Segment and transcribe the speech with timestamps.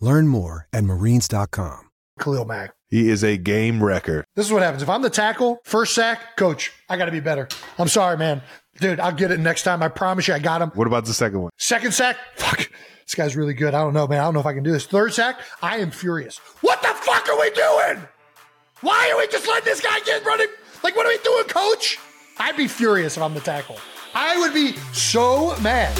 [0.00, 1.90] Learn more at marines.com.
[2.18, 2.74] Khalil Mack.
[2.88, 4.24] He is a game wrecker.
[4.34, 4.82] This is what happens.
[4.82, 7.48] If I'm the tackle, first sack, coach, I got to be better.
[7.78, 8.42] I'm sorry, man.
[8.80, 9.82] Dude, I'll get it next time.
[9.82, 10.70] I promise you I got him.
[10.70, 11.50] What about the second one?
[11.58, 12.70] Second sack, fuck.
[13.04, 13.74] This guy's really good.
[13.74, 14.20] I don't know, man.
[14.20, 14.86] I don't know if I can do this.
[14.86, 16.38] Third sack, I am furious.
[16.60, 18.02] What the fuck are we doing?
[18.80, 20.48] Why are we just letting this guy get running?
[20.82, 21.98] Like, what are we doing, coach?
[22.38, 23.76] I'd be furious if I'm the tackle.
[24.14, 25.96] I would be so mad.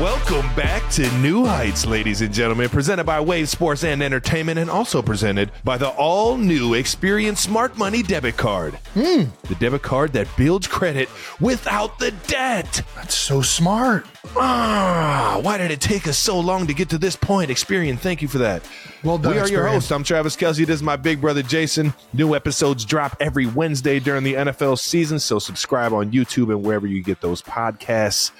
[0.00, 4.68] Welcome back to New Heights, ladies and gentlemen, presented by Wave Sports and Entertainment, and
[4.68, 8.78] also presented by the all new Experian Smart Money debit card.
[8.92, 11.08] The debit card that builds credit
[11.40, 12.82] without the debt.
[12.94, 14.04] That's so smart.
[14.36, 17.50] Ah, why did it take us so long to get to this point?
[17.50, 18.62] Experian, thank you for that.
[19.02, 19.90] Well done, We are your hosts.
[19.90, 20.66] I'm Travis Kelce.
[20.66, 21.94] This is my big brother Jason.
[22.12, 26.86] New episodes drop every Wednesday during the NFL season, so subscribe on YouTube and wherever
[26.86, 28.30] you get those podcasts.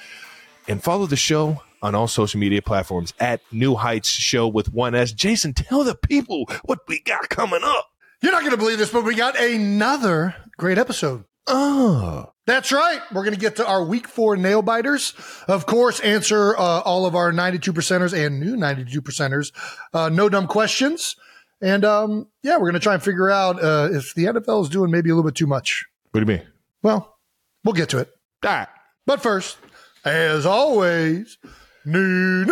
[0.69, 4.95] And follow the show on all social media platforms at New Heights Show with one
[4.95, 5.13] S.
[5.13, 7.87] Jason, tell the people what we got coming up.
[8.23, 11.25] You're not going to believe this, but we got another great episode.
[11.47, 13.01] Oh, That's right.
[13.13, 15.15] We're going to get to our week four nail biters.
[15.47, 19.53] Of course, answer uh, all of our 92 percenters and new 92 percenters.
[19.95, 21.15] Uh, no dumb questions.
[21.61, 24.69] And um, yeah, we're going to try and figure out uh, if the NFL is
[24.69, 25.85] doing maybe a little bit too much.
[26.11, 26.47] what do you mean?
[26.83, 27.17] Well,
[27.65, 28.11] we'll get to it.
[28.45, 28.69] All right.
[29.07, 29.57] But first,
[30.07, 31.39] as always,
[31.85, 32.47] new news.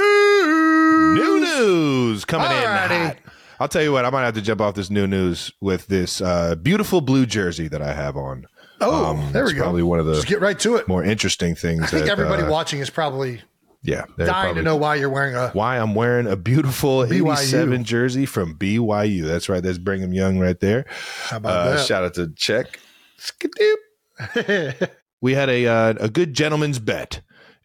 [1.19, 2.91] New news coming Alrighty.
[3.00, 3.16] in hot.
[3.60, 6.20] I'll tell you what, I might have to jump off this new news with this
[6.20, 8.47] uh, beautiful blue jersey that I have on.
[8.81, 9.62] Oh, Um, there we go.
[9.62, 10.88] Probably one of the Just get right to it.
[10.88, 11.82] more interesting things.
[11.82, 13.41] I think that, everybody uh, watching is probably
[13.82, 15.50] yeah, dying probably- to know why you're wearing a.
[15.50, 17.32] why I'm wearing a beautiful BYU.
[17.32, 19.22] 87 jersey from BYU.
[19.25, 19.62] That's right.
[19.62, 20.84] That's Brigham Young right there.
[21.28, 21.86] How about Uh, that?
[21.86, 22.81] shout out to Check.
[25.21, 27.22] We had a uh, a good gentleman's bet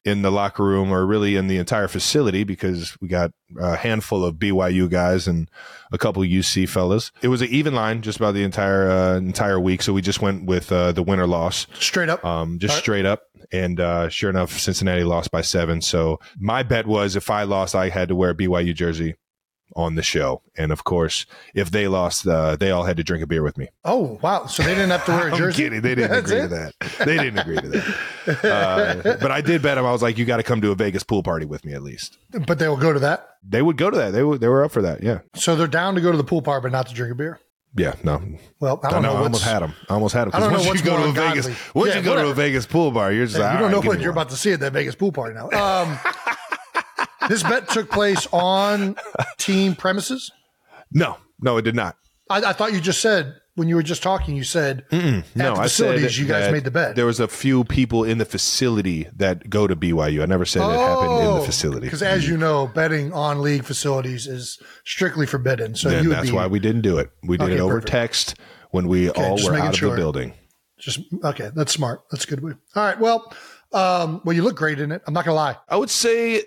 [0.09, 4.25] in the locker room, or really in the entire facility, because we got a handful
[4.25, 5.49] of BYU guys and
[5.91, 7.11] a couple UC fellas.
[7.21, 10.21] It was an even line just about the entire uh, entire week, so we just
[10.21, 12.23] went with uh, the winner loss Straight up.
[12.25, 12.79] um, just right.
[12.81, 13.23] straight up.
[13.51, 15.81] And uh, sure enough, Cincinnati lost by seven.
[15.81, 19.15] So my bet was if I lost, I had to wear a BYU jersey
[19.75, 20.41] on the show.
[20.57, 23.57] And of course, if they lost, uh, they all had to drink a beer with
[23.57, 23.67] me.
[23.85, 24.45] oh, wow.
[24.47, 25.63] So they didn't have to wear a jersey?
[25.63, 25.81] kidding.
[25.81, 26.41] They didn't agree it?
[26.43, 26.73] to that.
[27.05, 28.43] They didn't agree to that.
[28.45, 29.85] Uh, but I did bet them.
[29.85, 31.81] I was like, you got to come to a Vegas pool party with me at
[31.83, 32.17] least.
[32.47, 33.27] But they will go to that.
[33.47, 34.11] They would go to that.
[34.11, 35.01] They were, they were up for that.
[35.03, 35.19] Yeah.
[35.35, 37.39] So they're down to go to the pool party, but not to drink a beer.
[37.75, 37.93] Yeah.
[38.03, 38.21] No.
[38.59, 39.13] Well, I don't know.
[39.13, 39.19] know.
[39.19, 39.73] I almost had them.
[39.89, 40.31] I almost had them.
[40.33, 42.33] I don't know once you go to a Vegas, once Yeah, you go to a.
[42.33, 44.29] Vegas pool bar, you're just Hey, like, you don't right, know what you're one." about
[44.31, 45.49] to see at that Vegas pool party now.
[45.51, 45.97] Um,
[47.29, 48.97] this bet took place on
[49.37, 50.31] team premises.
[50.91, 51.95] No, no, it did not.
[52.29, 55.01] I, I thought you just said when you were just talking, you said at
[55.35, 56.95] no, the I facilities said you guys made the bet.
[56.95, 60.21] There was a few people in the facility that go to BYU.
[60.21, 61.81] I never said it happened in the facility.
[61.87, 65.75] Because Oh, as you know, betting on league facilities is strictly forbidden.
[65.75, 67.11] So Then you that's be why we didn't do it.
[67.23, 67.91] We did Okay, it over perfect.
[67.91, 68.35] text
[68.71, 69.91] when we all were out of sure.
[69.91, 70.33] the building.
[70.79, 71.49] just okay.
[71.53, 72.01] That's smart.
[72.11, 72.41] That's good.
[72.43, 72.99] All right.
[72.99, 73.33] Well,
[73.73, 75.01] um, well, you look great in it.
[75.05, 75.57] I'm not gonna lie.
[75.67, 76.43] I would say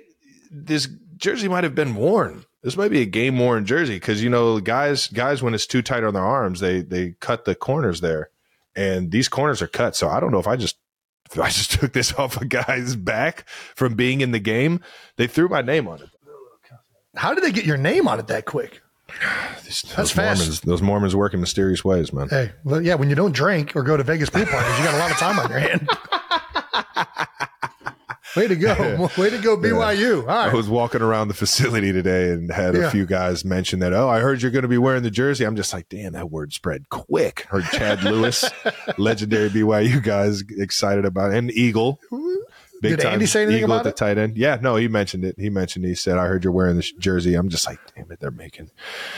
[0.53, 2.45] this jersey might have been worn.
[2.63, 5.83] This might be a game worn jersey because you know guys guys when it's too
[5.83, 8.29] tight on their arms they they cut the corners there,
[8.77, 9.97] and these corners are cut.
[9.97, 10.77] So I don't know if I just
[11.33, 14.81] if I just took this off a guy's back from being in the game.
[15.17, 16.09] They threw my name on it.
[17.17, 18.81] How did they get your name on it that quick?
[19.65, 20.39] These- That's those fast.
[20.41, 22.29] Mormons, those Mormons work in mysterious ways, man.
[22.29, 22.95] Hey, well, yeah.
[22.95, 25.17] When you don't drink or go to Vegas pool parties, you got a lot of
[25.19, 25.89] time on your hand.
[28.37, 29.11] Way to go!
[29.19, 30.23] Way to go, BYU.
[30.23, 32.87] All I was walking around the facility today and had Yeah.
[32.87, 35.45] a few guys mention that, oh, I heard you're going to be wearing the jersey.
[35.45, 37.43] I'm just like, damn, that word spread quick.
[37.51, 38.45] Heard Chad Lewis,
[38.99, 41.37] legendary BYU guys, excited about it.
[41.39, 42.01] And Eagle,
[42.81, 44.09] Big Did Andy say anything Eagle about at the it?
[44.15, 44.37] tight end.
[44.37, 45.37] Yeah, no, he mentioned it.
[45.39, 45.85] He mentioned.
[45.85, 48.71] He said, "I heard you're wearing this jersey." I'm just like, damn it, they're making.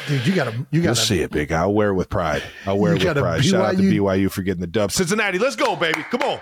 [0.07, 1.51] Dude, you got to you You'll got see it, big.
[1.51, 2.43] I'll wear it with pride.
[2.67, 3.43] I'll wear it with pride.
[3.43, 4.93] Shout out to BYU BYU for getting the dub.
[4.93, 6.03] Cincinnati, let's go, baby.
[6.11, 6.41] Come on,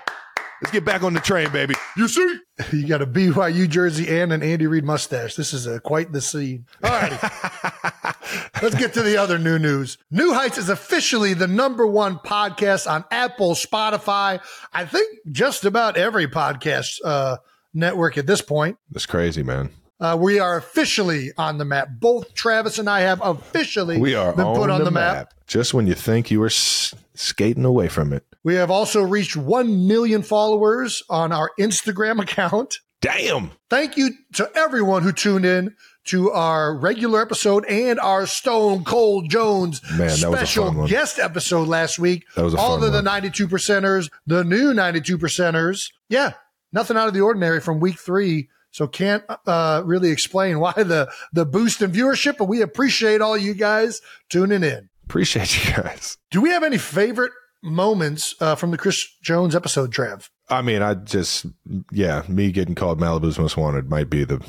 [0.62, 1.74] let's get back on the train, baby.
[1.96, 2.38] You see?
[2.72, 5.34] you got a BYU jersey and an Andy Reid mustache.
[5.34, 6.66] This is a quite the scene.
[6.82, 7.16] All righty.
[8.62, 9.98] Let's get to the other new news.
[10.10, 14.40] New Heights is officially the number one podcast on Apple, Spotify.
[14.72, 17.38] I think just about every podcast uh,
[17.74, 18.78] network at this point.
[18.90, 19.70] That's crazy, man.
[20.00, 21.88] Uh, we are officially on the map.
[21.98, 25.14] Both Travis and I have officially We are been on, put on the, the, map.
[25.14, 25.34] map.
[25.46, 28.24] Just when you think you were s- skating away from it.
[28.44, 32.78] We have also reached 1 million followers on our Instagram account.
[33.00, 33.50] Damn.
[33.68, 35.74] Thank you to everyone who tuned in
[36.04, 41.18] to our regular episode and our Stone Cold Jones Man, that was a special guest
[41.18, 42.24] episode last week.
[42.36, 45.90] That was All of the 92 percenters, the new 92 percenters.
[46.08, 46.32] Yeah,
[46.72, 48.48] nothing out of the ordinary from week three.
[48.70, 53.36] So can't uh, really explain why the the boost in viewership, but we appreciate all
[53.36, 54.88] you guys tuning in.
[55.04, 56.18] Appreciate you guys.
[56.30, 60.30] Do we have any favorite moments uh, from the Chris Jones episode, Trev?
[60.48, 61.46] I mean, I just
[61.90, 64.44] yeah, me getting called Malibu's most wanted might be the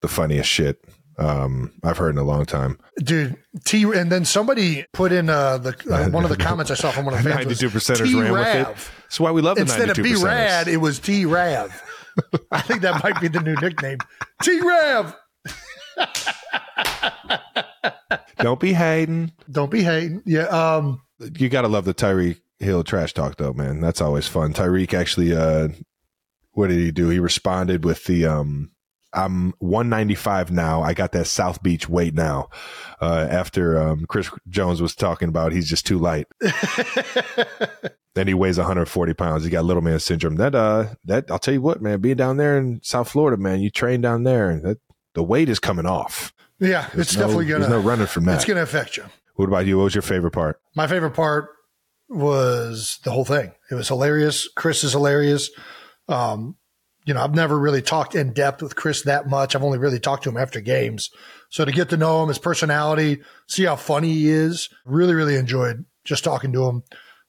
[0.00, 0.84] the funniest shit
[1.18, 2.78] um, I've heard in a long time.
[2.98, 6.74] Dude, T, and then somebody put in uh, the uh, one of the comments I
[6.74, 7.46] saw from one of the fans.
[7.46, 8.90] was Ninety-two percenters ran with it.
[9.02, 10.14] That's why we love the Instead of B.
[10.16, 11.82] Rad, it was T Rav.
[12.50, 13.98] I think that might be the new nickname.
[14.42, 15.14] T Rav.
[18.38, 19.32] Don't be hating.
[19.50, 20.22] Don't be hating.
[20.26, 20.44] Yeah.
[20.44, 21.02] Um.
[21.38, 23.80] You got to love the Tyreek Hill trash talk, though, man.
[23.80, 24.52] That's always fun.
[24.54, 25.68] Tyreek actually, uh,
[26.52, 27.08] what did he do?
[27.10, 28.70] He responded with the, um,
[29.12, 30.82] I'm 195 now.
[30.82, 32.48] I got that South Beach weight now.
[33.00, 36.26] Uh, after um, Chris Jones was talking about he's just too light.
[38.14, 39.44] Then he weighs 140 pounds.
[39.44, 40.36] He got little man syndrome.
[40.36, 42.00] That uh, that I'll tell you what, man.
[42.00, 44.78] Being down there in South Florida, man, you train down there, and that
[45.12, 46.32] the weight is coming off.
[46.58, 47.58] Yeah, There's it's no- definitely gonna.
[47.68, 48.36] There's no running from that.
[48.36, 49.04] it's gonna affect you.
[49.34, 49.76] what about you?
[49.76, 50.58] What was your favorite part?
[50.74, 51.50] My favorite part
[52.08, 53.52] was the whole thing.
[53.70, 54.48] It was hilarious.
[54.54, 55.50] Chris is hilarious.
[56.08, 56.56] Um,
[57.04, 59.54] you know, I've never really talked in depth with Chris that much.
[59.54, 61.10] I've only really talked to him after games.
[61.50, 65.36] So to get to know him, his personality, see how funny he is, really, really
[65.36, 66.82] enjoyed just talking to him.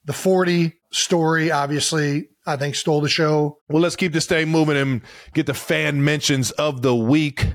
[0.04, 3.58] The 40 story, obviously, I think stole the show.
[3.68, 5.02] Well, let's keep this thing moving and
[5.34, 7.46] get the fan mentions of the week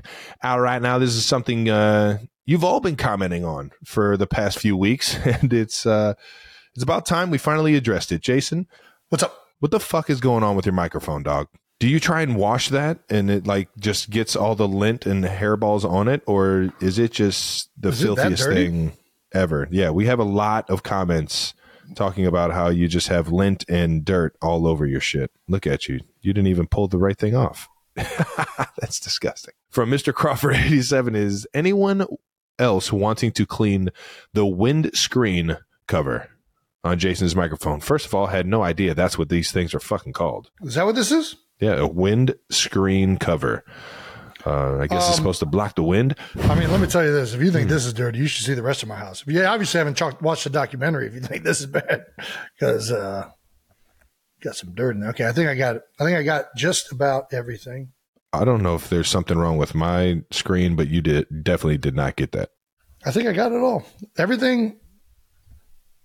[0.42, 0.98] out right now.
[0.98, 5.52] This is something uh, you've all been commenting on for the past few weeks, and
[5.52, 6.14] it's uh,
[6.74, 8.20] it's about time we finally addressed it.
[8.20, 8.66] Jason,
[9.08, 9.46] What's up?
[9.60, 11.48] what the fuck is going on with your microphone, dog?
[11.80, 15.22] Do you try and wash that and it like just gets all the lint and
[15.22, 18.92] the hairballs on it, or is it just the Is filthiest thing
[19.32, 19.68] ever?
[19.70, 21.54] Yeah, we have a lot of comments
[21.94, 25.30] talking about how you just have lint and dirt all over your shit.
[25.48, 26.00] Look at you.
[26.22, 27.68] You didn't even pull the right thing off.
[27.94, 29.54] That's disgusting.
[29.70, 30.14] From Mr.
[30.14, 32.06] Crawford 87 is anyone
[32.58, 33.90] else wanting to clean
[34.32, 36.28] the windscreen cover
[36.84, 37.80] on Jason's microphone?
[37.80, 40.50] First of all, I had no idea that's what these things are fucking called.
[40.62, 41.36] Is that what this is?
[41.60, 43.64] Yeah, a wind screen cover.
[44.46, 46.16] Uh, I guess it's Um, supposed to block the wind.
[46.42, 47.32] I mean, let me tell you this.
[47.32, 49.24] If you think this is dirty, you should see the rest of my house.
[49.26, 52.04] You obviously I haven't ch- watched the documentary, if you think this is bad,
[52.58, 53.30] because uh,
[54.42, 55.10] got some dirt in there.
[55.10, 55.82] Okay, I think I got it.
[55.98, 57.92] I think I got just about everything.
[58.34, 61.94] I don't know if there's something wrong with my screen, but you did definitely did
[61.94, 62.50] not get that.
[63.06, 63.86] I think I got it all.
[64.18, 64.78] Everything.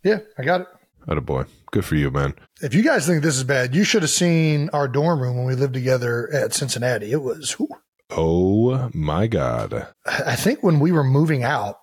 [0.04, 0.68] Yeah, I got it.
[1.08, 2.34] Oh boy, good for you, man.
[2.62, 5.46] If you guys think this is bad, you should have seen our dorm room when
[5.46, 7.12] we lived together at Cincinnati.
[7.12, 7.70] It was, whew.
[8.12, 9.88] Oh my god.
[10.06, 11.78] I think when we were moving out,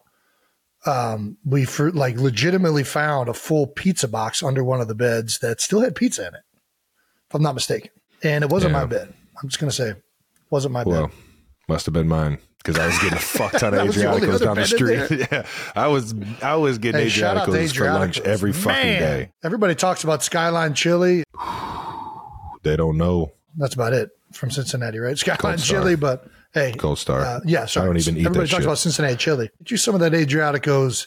[0.87, 5.39] um, we for, like legitimately found a full pizza box under one of the beds
[5.41, 6.43] that still had pizza in it,
[7.29, 7.91] if I'm not mistaken.
[8.23, 8.81] And it wasn't Yeah.
[8.81, 9.13] my bed.
[9.43, 9.95] I'm just gonna say,
[10.51, 11.17] wasn't my Well, bed.
[11.69, 14.07] must have been mine because I was getting a fuck ton of That was the
[14.07, 15.29] only Adriaticos down the street.
[15.33, 15.47] yeah,
[15.77, 19.31] I was I was getting Hey, shout out Adriaticos for lunch every fucking day.
[19.45, 21.25] Everybody talks about Skyline Chili.
[22.63, 25.17] They don't know That's about it from Cincinnati, right?
[25.17, 27.21] Skyline Chili, but hey, Gold Star.
[27.21, 27.85] Uh, yeah, sorry.
[27.85, 28.65] I don't even eat Everybody talks shit.
[28.65, 29.51] about Cincinnati chili.
[29.59, 31.07] Get you some of that Adriatico's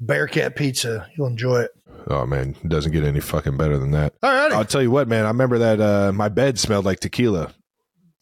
[0.00, 1.08] Bearcat pizza.
[1.16, 1.70] You'll enjoy it.
[2.08, 4.12] Oh man, it doesn't get any fucking better than that.
[4.22, 4.54] All righty.
[4.54, 5.24] I'll tell you what, man.
[5.24, 7.54] I remember that uh, my bed smelled like tequila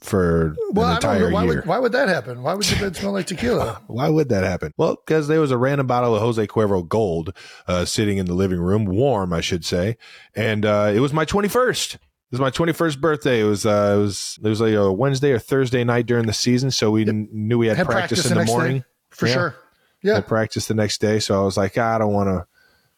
[0.07, 1.35] for well, an I entire don't know.
[1.37, 1.55] Why year.
[1.57, 2.43] would, why would that happen?
[2.43, 3.83] Why would your bed smell like tequila?
[3.89, 4.73] Why would that happen?
[4.77, 7.37] Well, because there was a random bottle of Jose Cuervo Gold
[7.69, 9.97] uh, sitting in the living room, warm, I should say,
[10.35, 11.95] and uh, it was my twenty first.
[11.97, 12.01] It
[12.33, 13.41] was my twenty first birthday.
[13.41, 16.33] It was uh, it was it was like a Wednesday or Thursday night during the
[16.33, 18.57] season, so we kn- knew we had, Had practice, practice in the the next day.
[18.57, 18.85] morning.
[19.11, 19.33] For Yeah.
[19.35, 19.55] sure.
[20.03, 20.15] Yeah.
[20.15, 22.47] Had practice the next day, so I was like, ah, I don't want to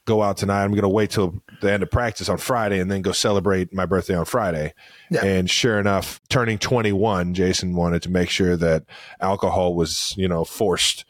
[0.08, 0.64] go out tonight.
[0.64, 3.72] I'm going to wait till the end of practice on Friday and then go celebrate
[3.72, 4.74] my birthday on Friday.
[5.10, 5.24] Yeah.
[5.24, 8.84] And sure enough, turning 21, Jason wanted to make sure that
[9.20, 11.04] alcohol was, you know, forced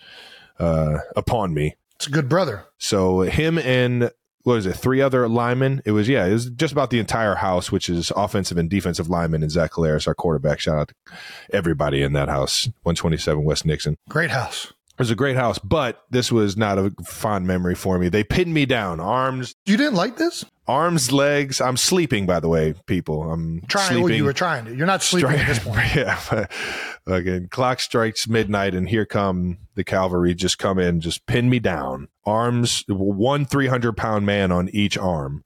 [0.58, 1.76] uh, upon me.
[1.94, 2.64] It's a good brother.
[2.78, 4.10] So him and
[4.42, 4.76] what was it?
[4.76, 5.82] Three other linemen.
[5.84, 6.24] It was yeah.
[6.24, 9.72] It was just about the entire house, which is offensive and defensive linemen, and Zach
[9.72, 10.58] Collaros, our quarterback.
[10.58, 11.16] Shout out to
[11.52, 12.64] everybody in that house.
[12.82, 13.96] 127 West Nixon.
[14.08, 14.72] Great house.
[14.98, 18.08] It was a great house, but this was not a fond memory for me.
[18.08, 20.44] They pinned me down, arms, You didn't like this?
[20.66, 21.60] arms, legs.
[21.60, 23.30] I'm sleeping, by the way, people.
[23.30, 23.84] I'm Trying.
[23.84, 24.02] Oh, sleeping.
[24.02, 24.74] Well, you were trying to.
[24.74, 25.94] You're not sleeping at this point.
[25.94, 26.46] yeah.
[27.06, 30.34] Again, clock strikes midnight, and here come the cavalry.
[30.34, 32.08] Just come in, just pin me down.
[32.26, 35.44] Arms, one 300 pound man on each arm,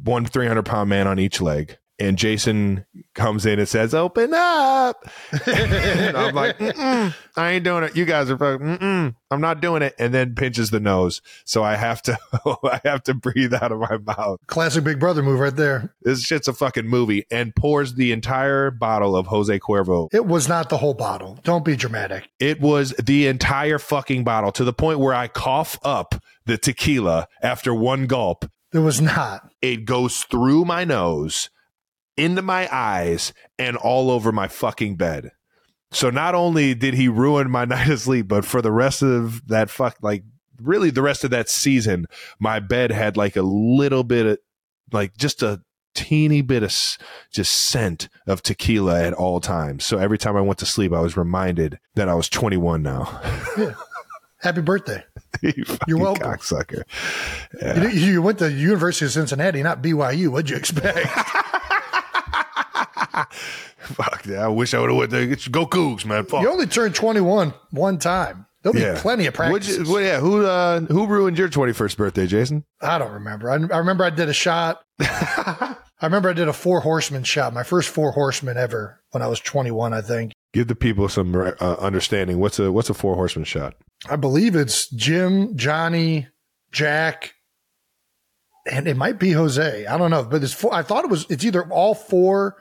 [0.00, 1.78] one 300 pound man on each leg.
[1.98, 5.08] And Jason comes in and says, "Open up."
[5.46, 7.96] and I'm like, Mm-mm, "I ain't doing it.
[7.96, 11.62] You guys are, fucking- mm-mm, I'm not doing it." And then pinches the nose, so
[11.62, 12.18] I have to,
[12.64, 14.40] I have to breathe out of my mouth.
[14.48, 15.94] Classic Big Brother move right there.
[16.02, 20.48] This shit's a fucking movie, and pours the entire bottle of Jose Cuervo It was
[20.48, 21.38] not the whole bottle.
[21.44, 22.28] Don't be dramatic.
[22.40, 27.28] It was the entire fucking bottle to the point where I cough up the tequila
[27.40, 28.46] after one gulp.
[28.72, 29.48] It was not.
[29.62, 31.48] It goes through my nose,
[32.16, 35.32] into my eyes, and all over my fucking bed.
[35.90, 39.46] So not only did he ruin my night of sleep, but for the rest of
[39.48, 40.24] that fuck, like
[40.60, 42.06] really the rest of that season,
[42.38, 44.38] my bed had like a little bit of,
[44.92, 45.62] like just a
[45.94, 46.70] teeny bit of
[47.32, 49.84] just scent of tequila at all times.
[49.84, 53.04] So every time I went to sleep, I was reminded that I was 21 now.
[54.40, 55.02] Happy birthday.
[55.42, 56.24] you You're welcome.
[56.30, 56.82] cocksucker.
[57.62, 60.28] You, you went to University of Cincinnati, not BYU.
[60.28, 61.08] What'd you expect?
[63.78, 64.44] Fuck yeah.
[64.44, 65.26] I wish I would have went there.
[65.50, 66.24] Go Cougs, man.
[66.24, 66.42] Fuck.
[66.42, 68.46] you only turned 21 one time.
[68.62, 69.88] There'll be plenty of practices.
[69.88, 70.20] well, yeah.
[70.20, 72.64] Who uh, who ruined your 21st birthday, Jason?
[72.80, 73.50] I don't remember.
[73.50, 74.82] I, I remember I did a shot.
[75.00, 79.26] I remember I did a four horseman shot, my first four horsemen ever when I
[79.26, 80.32] was 21, I think.
[80.52, 82.38] Give the people some uh, understanding.
[82.40, 83.74] What's a what's a four horseman shot?
[84.08, 86.28] I believe it's Jim, Johnny,
[86.72, 87.34] Jack,
[88.70, 89.86] and it might be Jose.
[89.86, 92.56] I don't know, but it's four, I thought it was it's either all four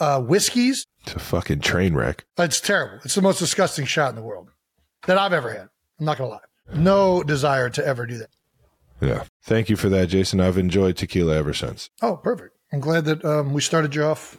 [0.00, 0.86] uh, whiskeys.
[1.02, 2.24] It's a fucking train wreck.
[2.38, 2.98] It's terrible.
[3.04, 4.50] It's the most disgusting shot in the world
[5.06, 5.68] that I've ever had.
[6.00, 6.38] I'm not gonna lie.
[6.74, 8.30] No desire to ever do that.
[9.00, 9.24] Yeah.
[9.42, 10.40] Thank you for that, Jason.
[10.40, 11.90] I've enjoyed tequila ever since.
[12.00, 12.56] Oh, perfect.
[12.72, 14.38] I'm glad that um, we started you off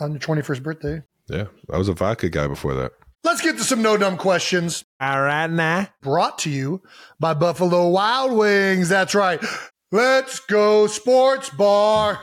[0.00, 1.02] on your 21st birthday.
[1.28, 1.46] Yeah.
[1.70, 2.92] I was a vodka guy before that.
[3.22, 4.84] Let's get to some no dumb questions.
[5.00, 5.88] All right, now.
[6.02, 6.82] brought to you
[7.18, 8.88] by Buffalo Wild Wings.
[8.88, 9.42] That's right.
[9.90, 12.22] Let's go sports bar.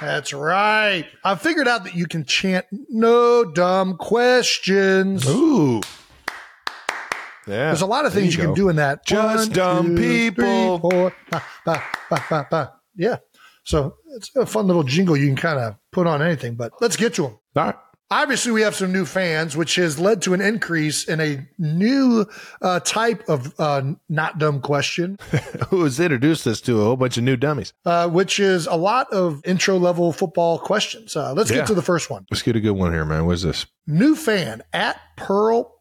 [0.00, 1.06] That's right.
[1.24, 5.28] I figured out that you can chant no dumb questions.
[5.28, 5.80] Ooh.
[7.46, 7.66] Yeah.
[7.66, 9.04] There's a lot of things you, can do in that.
[9.04, 10.78] Just dumb people.
[10.78, 11.12] four.
[11.30, 12.72] Ba, ba, ba, ba.
[12.96, 13.16] Yeah.
[13.64, 16.96] So it's a fun little jingle you can kind of put on anything, but let's
[16.96, 17.38] get to them.
[17.56, 17.74] All right.
[18.12, 22.26] Obviously, we have some new fans, which has led to an increase in a new
[22.60, 25.16] uh, type of uh, not dumb question,
[25.68, 27.72] Who has introduced us to a whole bunch of new dummies?
[27.86, 31.14] uh, which is a lot of intro level football questions.
[31.14, 31.58] Uh, let's Yeah.
[31.58, 32.26] get to the first one.
[32.32, 33.26] Let's get a good one here, man.
[33.26, 33.66] What's this?
[33.86, 35.76] New fan at Pearl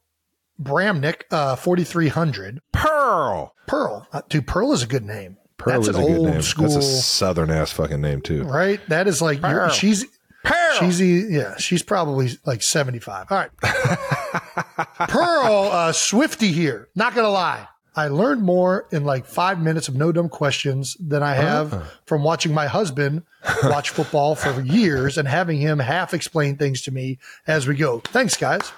[0.61, 2.59] Bramnick, uh, 4300.
[2.73, 3.55] Pearl.
[3.65, 4.07] Pearl.
[4.13, 5.37] Uh, dude, Pearl is a good name.
[5.57, 6.41] Pearl That's is an a good old name.
[6.41, 8.43] school, That's a southern ass fucking name too.
[8.43, 8.79] right?
[8.89, 10.05] That is like, you're- she's,
[10.43, 10.75] Pearl.
[10.79, 13.27] she's, yeah, she's probably like 75.
[13.29, 13.49] All right.
[15.09, 16.89] Pearl, uh, Swifty here.
[16.95, 17.67] Not going to lie.
[17.95, 21.83] I learned more in like five minutes of no dumb questions than I have Ah.
[22.05, 23.23] from watching my husband
[23.63, 27.17] watch football for years and having him half explain things to me
[27.47, 27.99] as we go.
[27.99, 28.71] Thanks, guys.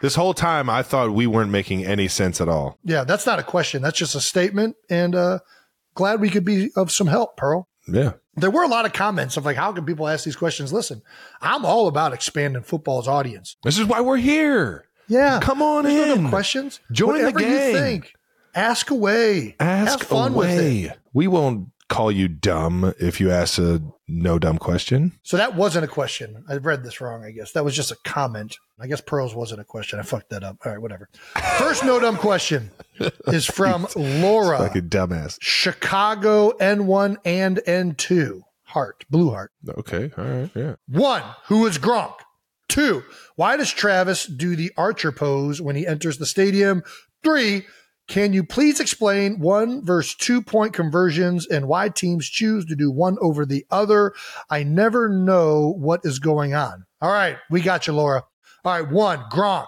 [0.00, 2.78] This whole time, I thought we weren't making any sense at all.
[2.84, 3.82] Yeah, that's not a question.
[3.82, 4.76] That's just a statement.
[4.90, 5.38] And uh,
[5.94, 7.66] glad we could be of some help, Pearl.
[7.88, 8.12] Yeah.
[8.36, 10.72] There were a lot of comments of like, how can people ask these questions?
[10.72, 11.02] Listen,
[11.40, 13.56] I'm all about expanding football's audience.
[13.62, 14.88] This is why we're here.
[15.08, 15.38] Yeah.
[15.42, 16.22] Come on There's no in.
[16.22, 16.80] dumb questions.
[16.90, 18.14] Join the game Whatever you think.
[18.54, 19.56] Ask away.
[19.60, 20.58] Ask Have fun with it.
[20.86, 20.92] away.
[21.12, 25.12] We won't call you dumb if you ask a no dumb question.
[25.22, 26.44] So that wasn't a question.
[26.48, 27.52] I read this wrong, I guess.
[27.52, 28.56] That was just a comment.
[28.80, 30.00] I guess pearls wasn't a question.
[30.00, 30.56] I fucked that up.
[30.64, 31.08] All right, whatever.
[31.58, 32.70] First no dumb question
[33.28, 35.38] is from Laura, Fucking dumbass.
[35.40, 38.40] Chicago N1 and N2.
[38.64, 39.52] Heart, blue heart.
[39.68, 40.10] Okay.
[40.18, 40.50] All right.
[40.54, 40.74] Yeah.
[40.88, 42.14] One, who is Gronk?
[42.66, 43.04] Two,
[43.36, 46.82] why does Travis do the archer pose when he enters the stadium?
[47.22, 47.66] Three,
[48.06, 52.90] can you please explain one versus two point conversions and why teams choose to do
[52.90, 54.12] one over the other?
[54.50, 56.84] I never know what is going on.
[57.00, 58.24] All right, we got you, Laura.
[58.64, 59.66] All right, one, Gronk.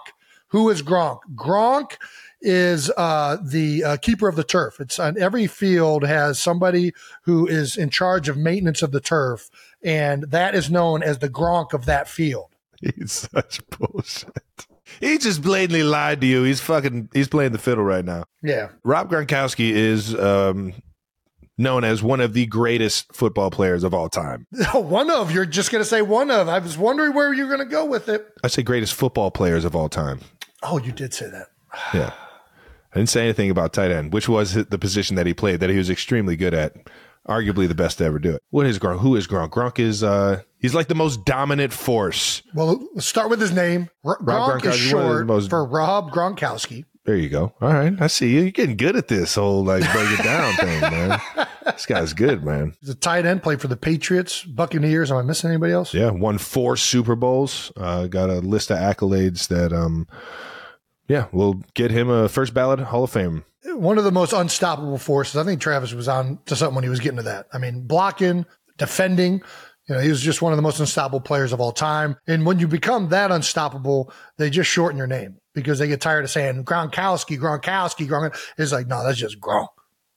[0.49, 1.19] Who is Gronk?
[1.35, 1.97] Gronk
[2.41, 4.79] is uh, the uh, keeper of the turf.
[4.79, 9.49] It's on every field has somebody who is in charge of maintenance of the turf,
[9.83, 12.51] and that is known as the Gronk of that field.
[12.81, 14.67] He's such bullshit.
[14.99, 16.43] He just blatantly lied to you.
[16.43, 17.09] He's fucking.
[17.13, 18.25] He's playing the fiddle right now.
[18.41, 20.73] Yeah, Rob Gronkowski is um,
[21.57, 24.47] known as one of the greatest football players of all time.
[24.73, 25.31] one of.
[25.31, 26.47] You're just going to say one of.
[26.47, 28.27] I was wondering where you're going to go with it.
[28.43, 30.21] I say greatest football players of all time.
[30.63, 31.47] Oh, you did say that.
[31.93, 32.13] Yeah.
[32.93, 35.69] I didn't say anything about tight end, which was the position that he played that
[35.69, 36.73] he was extremely good at.
[37.27, 38.41] Arguably the best to ever do it.
[38.49, 38.99] What is Gronk?
[38.99, 39.49] Who is Gronk?
[39.49, 42.41] Gronk is uh he's like the most dominant force.
[42.53, 43.89] Well, let's start with his name.
[44.05, 46.85] R- Gronk Gronkowski, is one of the short most- for Rob Gronkowski.
[47.05, 47.53] There you go.
[47.61, 47.93] All right.
[48.01, 48.41] I see you.
[48.41, 51.21] You're getting good at this whole like break it down thing, man.
[51.67, 52.73] This guy's good, man.
[52.79, 55.11] He's a tight end, played for the Patriots, Buccaneers.
[55.11, 55.93] Am I missing anybody else?
[55.93, 57.73] Yeah, won four Super Bowls.
[57.75, 60.07] Uh, got a list of accolades that, um,
[61.09, 63.43] yeah, we'll get him a first ballot Hall of Fame.
[63.75, 65.35] One of the most unstoppable forces.
[65.35, 67.47] I think Travis was on to something when he was getting to that.
[67.53, 68.45] I mean, blocking,
[68.77, 69.41] defending.
[69.87, 72.17] You know, he was just one of the most unstoppable players of all time.
[72.27, 76.25] And when you become that unstoppable, they just shorten your name because they get tired
[76.25, 78.37] of saying Gronkowski, Gronkowski, Gronk.
[78.57, 79.67] It's like, no, that's just Gronk.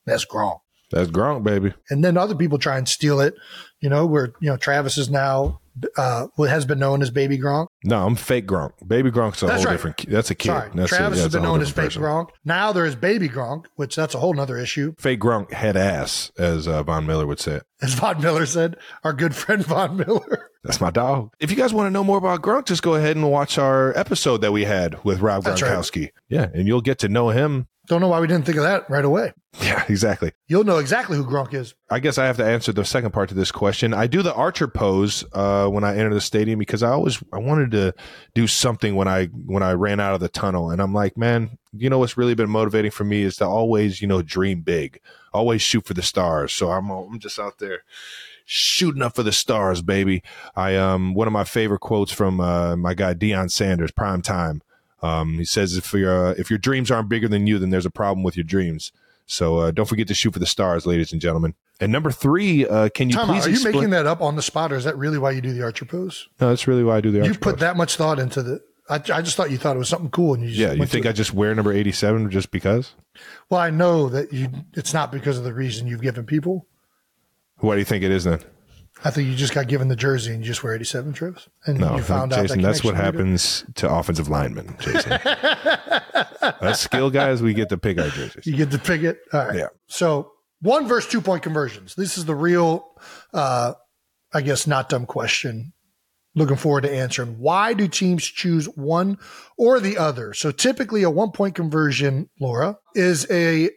[0.07, 0.59] That's Gronk.
[0.90, 1.73] That's Gronk, baby.
[1.88, 3.35] and then other people try and steal it.
[3.80, 5.61] You know, where you know Travis is now
[5.97, 7.69] uh, what has been known as Baby Gronk.
[7.83, 8.73] No, I'm fake Gronk.
[8.87, 9.73] Baby Gronk's a That's whole right.
[9.73, 10.07] different.
[10.09, 10.49] That's a kid.
[10.49, 12.03] Sorry, That's a- Travis that's has a been known as Fake person.
[12.03, 12.29] Gronk.
[12.45, 14.95] Now there is Baby Gronk, which that's a whole other issue.
[14.99, 17.53] Fake Gronk head ass, as uh, Von Miller would say.
[17.55, 17.63] it.
[17.81, 20.51] As Von Miller said, our good friend Von Miller.
[20.63, 21.33] That's my dog.
[21.41, 23.97] If you guys want to know more about Gronk, just go ahead and watch our
[23.97, 25.71] episode that we had with Rob That's right.
[25.73, 26.11] Gronkowski.
[26.29, 27.67] Yeah, and you'll get to know him.
[27.90, 29.32] Don't know why we didn't think of that right away.
[29.61, 30.30] Yeah, exactly.
[30.47, 31.75] You'll know exactly who Gronk is.
[31.90, 33.92] I guess I have to answer the second part to this question.
[33.92, 37.38] I do the archer pose uh, when I enter the stadium because I always I
[37.38, 37.92] wanted to
[38.32, 41.59] do something when I when I ran out of the tunnel, and I'm like, man,
[41.73, 45.00] you know what's really been motivating for me is to always you know dream big,
[45.32, 46.52] always shoot for the stars.
[46.52, 47.82] So I'm I'm just out there
[48.44, 50.23] shooting up for the stars, baby.
[50.54, 54.62] I um one of my favorite quotes from uh, my guy Deion Sanders, prime time.
[55.02, 57.87] Um, he says if your uh, if your dreams aren't bigger than you, then there's
[57.87, 58.92] a problem with your dreams.
[59.27, 61.55] So uh, don't forget to shoot for the stars, ladies and gentlemen.
[61.81, 63.75] And number three, uh, can you Tom, are please you explain?
[63.75, 65.85] making that up on the spot, or is that really why you do the Archer
[65.85, 66.29] pose?
[66.40, 67.25] no, that's really why I do the.
[67.25, 67.61] You put pose.
[67.61, 68.61] that much thought into the.
[68.88, 70.85] I, I just thought you thought it was something cool, and you just Yeah, you
[70.85, 71.07] think.
[71.07, 72.94] I just wear number eighty-seven just because?
[73.48, 74.48] Well, I know that you.
[74.75, 76.66] It's not because of the reason you've given people.
[77.59, 78.40] What do you think it is then?
[79.05, 81.49] I think you just got given the jersey and you just wear 87 trips.
[81.67, 83.05] And No, you found out that That's what later.
[83.05, 85.13] happens to offensive linemen, Jason.
[86.43, 88.47] Us skill guys, we get to pick our jerseys.
[88.47, 89.19] You get to pick it.
[89.33, 89.57] All right.
[89.57, 89.69] Yeah.
[89.89, 91.95] So one versus two point conversions.
[91.95, 92.85] This is the real,
[93.33, 93.75] uh,
[94.33, 95.73] I guess, not dumb question.
[96.37, 97.39] Looking forward to answering.
[97.39, 99.19] Why do teams choose one
[99.59, 100.33] or the other?
[100.33, 103.71] So typically, a one point conversion, Laura, is a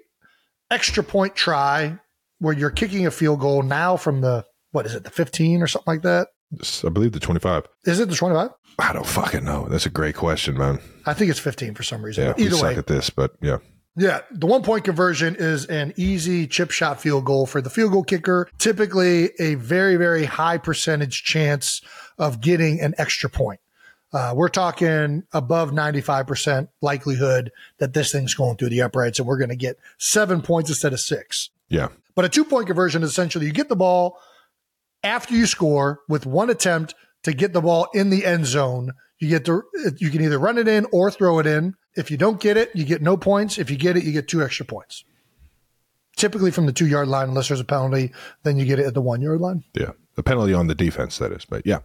[0.69, 1.97] extra point try
[2.39, 5.67] where you're kicking a field goal now from the what is it, the 15 or
[5.67, 6.27] something like that?
[6.85, 7.63] I believe the twenty-five.
[7.85, 8.51] Is it the 25?
[8.77, 9.67] I don't fucking know.
[9.69, 10.79] That's a great question, man.
[11.05, 12.25] I think it's 15 for some reason.
[12.25, 13.57] Yeah, But we either suck way, at this, but yeah.
[13.95, 17.91] Yeah, the one point conversion is an easy chip shot field goal for the field
[17.91, 18.49] goal kicker.
[18.57, 21.81] Typically, a very, very high percentage chance
[22.17, 23.59] of getting an extra point.
[24.11, 29.37] Uh, we're talking above 95% likelihood that this thing's going through the uprights and we're
[29.39, 31.49] going to get seven points instead of six.
[31.69, 31.87] Yeah.
[32.15, 34.19] But a two point conversion is essentially you get the ball
[35.03, 38.93] after you score with one attempt to get the ball in the end zone.
[39.19, 39.63] You get to,
[39.97, 41.75] you can either run it in or throw it in.
[41.95, 43.57] If you don't get it, you get no points.
[43.57, 45.05] If you get it, you get two extra points.
[46.15, 48.11] Typically from the two yard line, unless there's a penalty,
[48.43, 49.63] then you get it at the one yard line.
[49.73, 49.91] Yeah.
[50.15, 51.45] The penalty on the defense, that is.
[51.45, 51.79] But yeah.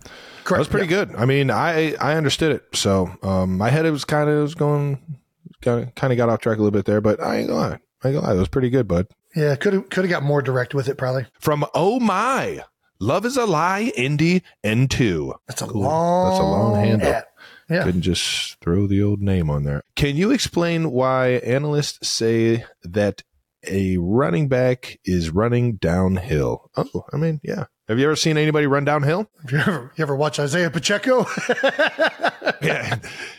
[0.44, 0.48] Correct.
[0.48, 1.14] That was pretty good.
[1.16, 2.76] I mean, I I understood it.
[2.76, 5.18] So um, my head was kind of was going,
[5.62, 7.60] kind of kind of got off track a little bit there, but I ain't gonna
[7.60, 7.78] lie.
[8.02, 8.34] I ain't gonna lie.
[8.34, 9.06] It was pretty good, bud.
[9.34, 11.26] Yeah, could have could have got more direct with it probably.
[11.40, 12.64] From Oh My,
[13.00, 15.32] Love is a Lie, Indie N2.
[15.46, 15.82] That's a Cool.
[15.82, 17.08] long That's a long handle.
[17.08, 17.28] at.
[17.70, 17.84] Yeah.
[17.84, 19.82] Couldn't just throw the old name on there.
[19.94, 23.22] Can you explain why analysts say that
[23.66, 26.70] a running back is running downhill?
[26.76, 27.64] Oh, I mean, yeah.
[27.88, 29.30] Have you ever seen anybody run downhill?
[29.42, 31.26] Have you ever, you ever watch Isiah Pacheco?
[32.62, 32.98] yeah.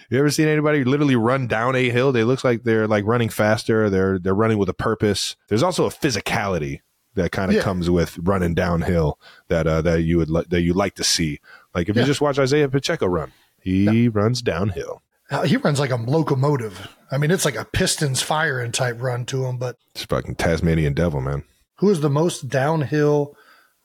[0.10, 2.12] You ever seen anybody literally run down a hill?
[2.12, 3.90] They look like they're like running faster.
[3.90, 5.36] They're they're running with a purpose.
[5.50, 6.80] There's also a physicality
[7.20, 7.62] that kind of Yeah.
[7.64, 11.40] comes with running downhill that uh, that you would li- that you like to see.
[11.76, 15.02] Like if you just watch Isiah Pacheco run, he runs downhill.
[15.46, 16.88] He runs like a locomotive.
[17.12, 19.58] I mean, it's like a Pistons firing type run to him.
[19.58, 21.44] But It's fucking Tasmanian devil, man.
[21.78, 23.36] who is the most downhill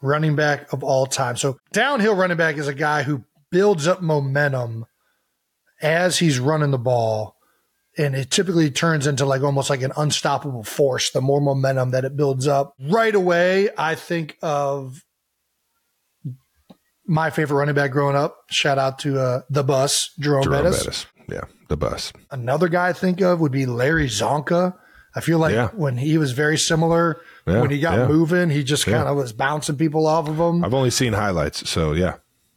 [0.01, 1.37] running back of all time?
[1.37, 4.87] So downhill running back is a guy who builds up momentum
[5.83, 7.37] as he's running the ball,
[7.97, 12.05] and it typically turns into like almost like an unstoppable force the more momentum that
[12.05, 12.75] it builds up.
[12.81, 15.03] Right away, I think of
[17.07, 18.37] my favorite running back growing up.
[18.51, 20.79] Shout out to uh, the bus, Jerome, Jerome Bettis.
[20.85, 21.07] Bettis.
[21.29, 22.13] Yeah, the bus.
[22.31, 24.75] Another guy I think of would be Larry Csonka.
[25.17, 25.69] I feel like Yeah.
[25.69, 28.09] when he was very similar, Yeah, when he got yeah.
[28.09, 30.65] moving, he just kind of was bouncing people off of him.
[30.65, 32.15] I've only seen highlights, so yeah.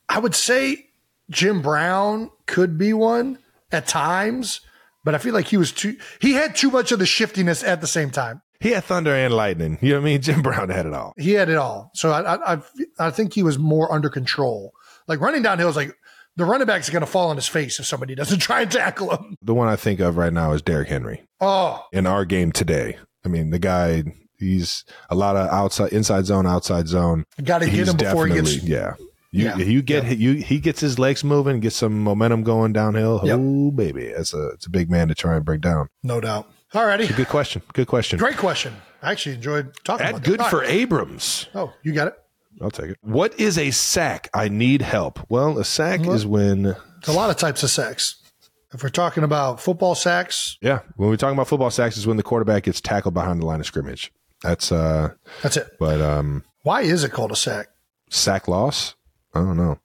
[0.09, 0.87] I would say
[1.29, 3.37] Jim Brown could be one
[3.71, 4.61] at times,
[5.07, 7.79] but I feel like he was too, he had too much of the shiftiness at
[7.79, 8.41] the same time.
[8.59, 9.77] He had thunder and lightning.
[9.81, 10.21] You know what I mean?
[10.27, 11.13] Jim Brown had it all.
[11.17, 11.91] He had it all.
[11.93, 12.61] So I, I, I,
[12.99, 14.73] I think he was more under control.
[15.07, 15.93] Like running downhill is like
[16.35, 19.11] the running back's going to fall on his face if somebody doesn't try and tackle
[19.15, 19.37] him.
[19.41, 22.97] The one I think of right now is Derrick Henry Oh, in our game today.
[23.23, 24.03] I mean, the guy,
[24.37, 27.23] he's a lot of outside, inside zone, outside zone.
[27.43, 28.61] got to hit He's him before he gets.
[28.63, 28.95] yeah.
[29.37, 29.57] You, Yeah.
[29.57, 33.21] you get you he gets his legs moving, gets some momentum going downhill.
[33.23, 33.39] Yep.
[33.41, 35.89] Oh baby, it's a it's a big man to try and break down.
[36.03, 36.49] No doubt.
[36.73, 37.15] Alrighty.
[37.15, 37.61] Good question.
[37.73, 38.19] Good question.
[38.19, 38.73] Great question.
[39.01, 40.49] I actually enjoyed talking At about good that.
[40.49, 40.71] for All right.
[40.71, 41.47] Abrams.
[41.55, 42.15] Oh, you got it.
[42.61, 42.97] I'll take it.
[43.01, 44.29] What is a sack?
[44.33, 45.19] I need help.
[45.29, 48.15] Well, a sack is when It's a lot of types of sacks.
[48.73, 52.17] If we're talking about football sacks, yeah, when we're talking about football sacks is when
[52.17, 54.11] the quarterback gets tackled behind the line of scrimmage.
[54.43, 55.67] That's uh that's it.
[55.79, 57.67] but um Why is it called a sack?
[58.09, 58.95] sack loss?
[59.37, 59.79] I don't know.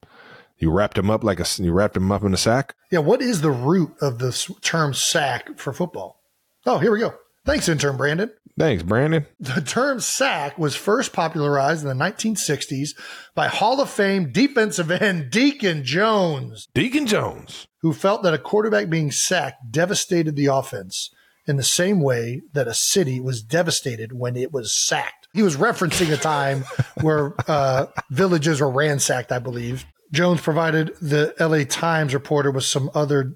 [0.58, 2.74] You wrapped him up like a you wrapped him up in a sack?
[2.90, 6.20] Yeah, what is the root of the term sack for football?
[6.64, 7.14] Oh, here we go.
[7.44, 8.30] Thanks, intern Brandon.
[8.58, 9.26] Thanks, Brandon.
[9.40, 12.90] The term sack was first popularized in the 1960s
[13.34, 17.66] by Hall of Fame defensive end Deacon Jones, Deacon Jones.
[17.80, 21.10] who felt that a quarterback being sacked devastated the offense
[21.46, 25.21] in the same way that a city was devastated when it was sacked.
[25.34, 26.64] He was referencing a time
[27.00, 29.86] where uh, villages were ransacked, I believe.
[30.12, 33.34] Jones provided the LA Times reporter with some other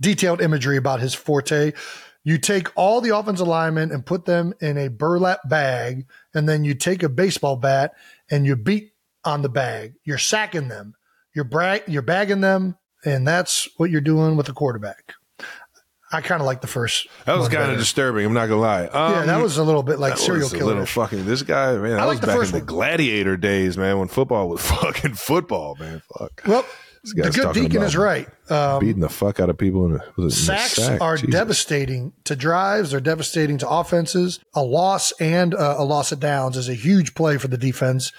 [0.00, 1.72] detailed imagery about his forte.
[2.24, 6.64] You take all the offensive linemen and put them in a burlap bag, and then
[6.64, 7.94] you take a baseball bat
[8.28, 8.92] and you beat
[9.24, 9.94] on the bag.
[10.04, 10.94] You're sacking them.
[11.32, 15.14] You're bra- you're bagging them, and that's what you're doing with the quarterback.
[16.12, 17.08] I kind of like the first.
[17.24, 18.24] That was kind of disturbing.
[18.24, 18.86] I'm not gonna lie.
[18.86, 20.66] Um, yeah, that was a little bit like that serial killer.
[20.66, 21.26] little fucking.
[21.26, 23.98] This guy, man, that I like was the back first in the gladiator days, man,
[23.98, 26.02] when football was fucking football, man.
[26.16, 26.42] Fuck.
[26.46, 26.64] well,
[27.02, 28.28] This the good deacon is right.
[28.48, 31.00] Um, beating the fuck out of people in a, it in Sacks sack?
[31.00, 31.32] are Jesus.
[31.32, 32.92] devastating to drives.
[32.92, 34.38] They're devastating to offenses.
[34.54, 38.12] A loss and uh, a loss of downs is a huge play for the defense,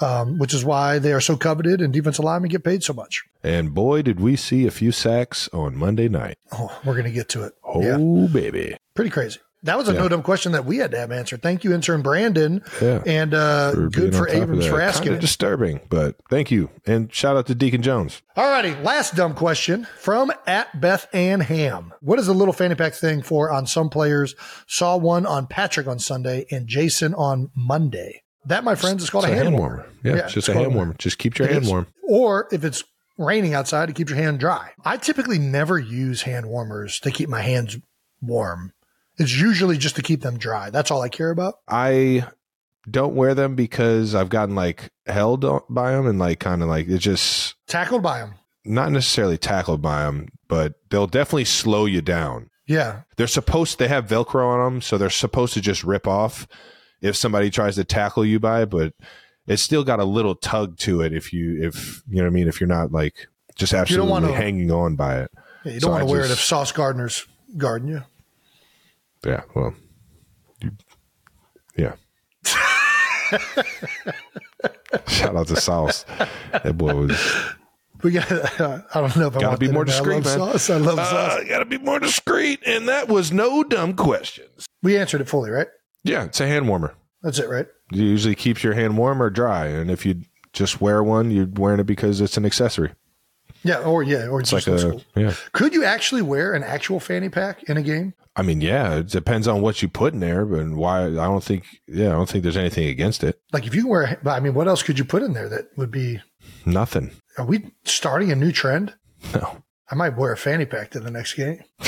[0.00, 3.22] um, which is why they are so coveted and defensive linemen get paid so much.
[3.42, 6.36] And boy, did we see a few sacks on Monday night.
[6.52, 7.52] Oh, we're going to get to it.
[7.64, 8.76] Oh, Yeah, baby.
[8.94, 9.38] pretty crazy.
[9.62, 11.40] That was a no dumb question that we had to have answered.
[11.40, 13.02] Thank you, intern Brandon, Yeah.
[13.06, 15.04] and uh, being good for Abrams for asking.
[15.04, 16.68] Kinda disturbing, but thank you.
[16.84, 18.20] And shout out to Deacon Jones.
[18.36, 21.94] Alrighty, last dumb question from at Beth Ann Ham.
[22.02, 24.34] What is the little fanny pack thing for on some players?
[24.66, 28.20] Saw one on Patrick on Sunday and Jason on Monday.
[28.46, 29.86] That, my friends, is called It's a hand warmer.
[30.02, 30.94] Yeah, Yeah, it's just a hand warmer.
[30.98, 31.70] Just keep your It hand is.
[31.70, 31.86] warm.
[32.06, 32.84] Or if it's
[33.16, 34.70] raining outside, to keep your hand dry.
[34.84, 37.78] I typically never use hand warmers to keep my hands
[38.20, 38.72] warm.
[39.18, 40.70] It's usually just to keep them dry.
[40.70, 41.54] That's all I care about.
[41.68, 42.26] I
[42.90, 46.88] don't wear them because I've gotten like held by them and like kind of like
[46.88, 48.34] it's just Tackled by them.
[48.64, 52.50] not necessarily tackled by them, but they'll definitely slow you down.
[52.66, 53.02] Yeah.
[53.16, 56.46] They're supposed they have Velcro on them, so they're supposed to just rip off
[57.04, 58.94] if somebody tries to tackle you by it, but
[59.46, 62.30] it's still got a little tug to it if you if you know what I
[62.30, 65.30] mean if you're not like just absolutely wanna- hanging on by it.
[65.64, 68.02] Yeah, you don't want to wear it if Sauce Gardner's guarding you.
[69.24, 69.74] Yeah, well,
[70.62, 70.72] you,
[71.76, 71.94] yeah.
[75.08, 76.04] Shout out to Sauce.
[76.52, 77.44] That boy was
[78.02, 78.30] We got.
[78.30, 80.58] I don't know if I Gotta want be more discreet, I love man.
[80.58, 80.70] sauce.
[80.70, 81.40] I love sauce.
[81.40, 84.66] uh, gotta be more discreet, and that was no dumb questions.
[84.82, 85.68] We answered it fully, right?
[86.04, 86.94] Yeah, it's a hand warmer.
[87.22, 87.66] That's it, right?
[87.92, 91.48] It usually keeps your hand warm or dry, and if you just wear one, you're
[91.54, 92.92] wearing it because it's an accessory.
[93.62, 95.34] Yeah, or yeah, or It's just like a yeah.
[95.52, 98.12] Could you actually wear an actual fanny pack in a game?
[98.36, 101.06] I mean, yeah, it depends on what you put in there, but why?
[101.06, 101.64] I don't think.
[101.86, 103.40] Yeah, I don't think there's anything against it.
[103.52, 105.90] Like if you wear, I mean, what else could you put in there that would
[105.90, 106.20] be?
[106.66, 107.12] Nothing.
[107.38, 108.94] Are we starting a new trend?
[109.34, 109.62] No.
[109.90, 111.62] I might wear a fanny pack to the next game.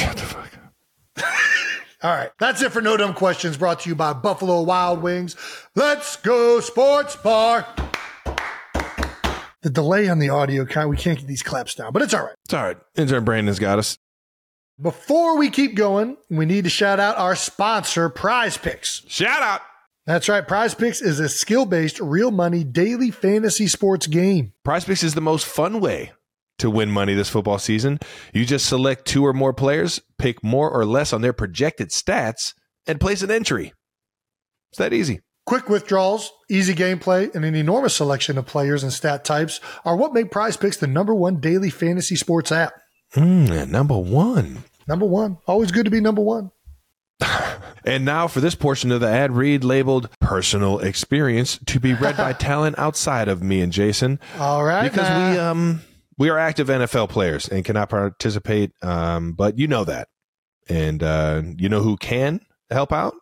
[2.00, 2.10] What the fuck?
[2.10, 3.56] All right, that's it for No Dumb Questions.
[3.56, 5.36] Brought to you by Buffalo Wild Wings.
[5.74, 7.66] Let's go Sports Bar.
[9.62, 12.24] The delay on the audio, kind we can't get these claps down, but it's all
[12.24, 12.36] right.
[12.44, 12.76] It's all right.
[12.96, 13.98] Intern Brandon's got us.
[14.80, 19.02] Before we keep going, we need to shout out our sponsor, Prize Picks.
[19.08, 19.62] Shout out.
[20.04, 20.46] That's right.
[20.46, 24.52] Prize Picks is a skill based, real money daily fantasy sports game.
[24.64, 26.12] Prize Picks is the most fun way
[26.58, 27.98] to win money this football season.
[28.32, 32.54] You just select two or more players, pick more or less on their projected stats,
[32.86, 33.72] and place an entry.
[34.70, 35.20] It's that easy.
[35.44, 40.12] Quick withdrawals, easy gameplay, and an enormous selection of players and stat types are what
[40.12, 42.72] make Prize Picks the number one daily fantasy sports app.
[43.14, 44.64] Mm, number one.
[44.88, 45.38] Number one.
[45.46, 46.50] Always good to be number one.
[47.86, 52.16] And now for this portion of the ad read labeled personal experience to be read
[52.16, 54.18] by talent outside of me and Jason.
[54.40, 54.90] All right.
[54.90, 55.30] Because now.
[55.30, 55.80] we um
[56.18, 58.72] we are active NFL players and cannot participate.
[58.82, 60.08] Um, but you know that.
[60.68, 63.14] And uh you know who can help out?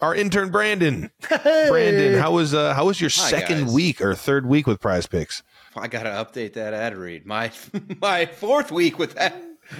[0.00, 1.10] Our intern Brandon.
[1.28, 1.66] Hey.
[1.68, 3.72] Brandon, how was uh how was your Hi, second guys.
[3.74, 5.42] week or third week with prize picks?
[5.74, 7.26] I gotta update that ad read.
[7.26, 7.50] My
[8.00, 9.34] my fourth week with that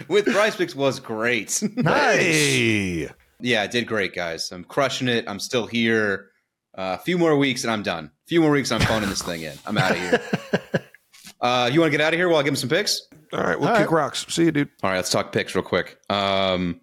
[0.08, 1.62] with Prize Picks was great.
[1.76, 2.20] Nice.
[2.20, 3.08] Hey.
[3.40, 4.50] yeah, I did great, guys.
[4.52, 5.24] I'm crushing it.
[5.28, 6.30] I'm still here.
[6.76, 8.06] Uh, a few more weeks and I'm done.
[8.06, 9.56] A few more weeks, I'm phoning this thing in.
[9.66, 10.20] I'm out of here.
[11.42, 13.02] Uh, you want to get out of here while I give him some picks?
[13.32, 13.96] All right, we'll All kick right.
[14.02, 14.24] rocks.
[14.28, 14.70] See you, dude.
[14.82, 15.98] All right, let's talk picks real quick.
[16.08, 16.80] Um,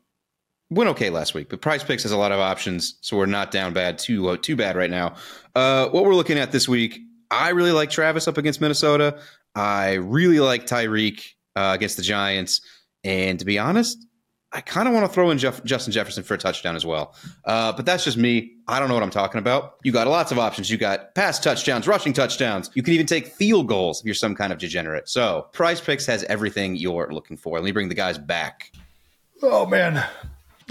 [0.69, 3.51] went okay last week, but Prize Picks has a lot of options, so we're not
[3.51, 5.15] down bad too uh, too bad right now.
[5.55, 6.99] Uh, what we're looking at this week,
[7.31, 9.19] I really like Travis up against Minnesota.
[9.55, 11.21] I really like Tyreek
[11.55, 12.61] uh, against the Giants,
[13.03, 14.05] and to be honest,
[14.51, 17.13] I kind of want to throw in Jeff- Justin Jefferson for a touchdown as well.
[17.45, 18.53] Uh, but that's just me.
[18.67, 19.75] I don't know what I'm talking about.
[19.83, 20.71] You got lots of options.
[20.71, 22.71] You got pass touchdowns, rushing touchdowns.
[22.73, 25.07] You can even take field goals if you're some kind of degenerate.
[25.07, 27.57] So Prize Picks has everything you're looking for.
[27.57, 28.71] Let me bring the guys back.
[29.43, 30.03] Oh, man.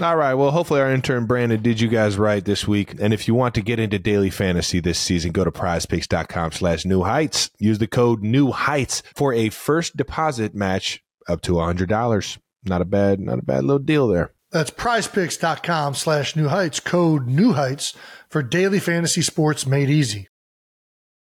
[0.01, 0.33] All right.
[0.33, 2.95] Well, hopefully our intern Brandon did you guys right this week.
[3.01, 6.85] And if you want to get into daily fantasy this season, go to prizepicks.com slash
[6.85, 7.49] new heights.
[7.59, 12.37] Use the code new heights for a first deposit match up to $100.
[12.63, 14.33] Not a bad, not a bad little deal there.
[14.51, 17.93] That's prizepicks.com slash new heights, code new heights
[18.29, 20.27] for daily fantasy sports made easy.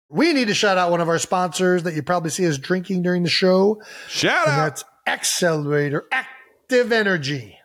[0.10, 3.04] We need to shout out one of our sponsors that you probably see us drinking
[3.04, 4.66] during the show, Shout and out.
[4.66, 7.58] that's Accelerator Active Energy.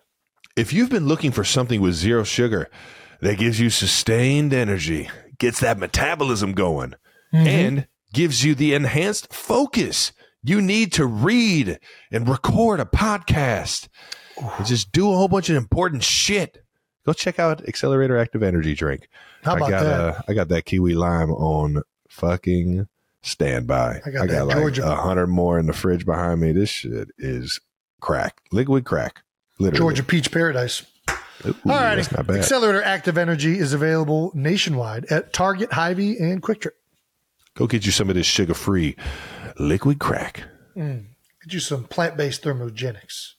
[0.57, 2.69] If you've been looking for something with zero sugar
[3.21, 6.95] that gives you sustained energy, gets that metabolism going,
[7.33, 7.47] mm-hmm.
[7.47, 10.13] and gives you the enhanced focus
[10.45, 11.79] you need to read
[12.13, 13.89] and record a podcast
[14.41, 16.63] and just do a whole bunch of important shit,
[17.07, 19.09] go check out Accelerator Active Energy Drink.
[19.43, 20.01] How about I got that?
[20.01, 22.87] Uh, I got that kiwi lime on fucking
[23.23, 24.01] standby.
[24.05, 26.53] I got that like Georgia- a hundred more in the fridge behind me.
[26.53, 27.59] This shit is
[28.01, 29.23] crack, liquid crack.
[29.59, 29.79] Literally.
[29.79, 30.85] Georgia Peach Paradise.
[31.47, 31.97] Ooh, All right.
[31.97, 32.37] that's not bad.
[32.39, 36.75] Accelerator Active Energy is available nationwide at Target, Hy-Vee, and Quick Trip.
[37.55, 38.97] Go get you some of this sugar free
[39.59, 40.45] liquid crack.
[40.77, 43.33] Get you some plant-based thermogenics.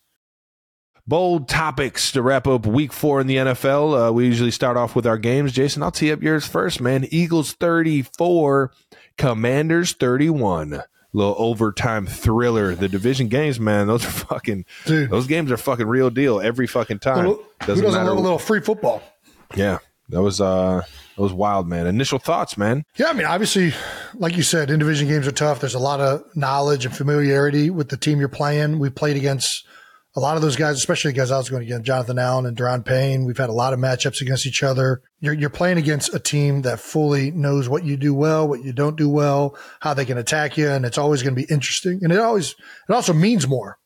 [1.07, 4.09] Bold topics to wrap up week four in the NFL.
[4.09, 5.51] Uh, we usually start off with our games.
[5.51, 7.05] Jason, I'll tee up yours first, man.
[7.11, 8.71] Eagles 34,
[9.17, 10.81] Commanders 31.
[11.13, 12.73] Little overtime thriller.
[12.75, 15.09] The division games, man, those are fucking, Dude.
[15.11, 17.25] those games are fucking real deal every fucking time.
[17.25, 18.09] Who Doesn't doesn't matter.
[18.09, 19.01] love a little free football?
[19.55, 19.77] yeah,
[20.09, 20.81] that was, uh,
[21.15, 21.87] that was wild, man.
[21.87, 22.83] Initial thoughts, man.
[22.97, 23.73] Yeah, I mean, obviously,
[24.15, 25.59] like you said, in division games are tough.
[25.61, 28.79] There's a lot of knowledge and familiarity with the team you're playing.
[28.79, 29.65] We played against
[30.17, 32.55] a lot of those guys, especially the guys I was going against, Jonathan Allen and
[32.55, 33.25] Da'Ron Payne.
[33.25, 35.01] We've had a lot of matchups against each other.
[35.19, 38.71] You're, you're playing against a team that fully knows what you do well, what you
[38.71, 41.99] don't do well, how they can attack you, and it's always going to be interesting.
[42.01, 42.55] And it always,
[42.87, 43.77] it also means more.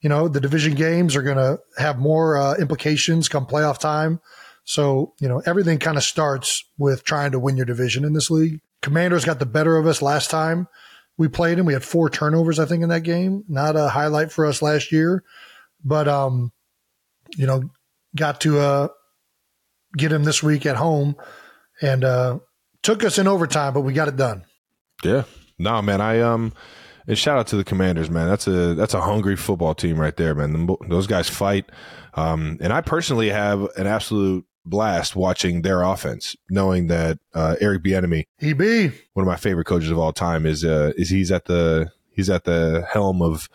[0.00, 4.20] You know, the division games are going to have more uh, implications come playoff time.
[4.68, 8.30] So, you know, everything kind of starts with trying to win your division in this
[8.30, 8.60] league.
[8.82, 10.68] Commanders got the better of us last time
[11.16, 11.64] we played them.
[11.64, 13.44] We had four turnovers, I think, in that game.
[13.48, 15.24] Not a highlight for us last year,
[15.82, 16.52] but, um,
[17.34, 17.70] you know,
[18.14, 18.88] got to, uh,
[19.96, 21.16] get him this week at home
[21.80, 22.40] and, uh,
[22.82, 24.44] took us in overtime, but we got it done.
[25.02, 25.24] Yeah.
[25.58, 26.02] No, man.
[26.02, 26.52] I um,
[27.08, 28.28] and shout out to the Commanders, man.
[28.28, 30.68] That's a that's a hungry football team right there, man.
[30.88, 31.64] Those guys fight.
[32.14, 37.82] Um, and I personally have an absolute blast watching their offense, knowing that uh, Eric
[37.82, 38.92] Bieniemy, EB.
[39.14, 42.30] one of my favorite coaches of all time, is uh is he's at the he's
[42.30, 43.48] at the helm of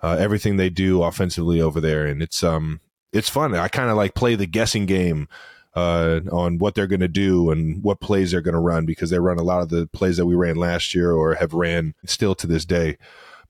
[0.00, 2.80] uh, everything they do offensively over there, and it's um
[3.12, 3.54] it's fun.
[3.54, 5.28] I kind of like play the guessing game
[5.74, 9.10] uh, on what they're going to do and what plays they're going to run because
[9.10, 11.94] they run a lot of the plays that we ran last year or have ran
[12.04, 12.96] still to this day.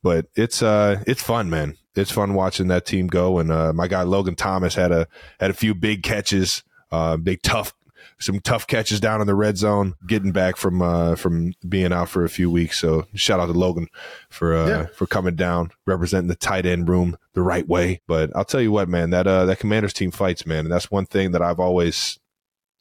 [0.03, 1.77] But it's uh it's fun, man.
[1.97, 3.39] It's fun watching that team go.
[3.39, 5.09] And uh, my guy Logan Thomas had a
[5.41, 7.75] had a few big catches, uh, big tough
[8.21, 12.09] some tough catches down in the red zone, getting back from uh, from being out
[12.09, 12.79] for a few weeks.
[12.81, 13.87] So shout out to Logan
[14.29, 14.87] for uh, Yeah.
[14.95, 18.01] for coming down, representing the tight end room the right way.
[18.09, 20.91] But I'll tell you what, man, that uh, that Commanders team fights, man, and that's
[20.91, 22.19] one thing that I've always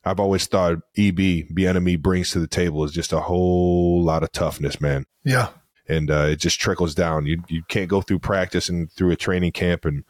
[0.04, 4.24] I've always thought EB, the enemy, brings to the table is just a whole lot
[4.24, 5.06] of toughness, man.
[5.24, 5.50] Yeah.
[5.88, 7.26] and uh, it just trickles down.
[7.28, 10.04] You you can't go through practice and through a training camp and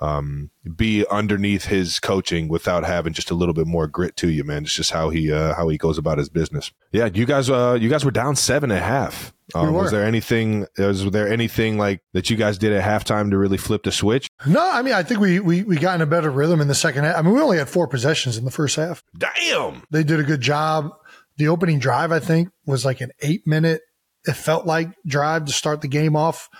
[0.00, 4.44] um, be underneath his coaching without having just a little bit more grit to you,
[4.44, 4.64] man.
[4.64, 6.72] It's just how he uh, how he goes about his business.
[6.92, 9.34] Yeah, you guys, uh, you guys were down seven and a half.
[9.54, 10.66] Um, was there anything?
[10.76, 14.28] Was there anything like that you guys did at halftime to really flip the switch?
[14.46, 16.74] No, I mean, I think we, we, we got in a better rhythm in the
[16.74, 17.16] second half.
[17.16, 19.02] I mean, we only had four possessions in the first half.
[19.16, 19.84] Damn.
[19.90, 20.90] They did a good job.
[21.38, 23.80] The opening drive, I think, was like an eight minute,
[24.26, 26.50] it felt like drive to start the game off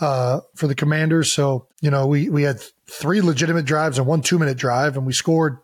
[0.00, 1.32] uh, for the commanders.
[1.32, 5.06] So, you know, we, we had three legitimate drives and one two minute drive, and
[5.06, 5.58] we scored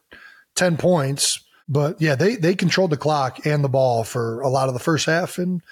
[0.55, 1.43] 10 points.
[1.69, 4.81] But yeah, they, they controlled the clock and the ball for a lot of the
[4.81, 5.39] first half.
[5.39, 5.63] And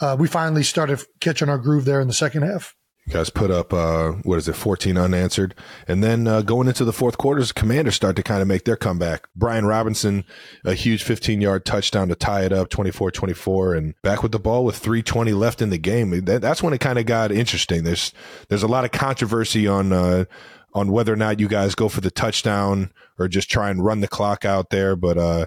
[0.00, 2.74] uh, we finally started catching our groove there in the second half.
[3.10, 5.56] You guys put up uh, what is it, fourteen unanswered,
[5.88, 8.76] and then uh, going into the fourth quarters, Commanders start to kind of make their
[8.76, 9.26] comeback.
[9.34, 10.24] Brian Robinson,
[10.64, 14.64] a huge fifteen yard touchdown to tie it up, 24-24, and back with the ball
[14.64, 16.24] with three twenty left in the game.
[16.24, 17.82] That, that's when it kind of got interesting.
[17.82, 18.12] There's
[18.48, 19.92] there's a lot of controversy on.
[19.92, 20.26] Uh,
[20.72, 23.98] on whether or not you guys go for the touchdown or just try and run
[24.02, 25.46] the clock out there, but uh,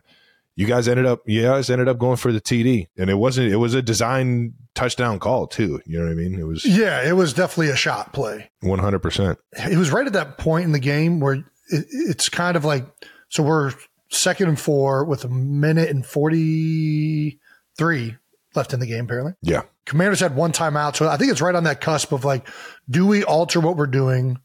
[0.55, 3.51] you guys ended up you guys ended up going for the TD, and it wasn't
[3.51, 5.81] it was a design touchdown call too.
[5.85, 6.39] You know what I mean?
[6.39, 8.49] It was Yeah, it was definitely a shot play.
[8.61, 9.39] one hundred percent.
[9.53, 11.45] it was right at that point in the game where it,
[11.89, 12.85] it's kind of like
[13.29, 13.71] so we're
[14.09, 18.17] second and four with a minute and 43
[18.55, 19.63] left in the game apparently Yeah.
[19.85, 22.47] commanders had one timeout so i think it's right on that cusp of like
[22.89, 24.37] do we alter what we're doing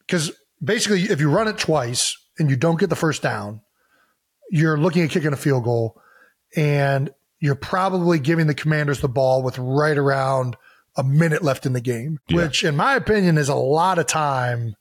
[0.00, 3.60] because basically if you run it twice and you don't get the first down
[4.50, 6.00] you're looking at kicking a field goal
[6.56, 10.56] and you're probably giving the commanders the ball with right around
[10.96, 12.36] a minute left in the game, Yeah.
[12.44, 14.74] which in my opinion is a lot of time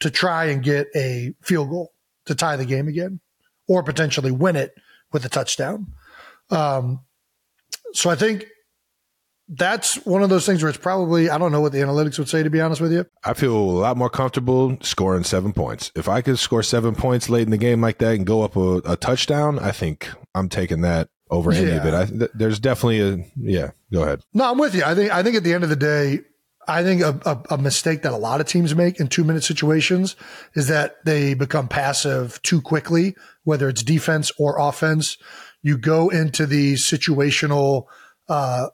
[0.00, 1.92] to try and get a field goal
[2.26, 3.20] to tie the game again
[3.68, 4.72] or potentially win it
[5.12, 5.92] with a touchdown.
[6.50, 7.00] Um,
[7.92, 8.46] so I think
[9.52, 12.28] that's one of those things where it's probably, I don't know what the analytics would
[12.28, 13.04] say, to be honest with you.
[13.24, 15.90] I feel a lot more comfortable scoring seven points.
[15.96, 18.54] If I could score seven points late in the game like that and go up
[18.56, 21.94] a, a touchdown, I think I'm taking that over any of it.
[21.94, 23.70] I, th- there's definitely a yeah.
[23.92, 24.20] Go ahead.
[24.34, 24.84] No, I'm with you.
[24.84, 26.20] I think I think at the end of the day,
[26.66, 29.44] I think a, a, a mistake that a lot of teams make in two minute
[29.44, 30.16] situations
[30.54, 35.18] is that they become passive too quickly, whether it's defense or offense.
[35.62, 37.84] You go into the situational
[38.28, 38.68] uh,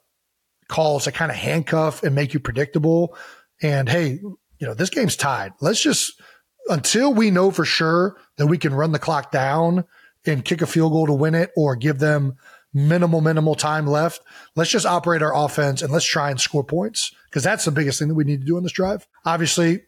[0.69, 3.17] calls that kind of handcuff and make you predictable.
[3.63, 4.21] And hey,
[4.59, 5.53] you know this game's tied.
[5.61, 6.21] Let's just
[6.69, 9.85] until we know for sure that we can run the clock down
[10.25, 12.37] and kick a field goal to win it or give them
[12.75, 14.21] minimal, minimal time left.
[14.55, 17.99] Let's just operate our offense and let's try and score points because that's the biggest
[17.99, 19.07] thing that we need to do on this drive.
[19.25, 19.83] Obviously,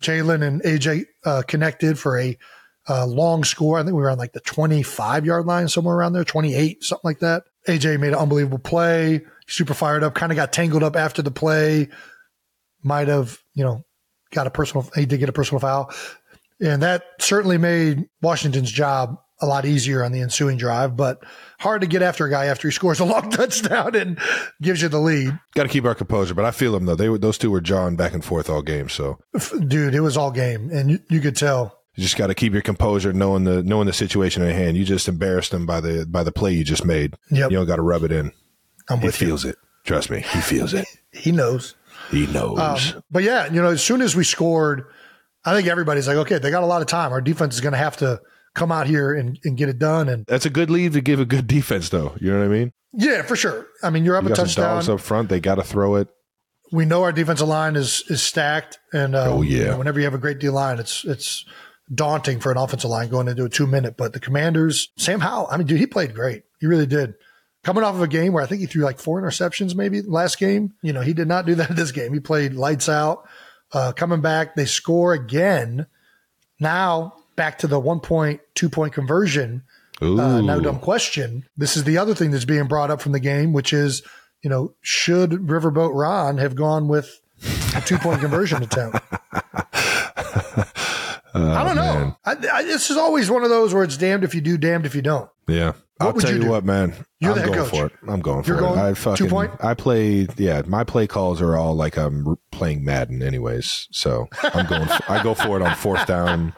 [0.00, 2.38] Jalen and AJ uh, connected for a
[2.88, 3.78] uh, long score.
[3.78, 7.00] I think we were on like the 25 yard line, somewhere around there, 28, something
[7.04, 7.44] like that.
[7.68, 11.30] AJ made an unbelievable play, super fired up, kind of got tangled up after the
[11.30, 11.88] play.
[12.82, 13.84] Might have, you know,
[14.32, 15.92] got a personal, he did get a personal foul.
[16.60, 21.22] And that certainly made Washington's job a lot easier on the ensuing drive, but
[21.58, 24.18] hard to get after a guy after he scores a long touchdown and
[24.60, 25.38] gives you the lead.
[25.54, 26.94] Got to keep our composure, but I feel them though.
[26.94, 29.18] They were those two were jawing back and forth all game, so
[29.66, 30.70] Dude, it was all game.
[30.70, 31.78] And you, you could tell.
[31.96, 34.76] you just got to keep your composure, knowing the knowing the situation at hand.
[34.76, 37.14] You just embarrassed them by the by the play you just made.
[37.30, 37.50] Yep.
[37.50, 38.32] You don't got to rub it in.
[38.90, 39.28] I'm He with you.
[39.28, 39.56] feels it.
[39.84, 40.86] Trust me, he feels it.
[41.12, 41.74] He knows.
[42.12, 42.58] He knows.
[42.94, 44.84] Um, but yeah, you know, as soon as we scored,
[45.44, 47.10] I think everybody's like, okay, they got a lot of time.
[47.12, 48.20] Our defense is going to have to
[48.54, 50.08] come out here and, and get it done.
[50.08, 52.14] And That's a good lead to give a good defense, though.
[52.20, 52.72] You know what I mean?
[52.92, 53.66] yeah, for sure.
[53.82, 54.76] I mean, you're up You a touchdown.
[54.76, 55.30] dogs up front.
[55.30, 56.06] They got to throw it.
[56.70, 59.58] we know our defensive line is is stacked, and um, Oh, yeah.
[59.58, 61.44] you know, whenever you have a great D line, it's it's
[61.92, 63.96] daunting for an offensive line going into a two minute.
[63.96, 66.44] But the Commanders, Sam Howell, I mean, dude, he played great.
[66.60, 67.14] He really did.
[67.62, 70.38] Coming off of a game where I think he threw like four interceptions, maybe last
[70.38, 70.72] game.
[70.82, 72.12] You know, he did not do that this game.
[72.12, 73.28] He played lights out.
[73.72, 75.86] Uh, coming back, they score again.
[76.58, 79.62] Now back to the one point, two point conversion.
[80.00, 81.44] Uh, no dumb question.
[81.56, 84.02] This is the other thing that's being brought up from the game, which is,
[84.42, 87.20] you know, should Riverboat Ron have gone with
[87.76, 88.98] a two point conversion attempt?
[91.32, 92.16] I don't know.
[92.24, 94.86] I, I, this is always one of those where it's damned if you do, damned
[94.86, 95.28] if you don't.
[95.46, 95.74] Yeah.
[96.00, 96.94] I'll tell you you, what, man.
[97.20, 97.70] You're I'm going coach.
[97.70, 97.92] for it.
[98.08, 99.06] I'm going You're for going it.
[99.06, 99.52] I two point?
[99.60, 103.88] I play yeah, my play calls are all like I'm playing Madden anyways.
[103.92, 106.54] So I'm going for, I go for it on fourth down.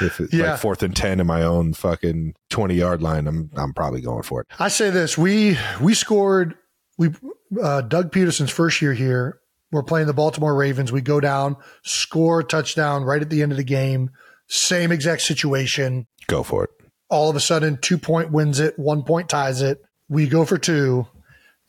[0.00, 0.52] If it's Yeah.
[0.52, 4.22] like fourth and 10 in my own fucking 20 yard line, I'm I'm probably going
[4.22, 4.46] for it.
[4.58, 6.54] I say this: we we scored.
[6.98, 7.10] We
[7.60, 9.40] uh, Doug Pederson's first year here.
[9.72, 10.92] We're playing the Baltimore Ravens.
[10.92, 14.10] We go down, score a touchdown right at the end of the game.
[14.48, 16.06] Same exact situation.
[16.28, 16.70] Go for it.
[17.08, 19.80] All of a sudden, two point wins it, one point ties it.
[20.08, 21.06] We go for two,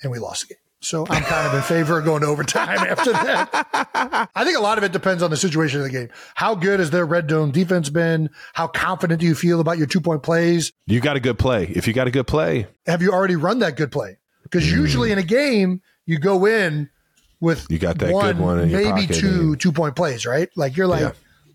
[0.02, 0.62] and we lost the game.
[0.80, 4.30] So I'm kind of in favor of going to overtime after that.
[4.36, 6.10] I think a lot of it depends on the situation of the game.
[6.36, 8.30] How good has their red zone defense been?
[8.54, 10.72] How confident do you feel about your two point plays?
[10.86, 11.64] You got a good play.
[11.66, 14.18] If you got a good play, Have you already run that good play?
[14.44, 16.90] Because usually in a game, you go in
[17.40, 20.48] with You got that good one in maybe two two point plays, right?
[20.56, 21.12] Like you're like Yeah.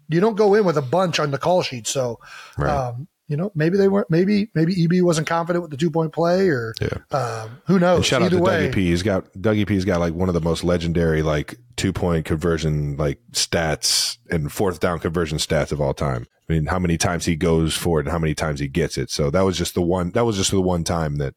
[0.08, 1.86] you don't go in with a bunch on the call sheet.
[1.86, 2.18] So
[2.58, 2.70] Right.
[2.88, 6.12] um, you know, maybe they weren't maybe maybe EB wasn't confident with the two point
[6.12, 6.98] play or Yeah.
[7.18, 7.96] um, who knows.
[7.96, 8.86] And shout out Either to way, Dougie P.
[8.90, 12.96] He's got Dougie P's got like one of the most legendary like two point conversion
[12.98, 16.26] like stats and fourth down conversion stats of all time.
[16.48, 18.98] I mean, how many times he goes for it and how many times he gets
[18.98, 19.10] it.
[19.10, 20.10] So that was just the one.
[20.10, 21.34] That was just the one time that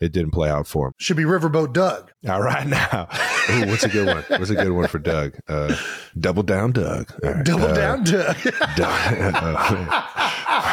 [0.00, 0.92] it didn't play out for him.
[0.98, 2.10] should be Riverboat Doug.
[2.28, 3.08] All right now,
[3.50, 4.24] Ooh, what's a good one?
[4.38, 5.36] What's a good one for Doug?
[5.48, 5.74] Uh,
[6.18, 7.12] double down, Doug.
[7.22, 7.44] Right.
[7.44, 8.36] Double Uh, down Doug.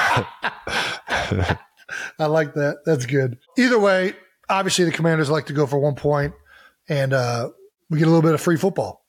[2.19, 2.77] I like that.
[2.85, 3.37] That's good.
[3.57, 4.13] Either way,
[4.49, 6.33] obviously the commanders like to go for one point
[6.89, 7.49] and uh,
[7.89, 9.05] we get a little bit of free football.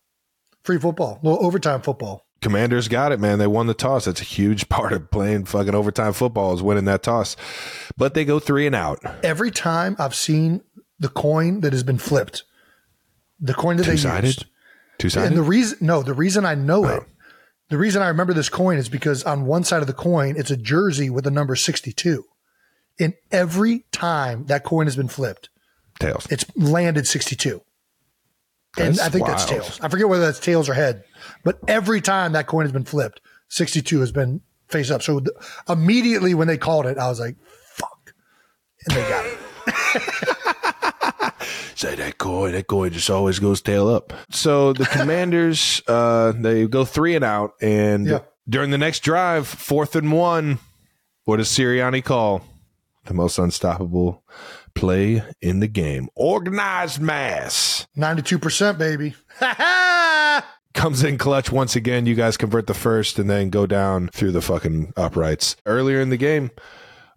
[0.65, 2.26] Free football, a little overtime football.
[2.47, 3.39] Commanders got it, man.
[3.39, 4.05] They won the toss.
[4.05, 7.37] That's a huge part of playing fucking overtime football is winning that toss.
[7.97, 9.01] But they go three and out.
[9.25, 10.63] Every time I've seen
[10.99, 12.45] the coin that has been flipped,
[13.41, 14.47] the coin that Two they used,
[14.99, 15.29] Two sided.
[15.29, 16.89] and the reason no, the reason I know Oh.
[16.97, 17.03] it,
[17.69, 20.51] the reason I remember this coin is because on one side of the coin it's
[20.51, 22.25] a jersey with the number sixty-two,
[23.01, 25.51] and every time that coin has been flipped,
[26.01, 26.27] Tails.
[26.31, 27.61] it's landed 62.
[28.79, 29.81] And I think that's tails.
[29.81, 31.05] I forget whether that's tails or head,
[31.45, 35.03] but every time that coin has been flipped, 62 has been face up.
[35.03, 35.31] So th-
[35.69, 37.37] immediately when they called it, I was like,
[37.75, 38.15] fuck.
[38.87, 39.39] And they got it.
[41.75, 42.53] Say that coin.
[42.53, 44.13] That coin just always goes tail up.
[44.31, 48.21] So the Commanders, uh, they go three and out, and Yeah.
[48.49, 50.59] during the next drive, fourth and one,
[51.25, 52.43] what does Sirianni call
[53.05, 54.23] the most unstoppable
[54.77, 56.09] play in the game?
[56.15, 57.87] Organized mass.
[57.97, 59.15] 92%, baby.
[60.75, 62.07] comes in clutch once again.
[62.07, 65.57] You guys convert the first and then go down through the fucking uprights.
[65.67, 66.51] Earlier in the game,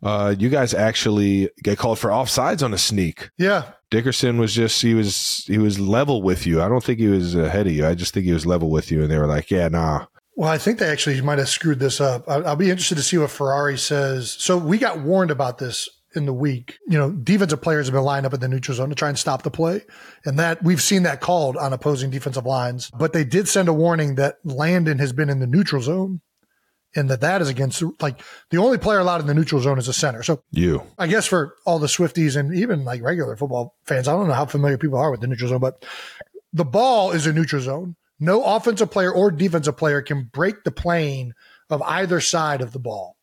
[0.01, 3.29] uh, you guys actually get called for offsides on a sneak.
[3.37, 3.71] yeah.
[3.91, 6.61] Dickerson was just he was he was level with you.
[6.61, 7.87] I don't think he was ahead of you.
[7.87, 10.05] I just think he was level with you, and they were like, "Yeah, nah."
[10.35, 12.29] Well, I think they actually might have screwed this up.
[12.29, 14.29] I- I'll be interested to see what Ferrari says.
[14.29, 16.77] So we got warned about this in the week.
[16.87, 19.17] You know, defensive players have been lined up in the neutral zone to try and
[19.17, 19.81] stop the play.
[20.25, 22.89] And that we've seen that called on opposing defensive lines.
[22.97, 26.21] But they did send a warning that Landon has been in the neutral zone
[26.95, 29.87] and that that is against, like, the only player allowed in the neutral zone is
[29.87, 30.23] a center.
[30.23, 34.13] So You I guess for all the Swifties and even like regular football fans, I
[34.13, 35.85] don't know how familiar people are with the neutral zone, but
[36.51, 37.95] the ball is a neutral zone.
[38.19, 41.33] No offensive player or defensive player can break the plane
[41.69, 43.15] of either side of the ball.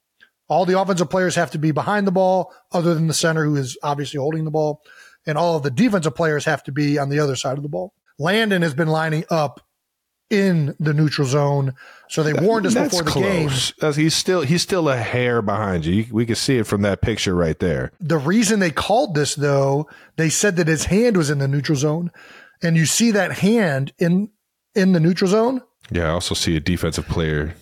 [0.49, 3.57] All the offensive players have to be behind the ball, other than the center who
[3.57, 4.83] is obviously holding the ball.
[5.27, 7.69] And all of the defensive players have to be on the other side of the
[7.69, 7.93] ball.
[8.19, 9.61] Landon has been lining up
[10.31, 11.75] in the neutral zone.
[12.09, 13.73] So they warned us That's before the close.
[13.73, 13.93] game.
[13.95, 15.95] He's still he's still a hair behind you.
[15.95, 16.07] you.
[16.13, 17.93] We can see it from that picture right there.
[18.01, 21.77] The reason they called this though, they said that his hand was in the neutral
[21.77, 22.11] zone,
[22.63, 24.31] and you see that hand in
[24.75, 25.63] in the neutral zone.
[25.91, 27.55] Yeah, I also see a defensive player.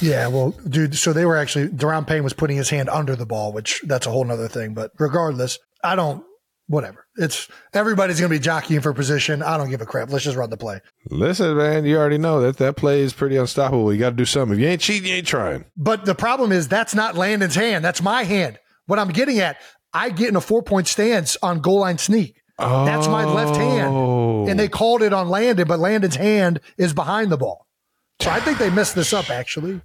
[0.00, 3.26] Yeah, well, dude, so they were actually Da'Ron Payne was putting his hand under the
[3.26, 4.74] ball, which that's a whole nother thing.
[4.74, 6.24] But regardless, I don't.
[6.70, 7.06] Whatever.
[7.16, 9.42] It's everybody's gonna be jockeying for position.
[9.42, 10.10] I don't give a crap.
[10.10, 10.80] Let's just run the play.
[11.08, 13.90] Listen, man, you already know that that play is pretty unstoppable.
[13.90, 14.58] You got to do something.
[14.58, 15.64] If you ain't cheating, you ain't trying.
[15.78, 17.82] But the problem is that's not Landon's hand.
[17.82, 18.58] That's my hand.
[18.84, 19.56] What I'm getting at,
[19.94, 22.37] I get in a four point stance on goal line sneak.
[22.58, 23.94] That's my left hand.
[23.94, 24.46] Oh.
[24.48, 24.70] And they oh.
[24.70, 27.66] called it on Landon, but Landon's hand is behind the ball.
[28.20, 29.80] So I think they messed this up actually.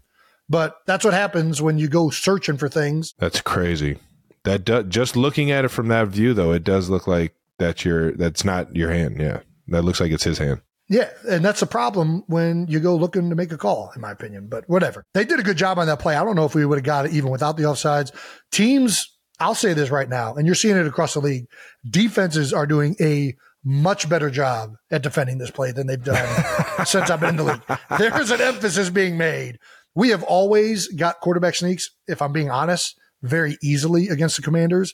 [0.49, 3.13] But that's what happens when you go searching for things.
[3.17, 3.97] That's crazy.
[4.43, 7.85] That do, just looking at it from that view, though, it does look like that's
[7.85, 9.19] your that's not your hand.
[9.19, 10.61] Yeah, that looks like it's his hand.
[10.89, 14.11] Yeah, and that's a problem when you go looking to make a call, in my
[14.11, 14.47] opinion.
[14.49, 15.05] But whatever.
[15.13, 16.15] They did a good job on that play.
[16.15, 18.11] I don't know if we would have got it even without the offsides.
[18.51, 21.47] Teams, I'll say this right now, and you're seeing it across the league.
[21.89, 26.43] Defenses are doing a much better job at defending this play than they've done
[26.85, 27.79] since I've been in the league.
[27.97, 29.57] There's an emphasis being made.
[29.95, 34.93] We have always got quarterback sneaks, if I'm being honest, very easily against the commanders.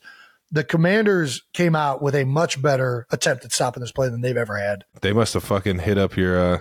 [0.51, 4.35] The commanders came out with a much better attempt at stopping this play than they've
[4.37, 4.83] ever had.
[5.01, 6.59] They must have fucking hit up your uh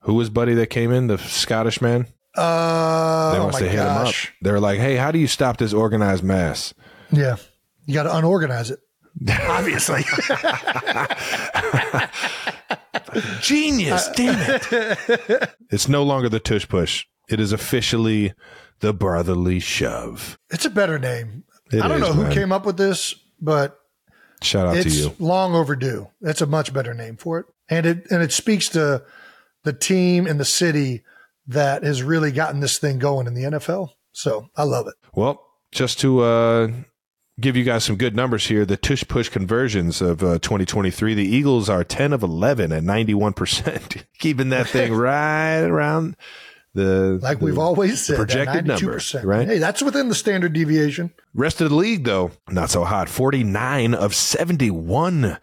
[0.00, 2.06] who was buddy that came in, the Scottish man?
[2.36, 4.14] Uh, They oh must my have hit him up.
[4.42, 6.74] They were like, Hey, how do you stop this organized mass?
[7.10, 7.36] Yeah.
[7.86, 8.80] You got to unorganize it.
[9.48, 10.02] Obviously.
[13.40, 15.50] Genius, damn it.
[15.70, 17.06] it's no longer the tush push.
[17.28, 18.34] It is officially
[18.80, 20.38] the brotherly shove.
[20.50, 21.44] it's a better name.
[21.72, 22.32] It I don't is, know who man.
[22.32, 23.78] came up with this, but
[24.42, 25.14] Shout out it's to you.
[25.18, 26.08] long overdue.
[26.20, 29.04] That's a much better name for it, and it and it speaks to
[29.62, 31.02] the team and the city
[31.46, 33.90] that has really gotten this thing going in the NFL.
[34.12, 34.94] So I love it.
[35.14, 35.40] Well,
[35.72, 36.68] just to uh,
[37.40, 41.24] give you guys some good numbers here, the tush push conversions of uh, 2023, the
[41.24, 46.16] Eagles are 10 of 11 at 91%, keeping that thing right around
[46.74, 49.24] the Like the we've always said, projected number, 92%.
[49.24, 49.46] right?
[49.46, 51.12] Hey, that's within the standard deviation.
[51.32, 53.08] Rest of the league, though, not so hot.
[53.08, 55.38] 49 of 71,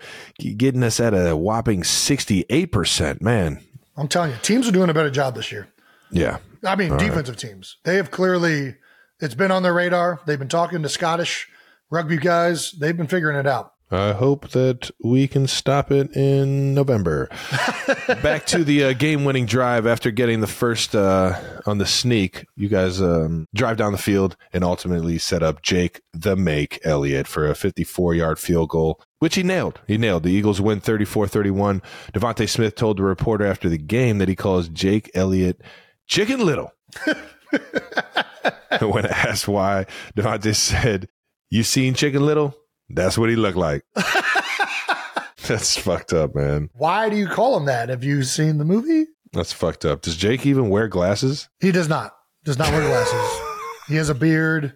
[0.57, 3.21] getting us at a whopping 68%.
[3.21, 3.59] Man,
[3.97, 5.67] I'm telling you, teams are doing a better job this year.
[6.11, 6.37] yeah.
[6.63, 7.77] I mean, defensive teams.
[7.85, 8.75] They have clearly,
[9.19, 10.19] it's been on their radar.
[10.27, 11.49] They've been talking to Scottish
[11.91, 12.71] rugby guys.
[12.71, 13.73] They've been figuring it out.
[13.93, 17.27] I hope that we can stop it in November.
[18.23, 22.45] Back to the uh, game-winning drive after getting the first uh, on the sneak.
[22.55, 27.27] You guys um, drive down the field and ultimately set up Jake the Make Elliott
[27.27, 29.81] for a 54-yard field goal, which he nailed.
[29.87, 30.23] He nailed.
[30.23, 31.83] The Eagles win 34-31.
[32.13, 35.61] DeVonta Smith told the reporter after the game that he calls Jake Elliott
[36.07, 36.71] Chicken Little.
[38.81, 39.85] when asked why,
[40.15, 41.07] DeVonta said,
[41.51, 42.55] "You seen Chicken Little?
[42.89, 43.83] That's what he looked like."
[45.47, 46.69] That's fucked up, man.
[46.73, 47.89] Why do you call him that?
[47.89, 49.05] Have you seen the movie?
[49.33, 50.01] That's fucked up.
[50.01, 51.49] Does Jake even wear glasses?
[51.59, 52.13] He does not.
[52.43, 53.41] Does not wear glasses.
[53.87, 54.73] he has a beard.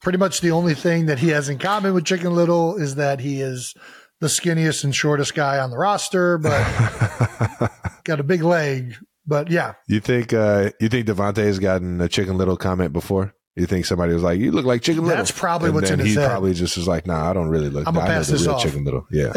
[0.00, 3.20] Pretty much the only thing that he has in common with Chicken Little is that
[3.20, 3.74] he is
[4.20, 6.50] the skinniest and shortest guy on the roster, but
[8.04, 8.96] got a big leg.
[9.26, 13.34] But yeah, You think uh you think DeVonta has gotten a Chicken Little comment before?
[13.54, 15.18] You think somebody was like, "You look like Chicken Little"?
[15.18, 16.28] That's probably and what's in his he head.
[16.30, 17.86] probably just was like, "Nah, I don't really look.
[17.86, 19.32] I'ma I know pass the real off." Chicken Little." Yeah,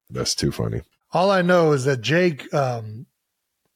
[0.10, 0.82] that's too funny.
[1.12, 3.06] all I know is that Jake, um,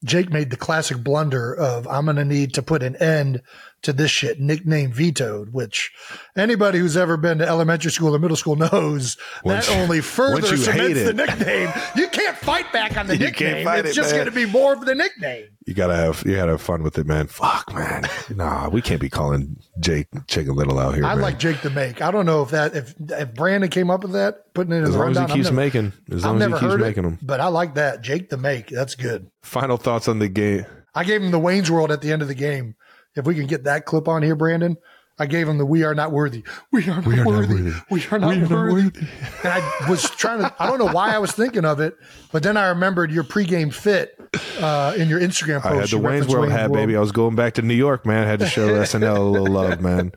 [0.05, 3.43] Jake made the classic blunder of I'm going to need to put an end
[3.83, 5.93] to this shit, nickname vetoed, which
[6.37, 10.01] anybody who's ever been to elementary school or middle school knows Once that you- only
[10.01, 11.73] further once you hate cements the nickname.
[11.97, 13.67] You can't fight back on the You nickname.
[13.69, 15.47] It's it, just going to be more of the nickname.
[15.67, 17.27] You gotta have you gotta have fun with it, man.
[17.27, 18.05] Fuck, man.
[18.35, 21.05] Nah, we can't be calling Jake Chicken Little out here.
[21.05, 21.21] I man.
[21.21, 22.01] like Jake the Make.
[22.01, 24.85] I don't know if that if if Brandon came up with that, putting it in
[24.85, 27.09] as long as he keeps never, making, as I've long as he keeps making it,
[27.09, 27.19] them.
[27.21, 28.69] but I like that Jake the Make.
[28.69, 29.31] That's good.
[29.43, 30.65] Final thoughts on the game.
[30.95, 32.75] I gave him the Wayne's World at the end of the game.
[33.17, 34.77] If we can get that clip on here, Brandon,
[35.19, 37.55] I gave him the "We are not worthy." We are not, are not worthy.
[37.55, 37.73] worthy.
[37.91, 38.75] We are not We are not worthy.
[38.85, 39.07] worthy.
[39.43, 40.55] And I was trying to.
[40.59, 41.97] I don't know why I was thinking of it,
[42.31, 44.15] but then I remembered your pregame fit
[44.61, 45.75] uh, in your Instagram post.
[45.75, 46.75] I had the Wayne's World hat, World.
[46.87, 46.97] baby.
[46.97, 48.25] I was going back to New York, man.
[48.27, 50.13] I had to show SNL a little love, man.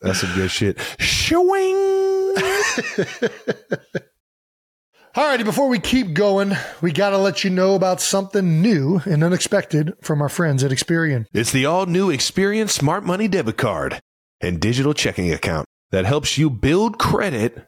[0.00, 0.78] That's some good shit.
[0.98, 2.34] Showing.
[5.16, 6.52] All righty, before we keep going,
[6.82, 10.70] we got to let you know about something new and unexpected from our friends at
[10.70, 11.24] Experian.
[11.32, 13.98] It's the all new Experian Smart Money debit card
[14.42, 17.66] and digital checking account that helps you build credit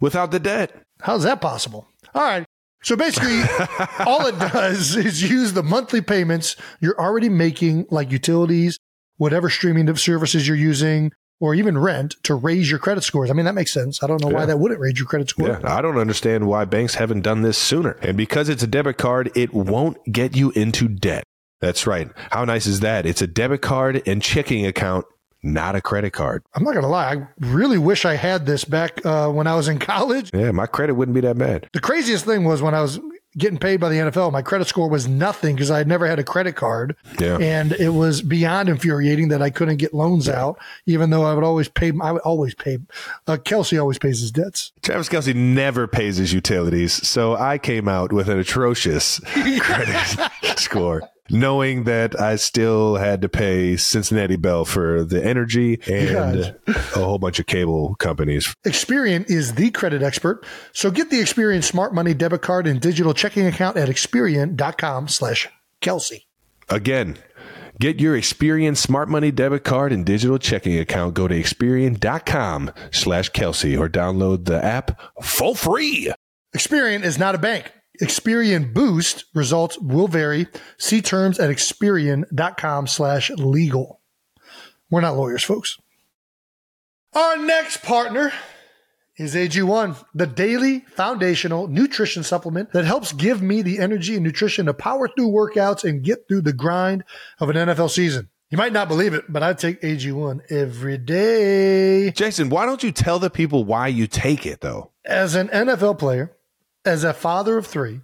[0.00, 0.82] without the debt.
[1.00, 1.88] How's that possible?
[2.14, 2.44] All right.
[2.82, 3.40] So basically,
[4.00, 8.78] all it does is use the monthly payments you're already making, like utilities,
[9.16, 11.10] whatever streaming of services you're using,
[11.42, 13.28] or even rent to raise your credit scores.
[13.28, 14.00] I mean, that makes sense.
[14.00, 15.48] I don't know why that wouldn't raise your credit score.
[15.48, 17.98] Yeah, I don't understand why banks haven't done this sooner.
[18.00, 21.24] And because it's a debit card, it won't get you into debt.
[21.60, 22.08] That's right.
[22.30, 23.06] How nice is that?
[23.06, 25.04] It's a debit card and checking account,
[25.42, 26.44] not a credit card.
[26.54, 27.12] I'm not going to lie.
[27.12, 30.30] I really wish I had this back uh, when I was in college.
[30.32, 31.68] Yeah, my credit wouldn't be that bad.
[31.72, 33.00] The craziest thing was when I was
[33.36, 36.18] getting paid by the NFL, my credit score was nothing because I had never had
[36.18, 36.96] a credit card.
[37.18, 37.38] Yeah.
[37.38, 41.44] And it was beyond infuriating that I couldn't get loans out, even though I would
[41.44, 42.78] always pay, I would always pay.
[43.26, 44.72] Uh, Kelce always pays his debts.
[44.82, 49.20] Travis Kelce never pays his utilities, so I came out with an atrocious
[49.60, 56.56] credit score, knowing that I still had to pay Cincinnati Bell for the energy and
[56.66, 58.54] a whole bunch of cable companies.
[58.64, 60.44] Experian is the credit expert.
[60.72, 65.48] So get the Experian Smart Money debit card and digital checking account at Experian.com slash
[65.80, 66.24] Kelce.
[66.68, 67.18] Again,
[67.78, 71.14] get your Experian Smart Money debit card and digital checking account.
[71.14, 76.12] Go to Experian.com slash Kelce or download the app for free.
[76.54, 77.72] Experian is not a bank.
[78.02, 80.48] Experian Boost results will vary.
[80.76, 84.00] See terms at Experian.com slash legal.
[84.90, 85.78] We're not lawyers, folks.
[87.14, 88.32] Our next partner
[89.16, 94.66] is AG1, the daily foundational nutrition supplement that helps give me the energy and nutrition
[94.66, 97.04] to power through workouts and get through the grind
[97.38, 98.28] of an NFL season.
[98.50, 102.10] You might not believe it, but I take AG1 every day.
[102.10, 104.90] Jason, why don't you tell the people why you take it, though?
[105.06, 106.36] As an NFL player,
[106.84, 108.00] as a father of three,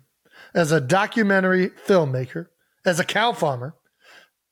[0.55, 2.47] as a documentary filmmaker,
[2.85, 3.75] as a cow farmer,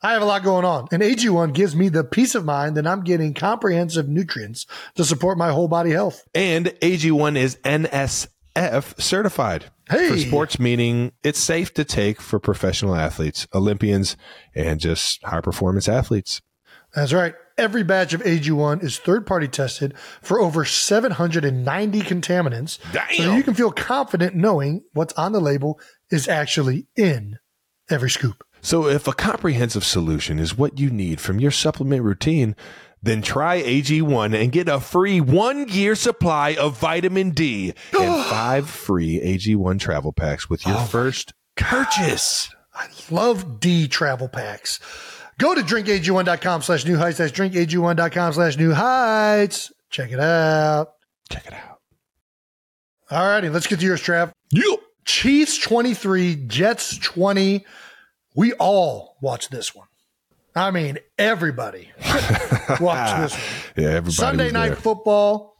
[0.02, 2.86] I have a lot going on, and AG1 gives me the peace of mind that
[2.86, 6.22] I'm getting comprehensive nutrients to support my whole body health.
[6.34, 9.66] And AG1 is NSF certified.
[9.88, 10.10] Hey.
[10.10, 14.16] For sports, meaning it's safe to take for professional athletes, Olympians,
[14.54, 16.42] and just high performance athletes.
[16.94, 17.34] That's right.
[17.58, 22.78] Every batch of AG1 is third party tested for over 790 contaminants.
[23.16, 25.80] So you can feel confident knowing what's on the label
[26.10, 27.38] is actually in
[27.88, 28.44] every scoop.
[28.60, 32.56] So, if a comprehensive solution is what you need from your supplement routine,
[33.02, 38.68] then try AG1 and get a free one year supply of vitamin D and five
[38.68, 42.54] free AG1 travel packs with your oh first purchase.
[42.74, 44.80] I love D travel packs.
[45.38, 47.18] Go to drinkag1.com slash new heights.
[47.18, 49.72] That's drinkag1.com slash new heights.
[49.90, 50.88] Check it out.
[51.30, 51.78] Check it out.
[53.10, 54.32] All righty, let's get to yours, Trav.
[54.52, 54.80] Yep.
[55.04, 57.64] Chiefs 23, Jets 20.
[58.34, 59.86] We all watched this one.
[60.56, 61.90] I mean, everybody
[62.80, 62.80] watched
[63.20, 63.42] this one.
[63.76, 64.12] Yeah, everybody.
[64.12, 65.56] Sunday night football.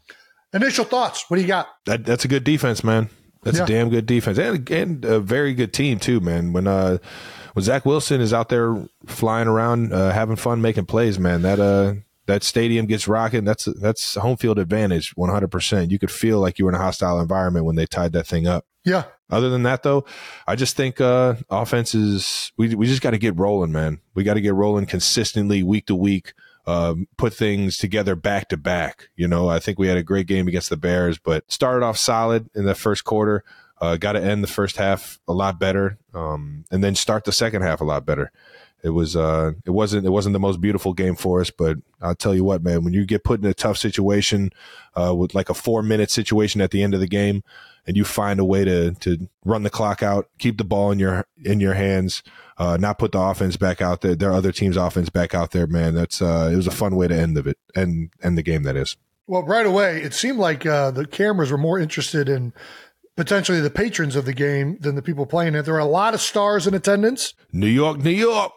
[0.53, 1.27] Initial thoughts.
[1.29, 1.68] What do you got?
[1.85, 3.11] That, that's a good defense, man.
[3.43, 3.64] That's Yeah.
[3.64, 6.53] a damn good defense, and, and a very good team too, man.
[6.53, 6.99] When uh,
[7.53, 11.61] when Zach Wilson is out there flying around, uh, having fun, making plays, man, that
[11.61, 11.95] uh,
[12.26, 13.45] that stadium gets rocking.
[13.45, 15.91] That's that's home field advantage, one hundred percent.
[15.93, 18.47] You could feel like you were in a hostile environment when they tied that thing
[18.47, 18.66] up.
[18.84, 19.05] Yeah.
[19.28, 20.05] Other than that, though,
[20.47, 24.01] I just think uh, offense is we we just got to get rolling, man.
[24.14, 26.32] We got to get rolling consistently, week to week.
[26.67, 29.09] Um, put things together back to back.
[29.14, 31.97] You know, I think we had a great game against the Bears, but started off
[31.97, 33.45] solid in the first quarter.
[33.81, 37.33] Uh, got to end the first half a lot better, um, and then start the
[37.33, 38.33] second half a lot better.
[38.83, 42.14] It was uh, it wasn't it wasn't the most beautiful game for us, but I'll
[42.14, 44.51] tell you what, man, when you get put in a tough situation
[44.95, 47.43] uh, with like a four minute situation at the end of the game,
[47.87, 50.99] and you find a way to to run the clock out, keep the ball in
[50.99, 52.22] your in your hands,
[52.59, 55.66] uh, not put the offense back out there, their other team's offense back out there,
[55.66, 55.95] man.
[55.95, 58.62] That's uh, it was a fun way to end of it and end the game.
[58.64, 58.97] That is.
[59.28, 62.53] Well, right away, it seemed like uh, the cameras were more interested in
[63.16, 65.62] potentially the patrons of the game than the people playing it.
[65.62, 68.53] There were a lot of stars in attendance, New York, New York.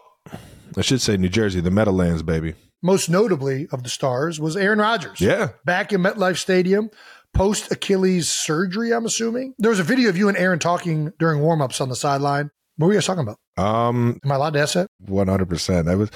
[0.76, 2.54] I should say New Jersey, the Meadowlands, baby.
[2.82, 5.20] most notably of the stars was Aaron Rodgers.
[5.20, 5.48] Yeah.
[5.64, 6.90] Back in MetLife Stadium,
[7.34, 9.54] post Achilles surgery, I'm assuming.
[9.58, 12.50] There was a video of you and Aaron talking during warmups on the sideline.
[12.76, 13.36] What were you guys talking about?
[13.58, 14.86] Um, Am I allowed to ask that?
[15.00, 15.86] One hundred percent.
[15.86, 16.10] I was,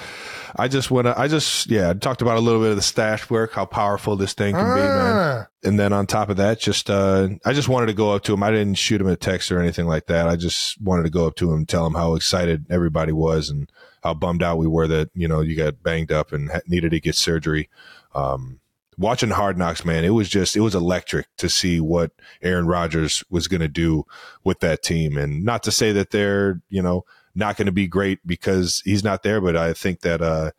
[0.55, 1.19] I just want to.
[1.19, 1.91] I just yeah.
[1.91, 4.63] I talked about a little bit of the stash work, how powerful this thing can
[4.63, 5.15] be, man.
[5.15, 8.23] Ah, And then on top of that, just uh, I just wanted to go up
[8.23, 8.41] to him.
[8.41, 10.27] I didn't shoot him a text or anything like that.
[10.27, 13.51] I just wanted to go up to him and tell him how excited everybody was
[13.51, 13.71] and
[14.03, 16.99] how bummed out we were that you know you got banged up and needed to
[16.99, 17.69] get surgery.
[18.15, 18.59] Um,
[18.97, 23.23] watching Hard Knocks, man, it was just it was electric to see what Aaron Rodgers
[23.29, 24.05] was going to do
[24.43, 25.17] with that team.
[25.17, 29.03] And not to say that they're you know not going to be great because he's
[29.03, 30.51] not there, but I think that uh,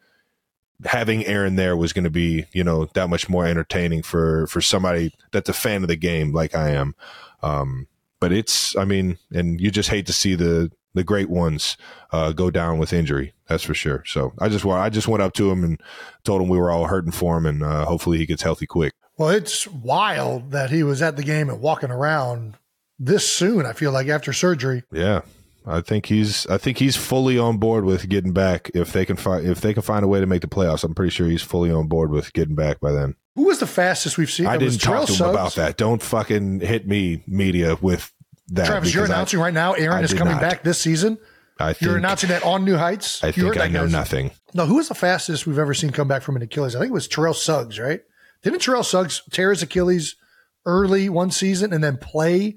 [0.84, 4.60] having Aaron there was going to be, you know, that much more entertaining for for
[4.60, 6.94] somebody that's a fan of the game like I am.
[7.42, 7.88] Um,
[8.20, 11.76] but it's, I mean, and you just hate to see the the great ones
[12.10, 13.34] uh, go down with injury.
[13.48, 14.02] That's for sure.
[14.06, 15.80] So I just I just went up to him and
[16.24, 18.94] told him we were all hurting for him, and uh, hopefully he gets healthy quick.
[19.16, 22.54] well, it's wild that he was at the game and walking around
[22.98, 23.64] this soon.
[23.66, 24.82] I feel like after surgery.
[24.92, 25.20] Yeah.
[25.68, 26.46] I think he's.
[26.46, 28.70] I think he's fully on board with getting back.
[28.72, 30.94] If they can find, if they can find a way to make the playoffs, I'm
[30.94, 33.16] pretty sure he's fully on board with getting back by then.
[33.34, 34.46] Who was the fastest we've seen?
[34.46, 35.76] I It didn't talk to him about that.
[35.76, 38.12] Don't fucking hit me, media, with
[38.48, 38.66] that.
[38.66, 40.40] Travis, you're because I- announcing right now Aaron I is coming not.
[40.42, 41.18] back this season.
[41.58, 43.24] I think, You're announcing that on New Heights.
[43.24, 43.92] I think I know guys?
[43.92, 44.30] nothing.
[44.52, 46.76] No, who was the fastest we've ever seen come back from an Achilles?
[46.76, 48.00] I think it was Terrell Suggs, right?
[48.42, 50.16] Didn't Terrell Suggs tear his Achilles
[50.66, 52.56] early one season and then play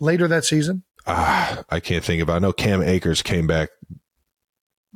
[0.00, 0.82] later that season?
[1.06, 2.28] Ah, I can't think of.
[2.28, 2.32] it.
[2.32, 3.68] I know Cam Akers came back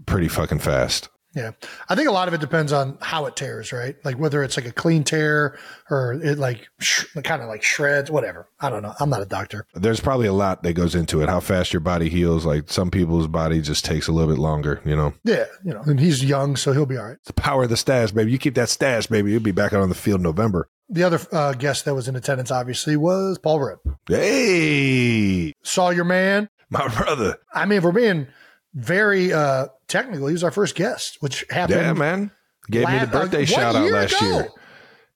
[0.06, 1.08] pretty fucking fast.
[1.34, 1.52] Yeah.
[1.88, 3.96] I think a lot of it depends on how it tears, right?
[4.04, 5.58] Like whether it's like a clean tear
[5.90, 8.48] or it like sh- kind of like shreds, whatever.
[8.60, 8.92] I don't know.
[9.00, 9.66] I'm not a doctor.
[9.74, 11.28] There's probably a lot that goes into it.
[11.30, 12.44] How fast your body heals.
[12.44, 14.82] Like some people's body just takes a little bit longer.
[14.84, 15.46] You know, Yeah.
[15.64, 17.16] You know, and he's young, so he'll be all right.
[17.24, 18.30] the power of the stash, baby.
[18.30, 19.32] You keep that stash, baby.
[19.32, 20.68] You'll be back out on the field in November.
[20.90, 23.78] The other uh, guest that was in attendance, obviously, was Paul Rudd.
[24.06, 26.48] Hey, Saw your man.
[26.68, 27.38] my brother.
[27.54, 28.26] I mean, if we're being
[28.74, 31.80] very uh, technical, he was our first guest, which happened.
[31.80, 32.30] Yeah, man.
[32.70, 34.30] Gave me the birthday uh, shout out last ago.
[34.30, 34.48] year.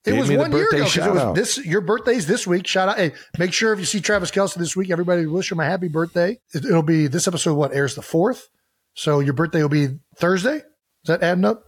[0.04, 1.66] It Gave was one year birthday ago because it was this.
[1.66, 2.66] Your birthday's this week.
[2.66, 2.96] Shout out!
[2.96, 5.88] Hey, make sure if you see Travis Kelce this week, everybody wish him a happy
[5.88, 6.38] birthday.
[6.52, 7.54] It, it'll be this episode.
[7.54, 8.48] What airs the fourth,
[8.94, 10.56] so your birthday will be Thursday.
[10.56, 10.62] Is
[11.06, 11.64] that adding up?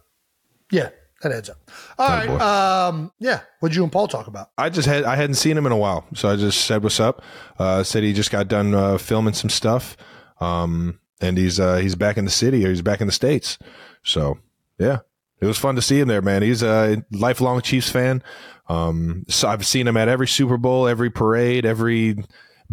[0.70, 0.90] Yeah,
[1.22, 1.58] that adds up.
[1.98, 2.38] All Atta right.
[2.38, 2.44] boy.
[2.44, 3.40] Um, yeah.
[3.60, 4.50] What'd you and Paul talk about?
[4.56, 7.00] I just had I hadn't seen him in a while, so I just said what's
[7.00, 7.22] up.
[7.58, 9.96] Uh, said he just got done uh, filming some stuff.
[10.40, 13.58] Um, and he's uh, he's back in the city or he's back in the states.
[14.02, 14.38] So
[14.78, 15.00] yeah,
[15.40, 16.42] it was fun to see him there, man.
[16.42, 18.22] He's a lifelong Chiefs fan.
[18.68, 22.16] Um, so I've seen him at every Super Bowl, every parade, every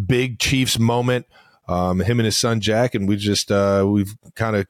[0.04, 1.26] big Chiefs moment.
[1.68, 4.66] Um, him and his son Jack, and we just uh, we've kind of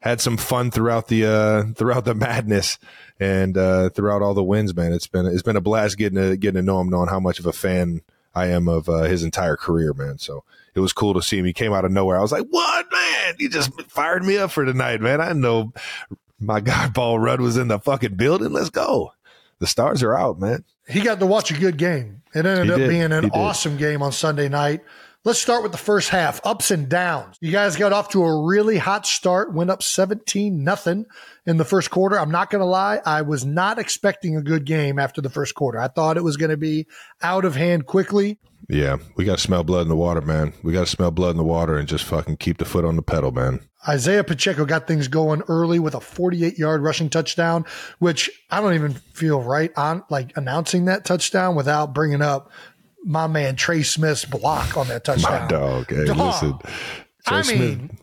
[0.00, 2.78] had some fun throughout the uh, throughout the madness
[3.18, 4.92] and uh, throughout all the wins, man.
[4.92, 7.38] It's been it's been a blast getting to getting to know him, knowing how much
[7.38, 8.02] of a fan
[8.34, 10.18] I am of uh, his entire career, man.
[10.18, 10.44] So
[10.76, 11.44] it was cool to see him.
[11.46, 12.18] He came out of nowhere.
[12.18, 13.34] I was like, "What, man?
[13.38, 15.20] He just fired me up for tonight, man.
[15.20, 15.72] I know
[16.38, 18.52] my guy Paul Rudd was in the fucking building.
[18.52, 19.12] Let's go.
[19.58, 20.64] The stars are out, man.
[20.86, 22.22] He got to watch a good game.
[22.34, 22.88] It ended He up did.
[22.90, 24.82] being an awesome game on Sunday night.
[25.24, 26.40] Let's start with the first half.
[26.46, 27.36] Ups and downs.
[27.40, 31.04] You guys got off to a really hot start, went up 17 nothing
[31.46, 32.16] in the first quarter.
[32.20, 33.00] I'm not going to lie.
[33.04, 35.80] I was not expecting a good game after the first quarter.
[35.80, 36.86] I thought it was going to be
[37.22, 38.38] out of hand quickly.
[38.68, 40.52] Yeah, we got to smell blood in the water, man.
[40.62, 42.96] We got to smell blood in the water and just fucking keep the foot on
[42.96, 43.60] the pedal, man.
[43.88, 47.64] Isiah Pacheco got things going early with a 48 yard rushing touchdown,
[48.00, 52.50] which I don't even feel right on like announcing that touchdown without bringing up
[53.04, 55.42] my man Trey Smith's block on that touchdown.
[55.42, 55.88] My dog.
[55.88, 56.16] Hey, Dog.
[56.18, 56.58] listen.
[57.28, 57.98] I Trey mean,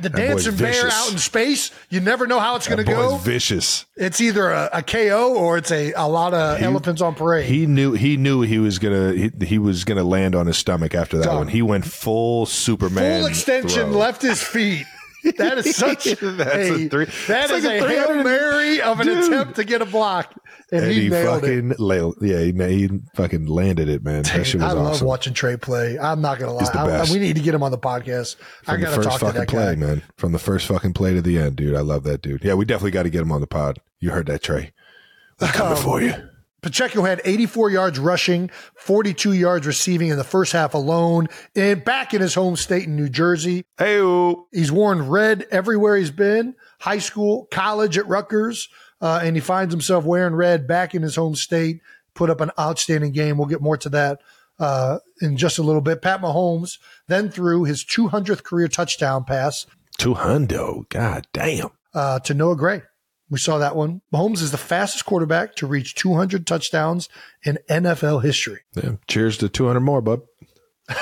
[0.00, 3.16] the dancing bear out in space, you never know how it's going to go.
[3.16, 3.84] vicious.
[3.96, 7.46] It's either a, a KO or it's a, a lot of elephants on parade.
[7.46, 10.94] He knew he knew he was gonna he, he was gonna land on his stomach
[10.94, 11.36] after that Dog.
[11.38, 11.48] one.
[11.48, 13.20] He went full Superman.
[13.20, 13.98] Full extension throw.
[13.98, 14.84] left his feet.
[15.38, 19.00] That is such That's a, a three- that is like a a hail mary of
[19.00, 19.24] an Dude.
[19.24, 20.32] attempt to get a block,
[20.72, 21.62] and, And he, he, nailed it.
[21.62, 22.52] fucking la- yeah, he,
[22.86, 24.22] he fucking landed it, man.
[24.24, 25.06] That shit was I love awesome.
[25.06, 25.98] watching Trey play.
[25.98, 26.60] I'm not gonna lie.
[26.60, 27.12] He's the I- best.
[27.12, 28.36] we need to get him on the podcast.
[28.64, 29.76] From the gotta first talk to fucking that play, guy.
[29.76, 30.02] man.
[30.16, 31.74] From the first fucking play to the end, dude.
[31.76, 32.42] I love that dude.
[32.44, 33.80] Yeah, we definitely got to get him on the pod.
[34.00, 34.72] You heard that, Trey?
[35.40, 36.14] We're coming um, for you.
[36.62, 42.12] Pacheco had 84 yards rushing, 42 yards receiving in the first half alone, and back
[42.12, 43.64] in his home state in New Jersey.
[43.78, 44.02] Hey,
[44.52, 48.68] He's worn red everywhere he's been, high school, college at Rutgers,
[49.00, 51.80] uh, and he finds himself wearing red back in his home state.
[52.14, 53.36] Put up an outstanding game.
[53.36, 54.20] We'll get more to that
[54.58, 56.00] uh, in just a little bit.
[56.02, 56.78] Pat Mahomes
[57.08, 59.66] then threw his 200th career touchdown pass
[59.98, 60.88] two hundo.
[60.88, 61.68] God damn.
[61.94, 62.82] uh, to Noah Gray.
[63.28, 64.02] We saw that one.
[64.14, 67.08] Mahomes is the fastest quarterback to reach 200 touchdowns
[67.42, 68.60] in NFL history.
[68.74, 68.92] Yeah.
[69.08, 70.22] Cheers to 200 more, bub.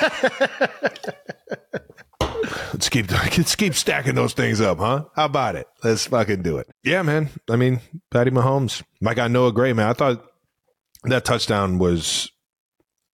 [2.73, 5.05] let's keep let's keep stacking those things up, huh?
[5.15, 5.67] How about it?
[5.83, 6.67] Let's fucking do it.
[6.83, 7.29] Yeah, man.
[7.49, 7.81] I mean,
[8.11, 8.83] Patty Mahomes.
[9.01, 9.87] My guy Noah Gray, man.
[9.87, 10.23] I thought
[11.03, 12.31] that touchdown was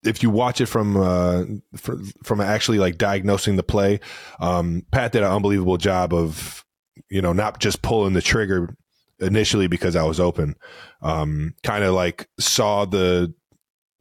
[0.02, 1.44] if you watch it from uh
[1.76, 4.00] fr- from actually like diagnosing the play,
[4.40, 6.64] um Pat did an unbelievable job of
[7.10, 8.74] you know not just pulling the trigger
[9.20, 10.56] initially because I was open.
[11.02, 13.34] Um kind of like saw the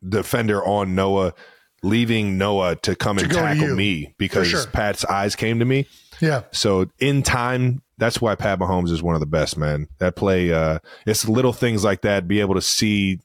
[0.08, 1.34] defender on Noah
[1.84, 4.66] leaving Noah to come To and tackle me because sure.
[4.68, 5.88] Pat's eyes came to me.
[6.22, 6.44] Yeah.
[6.52, 9.88] So in time, that's why Pat Mahomes is one of the best, man.
[10.00, 13.20] That play, uh, it's little things like that, be able to see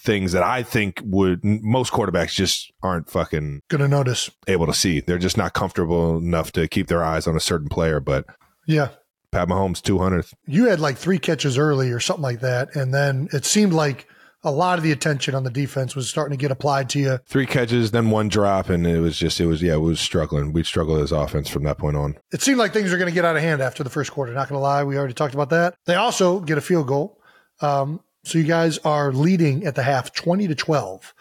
[0.00, 4.30] things that I think would most quarterbacks just aren't fucking Going to notice.
[4.46, 5.00] able to see.
[5.00, 7.98] They're just not comfortable enough to keep their eyes on a certain player.
[8.00, 8.24] But
[8.66, 8.88] Yeah.
[9.32, 10.32] Pat Mahomes, 200th.
[10.46, 12.74] You had like three catches early or something like that.
[12.74, 14.06] And then it seemed like
[14.48, 17.18] a lot of the attention on the defense was starting to get applied to you.
[17.26, 20.52] Three catches, then one drop, and it was just, it was, yeah, it was struggling.
[20.52, 22.16] We struggled as offense from that point on.
[22.32, 24.32] It seemed like things were going to get out of hand after the first quarter.
[24.32, 24.82] Not going to lie.
[24.84, 25.74] We already talked about that.
[25.86, 27.20] They also get a field goal.
[27.60, 31.14] Um, so you guys are leading at the half 20 to 12.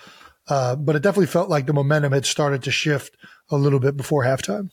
[0.49, 3.15] Uh, but it definitely felt like the momentum had started to shift
[3.49, 4.69] a little bit before halftime.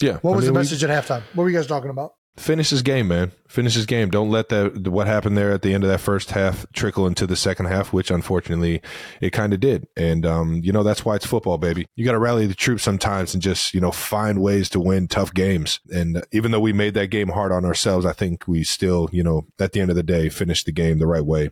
[0.00, 0.18] Yeah.
[0.18, 1.22] What I was mean, the we- message at halftime?
[1.34, 2.14] What were you guys talking about?
[2.36, 3.32] Finish his game, man.
[3.48, 4.10] Finish his game.
[4.10, 7.26] Don't let that what happened there at the end of that first half trickle into
[7.26, 8.82] the second half, which unfortunately
[9.20, 9.86] it kind of did.
[9.96, 11.86] And um, you know that's why it's football, baby.
[11.96, 15.08] You got to rally the troops sometimes and just you know find ways to win
[15.08, 15.80] tough games.
[15.90, 19.22] And even though we made that game hard on ourselves, I think we still you
[19.22, 21.50] know at the end of the day finished the game the right way.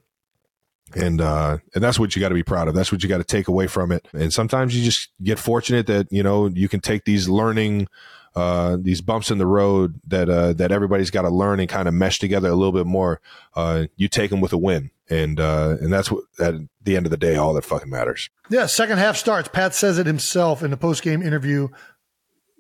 [0.95, 2.75] And uh, and that's what you got to be proud of.
[2.75, 4.07] That's what you got to take away from it.
[4.13, 7.89] And sometimes you just get fortunate that you know you can take these learning
[8.35, 11.87] uh, these bumps in the road that uh, that everybody's got to learn and kind
[11.87, 13.21] of mesh together a little bit more.
[13.55, 17.07] Uh, you take them with a win, and uh, and that's what at the end
[17.07, 18.31] of the day, all that fucking matters.
[18.51, 19.49] Yeah, second half starts.
[19.49, 21.69] Pat says it himself in the post game interview.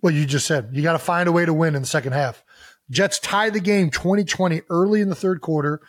[0.01, 2.12] What you just said, you got to find a way to win in the second
[2.12, 2.45] half.
[2.91, 5.81] Jets tie the game 2020 early in the third quarter.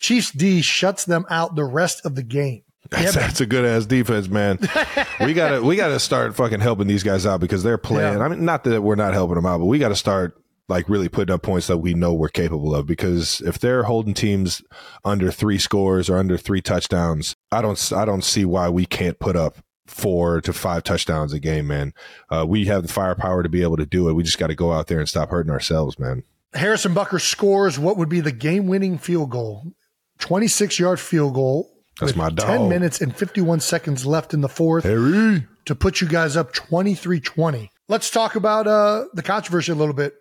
[0.00, 2.62] Chiefs D shuts them out the rest of the game.
[2.90, 4.58] That's, Yeah, that's a good ass defense, man.
[5.20, 8.18] we gotta we gotta start fucking helping these guys out because they're playing.
[8.18, 8.24] Yeah.
[8.24, 10.88] I mean, not that we're not helping them out, but we got to start like
[10.88, 12.86] really putting up points that we know we're capable of.
[12.86, 14.62] Because if they're holding teams
[15.04, 19.18] under three scores or under three touchdowns, I don't I don't see why we can't
[19.18, 21.94] put up four to five touchdowns a game, man.
[22.30, 24.12] Uh, we have the firepower to be able to do it.
[24.12, 26.24] We just got to go out there and stop hurting ourselves, man.
[26.54, 29.72] Harrison Butker scores what would be the game winning field goal
[30.18, 31.70] 26 yard field goal.
[32.00, 32.46] That's my dog.
[32.46, 35.46] 10 minutes and 51 seconds left in the fourth Harry.
[35.64, 37.70] to put you guys up 23 20.
[37.88, 40.14] Let's talk about uh, the controversy a little bit.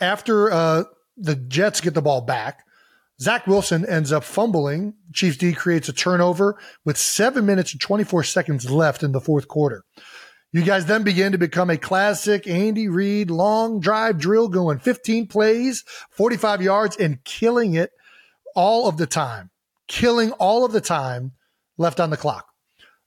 [0.00, 0.84] After uh,
[1.16, 2.64] the Jets get the ball back,
[3.20, 4.94] Zach Wilson ends up fumbling.
[5.12, 9.46] Chiefs D creates a turnover with seven minutes and 24 seconds left in the fourth
[9.46, 9.84] quarter.
[10.52, 15.28] You guys then begin to become a classic Andy Reid long drive drill going 15
[15.28, 17.90] plays, 45 yards, and killing it
[18.56, 19.50] all of the time,
[19.90, 21.32] killing all of the time
[21.76, 22.46] left on the clock.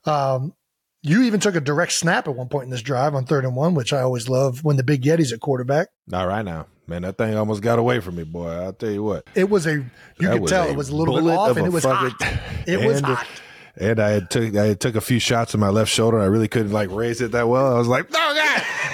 [0.05, 0.53] Um,
[1.01, 3.55] you even took a direct snap at one point in this drive on third and
[3.55, 5.87] one, which I always love when the big Yeti's at quarterback.
[6.07, 7.01] Not right now, man.
[7.03, 8.49] That thing almost got away from me, boy.
[8.49, 9.25] I'll tell you what.
[9.33, 9.85] It was a, you
[10.19, 12.13] That could tell it was a little bit off of and it was hot.
[12.67, 13.27] It was and- hot.
[13.75, 16.19] And I had took I had took a few shots in my left shoulder.
[16.19, 17.73] I really couldn't like raise it that well.
[17.73, 18.33] I was like, oh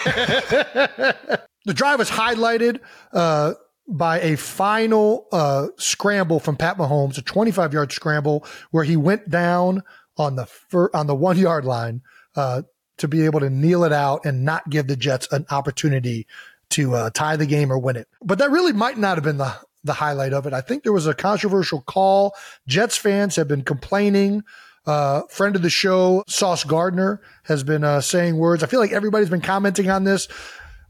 [0.06, 1.16] god.
[1.66, 2.80] The drive was highlighted
[3.12, 3.54] uh,
[3.90, 9.30] by a final uh, scramble from Pat Mahomes, a 25 yard scramble where he went
[9.30, 9.84] down
[10.18, 12.02] on the fir- on the one yard line
[12.36, 12.62] uh,
[12.98, 16.28] to be able to kneel it out and not give the Jets an opportunity
[16.70, 18.08] to uh, tie the game or win it.
[18.22, 20.54] But that really might not have been the the highlight of it.
[20.54, 22.36] I think there was a controversial call.
[22.68, 24.44] Jets fans have been complaining.
[24.86, 28.62] Uh, friend of the show, Sauce Gardner, has been uh, saying words.
[28.62, 30.28] I feel like everybody's been commenting on this.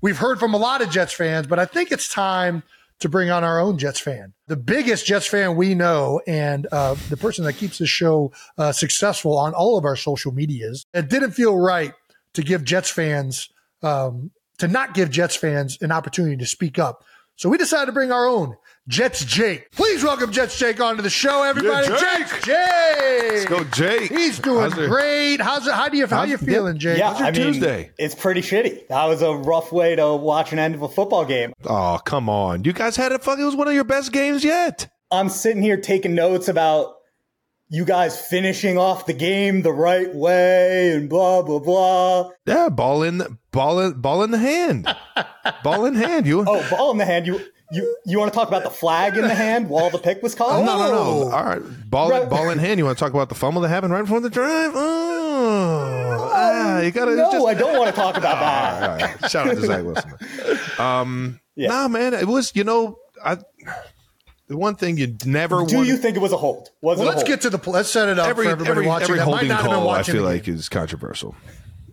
[0.02, 2.64] We've heard from a lot of Jets fans, but I think it's time
[3.00, 6.96] to bring on our own Jets fan, the biggest Jets fan we know, and uh,
[7.10, 10.86] the person that keeps the show uh, successful on all of our social medias.
[10.94, 11.94] It didn't feel right
[12.34, 13.50] to give Jets fans,
[13.82, 17.04] um, to not give Jets fans an opportunity to speak up.
[17.36, 18.58] So we decided to bring our own
[18.90, 19.72] Jets Jake.
[19.72, 21.88] Please welcome Jets Jake onto the show, everybody.
[21.88, 23.32] Yeah, Jets Jake.
[23.32, 24.10] Let's go, Jake.
[24.12, 25.40] He's doing How's it- great.
[25.40, 25.74] How's it?
[25.76, 26.08] How do you?
[26.08, 26.98] How How's- you feeling, Jake?
[26.98, 27.92] Yeah, How's your I mean, Tuesday?
[28.00, 28.88] it's pretty shitty.
[28.88, 31.54] That was a rough way to watch an end of a football game.
[31.66, 32.64] Oh, come on.
[32.64, 33.38] You guys had a fuck.
[33.38, 34.90] It was one of your best games yet.
[35.12, 36.96] I'm sitting here taking notes about
[37.70, 42.32] you guys finishing off the game the right way and blah blah blah.
[42.48, 44.88] Yeah, ball in, ball in, ball in the hand,
[45.64, 46.26] ball in hand.
[46.26, 46.44] You.
[46.48, 47.28] Oh, ball in the hand.
[47.28, 47.40] You
[47.72, 50.34] you you want to talk about the flag in the hand while the pick was
[50.36, 50.66] called?
[50.66, 51.32] no, no, no.
[51.32, 52.30] All right, ball, Right.
[52.30, 52.78] ball in hand.
[52.80, 54.72] You want to talk about the fumble that happened right before the drive?
[54.76, 57.16] Oh, ah, you gotta.
[57.16, 58.84] No, just, I don't want to talk about that.
[59.02, 59.32] All right.
[59.32, 60.14] Shout out to Zach Wilson.
[60.80, 61.70] Um, Yeah.
[61.70, 62.52] Nah, man, it was.
[62.56, 63.38] You know, I.
[64.48, 65.88] The one thing you never Do want.
[65.88, 66.70] you think it was a hold?
[66.82, 67.28] Was Well, it a let's hold?
[67.28, 67.60] get to the.
[67.60, 69.58] pl- Let's set it up every for everybody every, watching every that might holding not
[69.62, 70.56] have been call, I feel like game.
[70.56, 71.36] is controversial.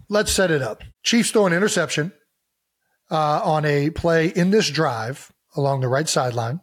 [0.08, 0.82] Let's set it up.
[1.02, 2.12] Chiefs throw an interception
[3.10, 6.60] uh, on a play in this drive along the right sideline.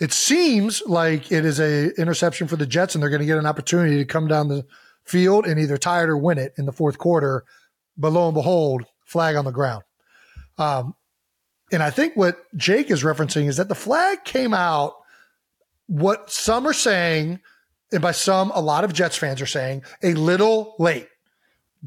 [0.00, 3.38] It seems like it is a interception for the Jets, and they're going to get
[3.38, 4.66] an opportunity to come down the
[5.04, 7.44] field and either tie it or win it in the fourth quarter.
[7.96, 9.84] But lo and behold, flag on the ground.
[10.58, 10.94] Um,
[11.72, 14.94] and I think what Jake is referencing is that the flag came out.
[15.86, 17.40] What some are saying,
[17.92, 21.08] and by some, a lot of Jets fans are saying, a little late.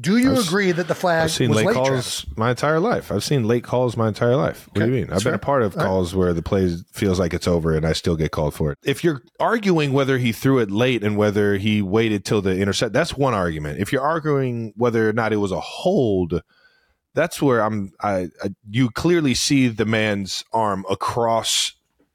[0.00, 1.74] Do you I've- agree that the flag I've seen was late late?
[1.74, 3.12] calls my entire life.
[3.12, 4.66] I've seen late calls my entire life.
[4.72, 5.04] What do you mean?
[5.04, 5.36] I've that's been fair.
[5.36, 5.86] a part of All right.
[5.88, 8.78] calls where the play feels like it's over and I still get called for it.
[8.82, 12.92] If you're arguing whether he threw it late and whether he waited till the intercept,
[12.94, 13.78] that's one argument.
[13.80, 16.40] If you're arguing whether or not it was a hold,
[17.14, 17.92] that's where I'm.
[18.00, 21.72] I, I you clearly see the man's arm across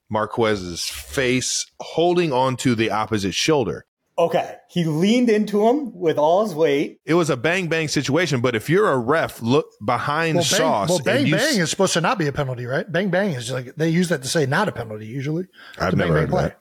[0.09, 3.85] Marquez's face, holding onto the opposite shoulder.
[4.17, 6.99] Okay, he leaned into him with all his weight.
[7.05, 10.57] It was a bang bang situation, but if you're a ref, look behind Well, bang,
[10.57, 10.89] Sauce.
[10.89, 12.89] well, bang bang s- is supposed to not be a penalty, right?
[12.89, 15.47] Bang bang is like they use that to say not a penalty usually.
[15.77, 16.53] I've never bang heard bang of play.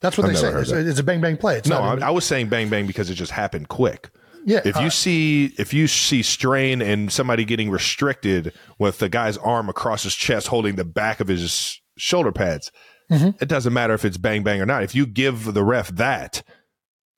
[0.00, 0.48] That's what I've they say.
[0.60, 0.86] It's, that.
[0.86, 1.58] it's a bang bang play.
[1.58, 4.08] It's No, not I, I was saying bang bang because it just happened quick.
[4.46, 4.60] yeah.
[4.64, 4.92] If you right.
[4.92, 10.14] see if you see strain and somebody getting restricted with the guy's arm across his
[10.14, 12.72] chest holding the back of his shoulder pads,
[13.10, 13.42] Mm-hmm.
[13.42, 14.82] it doesn't matter if it's bang bang or not.
[14.82, 16.42] If you give the ref that,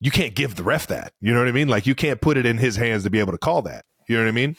[0.00, 1.12] you can't give the ref that.
[1.20, 1.68] You know what I mean?
[1.68, 3.84] Like you can't put it in his hands to be able to call that.
[4.08, 4.56] You know what I mean?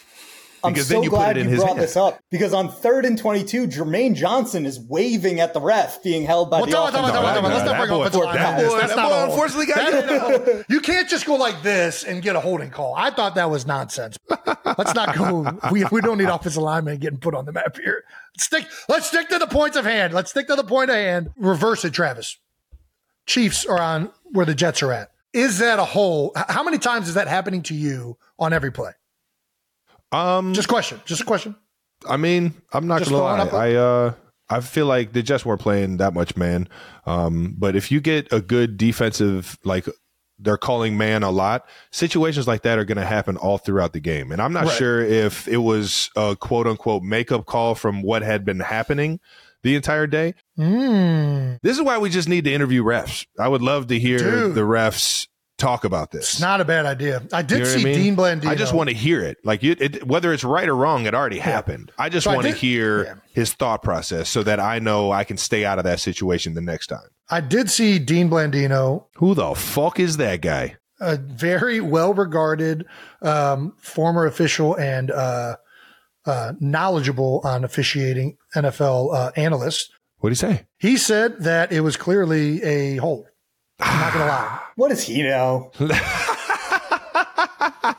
[0.63, 1.79] I'm so then you put glad it in you his brought hand.
[1.81, 6.23] this up because on third and 22, Jermaine Johnson is waving at the ref being
[6.23, 7.55] held by Well, the tell me, tell me, offensive tell me, tell me.
[7.55, 8.71] Let's not bring that boy- offensive that into this.
[8.71, 12.21] boy- That's that not boy unfortunately got That You can't just go like this and
[12.21, 12.93] get a holding call.
[12.95, 14.17] I thought that was nonsense.
[14.77, 15.57] Let's not go.
[15.71, 18.03] We, we don't need offensive linemen getting put on the map here.
[18.37, 18.67] Stick.
[18.87, 20.13] Let's stick to the points of hand.
[20.13, 21.31] Let's stick to the point of hand.
[21.37, 22.37] Reverse it, Travis.
[23.25, 25.09] Chiefs are on where the Jets are at.
[25.33, 26.33] Is that a hole?
[26.35, 28.91] How many times is that happening to you on every play?
[30.11, 30.99] Um, Just question.
[31.05, 31.55] Just a question.
[32.07, 33.69] I mean, I'm not Just gonna lie.
[33.69, 34.13] I uh,
[34.49, 36.67] I feel like they just weren't playing that much man.
[37.05, 39.87] Um, but if you get a good defensive, like
[40.37, 41.65] they're calling man a lot.
[41.91, 44.31] Situations like that are going to happen all throughout the game.
[44.31, 44.73] And I'm not Right.
[44.77, 49.19] sure if it was a quote unquote makeup call from what had been happening
[49.63, 50.33] the entire day.
[50.57, 53.25] Mm, This is why we just need to interview refs.
[53.39, 54.55] I would love to hear Dude.
[54.55, 56.33] the refs talk about this.
[56.33, 57.21] it's not a bad idea.
[57.31, 57.95] I did You know see I mean?
[57.95, 58.47] Dean Blandino.
[58.47, 59.37] I just want to hear it.
[59.43, 61.91] Like you, it, whether it's right or wrong, it already happened.
[61.99, 63.13] I just So I want to hear yeah.
[63.33, 66.61] his thought process so that I know I can stay out of that situation the
[66.61, 67.07] next time.
[67.29, 70.77] I did see Dean Blandino, Who the fuck is that guy?
[70.99, 72.85] a very well regarded
[73.23, 75.55] um, former official and uh,
[76.25, 79.91] uh, knowledgeable on officiating NFL uh, analyst.
[80.19, 80.65] What did he say?
[80.77, 83.25] He said that it was clearly a hold.
[83.79, 84.59] I'm not going to lie.
[84.75, 85.71] What does he know?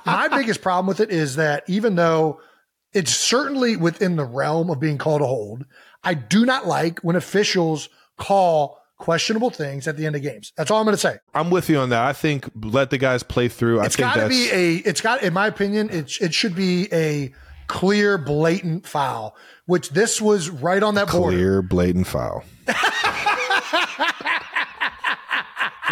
[0.06, 2.40] My biggest problem with it is that even though
[2.92, 5.64] it's certainly within the realm of being called a hold,
[6.02, 10.52] I do not like when officials call questionable things at the end of games.
[10.56, 11.18] That's all I'm going to say.
[11.34, 12.02] I'm with you on that.
[12.04, 13.80] I think let the guys play through.
[13.82, 14.76] It's I think got to be a.
[14.76, 17.32] It's got, in my opinion, it it should be a
[17.72, 19.36] clear, blatant foul.
[19.66, 21.36] Which this was right on that border.
[21.36, 22.44] clear, blatant foul.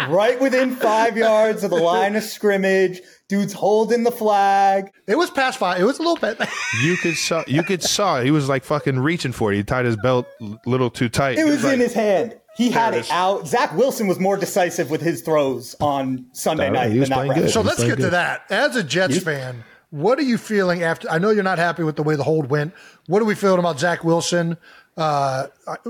[0.09, 3.01] right within five yards of the line of scrimmage.
[3.29, 4.91] Dude's holding the flag.
[5.07, 5.79] It was past five.
[5.79, 6.37] It was a little bit.
[6.83, 7.43] You could saw.
[7.47, 8.21] You could saw.
[8.21, 9.57] He was like fucking reaching for it.
[9.57, 11.37] He tied his belt a little too tight.
[11.37, 12.37] It He was like, in his hand.
[12.55, 13.11] He had it it is.
[13.11, 13.45] out.
[13.47, 17.09] Zach Wilson was more decisive with his throws on Sunday All right, night he was
[17.09, 17.49] than that good.
[17.49, 18.43] so let's playing get to that.
[18.49, 21.09] As a Jets fan, what are you feeling after?
[21.09, 22.73] I know you're not happy with the way the hold went.
[23.07, 24.57] What are we feeling about Zach Wilson?
[24.97, 25.47] Uh,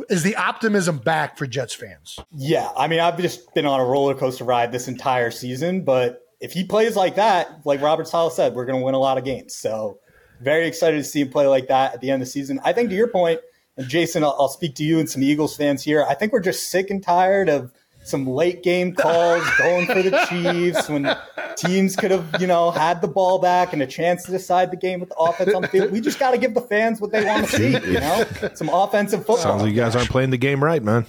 [0.10, 2.20] is the optimism back for Jets fans?
[2.36, 6.22] Yeah, I mean, I've just been on a roller coaster ride this entire season, but
[6.40, 9.18] if he plays like that, like Robert Saleh said, we're going to win a lot
[9.18, 9.56] of games.
[9.56, 10.00] So,
[10.42, 12.60] very excited to see him play like that at the end of the season.
[12.64, 13.40] I think to your point,
[13.78, 16.04] and Jason, I'll, I'll speak to you and some Eagles fans here.
[16.04, 17.72] I think we're just sick and tired of
[18.04, 21.16] some late game calls going for the Chiefs when
[21.56, 24.78] teams could have, you know, had the ball back and a chance to decide the
[24.78, 25.92] game with the offense on the field.
[25.92, 28.70] We just got to give the fans what they want to see, you know, some
[28.70, 29.38] offensive football.
[29.38, 31.06] Sounds like you guys aren't playing the game right, man.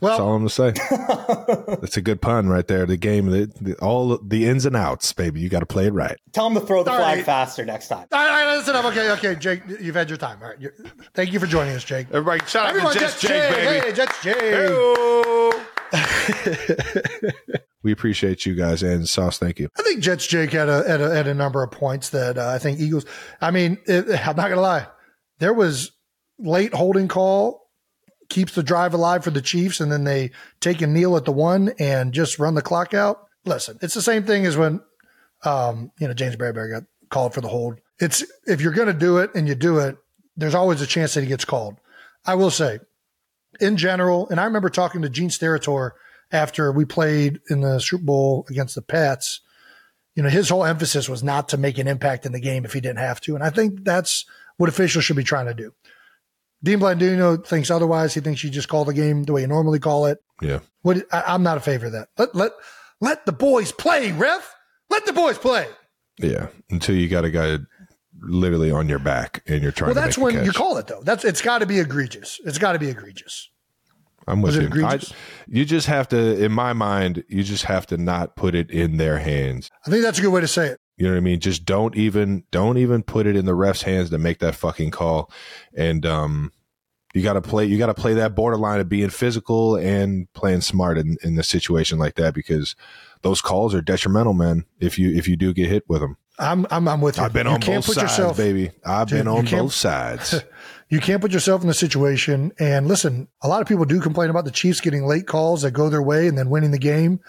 [0.00, 0.72] That's all I'm gonna say.
[1.80, 2.84] That's a good pun right there.
[2.84, 5.40] The game, the, the, all the ins and outs, baby.
[5.40, 6.18] You got to play it right.
[6.32, 7.24] Tell them to throw the All flag right.
[7.24, 8.06] faster next time.
[8.12, 8.84] all right, all right, listen up.
[8.86, 10.38] Okay, okay, Jake, you've had your time.
[10.42, 10.74] All right, You're-
[11.14, 12.08] thank you for joining us, Jake.
[12.12, 14.34] Everybody, shout Everyone, Jets, Jake, hey, Jets, Jake.
[17.82, 19.38] we appreciate you guys and Sauce.
[19.38, 19.68] Thank you.
[19.78, 22.48] I think Jets Jake had a had a, had a number of points that uh,
[22.48, 23.04] I think Eagles.
[23.40, 24.86] I mean, it, I'm not gonna lie.
[25.38, 25.92] There was
[26.38, 27.64] late holding call
[28.28, 30.30] keeps the drive alive for the Chiefs, and then they
[30.60, 33.26] take a kneel at the one and just run the clock out.
[33.44, 34.80] Listen, it's the same thing as when
[35.44, 37.78] um, you know James Bradberry got called for the hold.
[38.00, 39.96] It's if you're gonna do it and you do it,
[40.36, 41.76] there's always a chance that he gets called.
[42.26, 42.80] I will say,
[43.60, 45.92] in general, and I remember talking to Gene Steratore
[46.32, 49.40] after we played in the Super Bowl against the Pats
[50.14, 52.72] you know, his whole emphasis was not to make an impact in the game if
[52.72, 53.34] he didn't have to.
[53.34, 54.24] And I think that's
[54.56, 55.72] what officials should be trying to do.
[56.62, 58.14] Dean Blandino thinks otherwise.
[58.14, 60.18] He thinks you just call the game the way you normally call it.
[60.40, 60.60] Yeah.
[60.82, 62.08] What I, I'm not a favor of that.
[62.16, 62.52] Let let
[63.00, 64.54] let the boys play, ref.
[64.88, 65.66] Let the boys play.
[66.18, 66.46] Yeah.
[66.70, 67.58] Until you got a guy
[68.26, 70.46] literally on your back and you're trying Well, to that's when catch.
[70.46, 71.02] you call it though.
[71.02, 72.40] That's it's got to be egregious.
[72.44, 73.50] It's got to be egregious.
[74.26, 74.86] I'm with Was you.
[74.86, 74.98] I,
[75.46, 78.96] you just have to, in my mind, you just have to not put it in
[78.96, 79.70] their hands.
[79.86, 80.80] I think that's a good way to say it.
[80.96, 81.40] You know what I mean?
[81.40, 84.92] Just don't even don't even put it in the ref's hands to make that fucking
[84.92, 85.30] call.
[85.76, 86.52] And um
[87.12, 91.16] you gotta play you gotta play that borderline of being physical and playing smart in,
[91.22, 92.76] in a situation like that because
[93.22, 96.16] those calls are detrimental, man, if you if you do get hit with them.
[96.38, 97.22] I'm I'm, I'm with you.
[97.22, 98.70] I've been you on can't both put sides, yourself, baby.
[98.84, 100.42] I've Dude, been on both sides.
[100.88, 102.52] you can't put yourself in the situation.
[102.58, 105.70] And listen, a lot of people do complain about the Chiefs getting late calls that
[105.70, 107.20] go their way and then winning the game.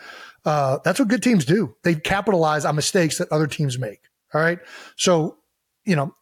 [0.43, 1.76] Uh, that's what good teams do.
[1.84, 4.01] They capitalize on mistakes that other teams make.
[4.34, 4.60] All right.
[4.95, 5.38] So,
[5.86, 6.14] you know,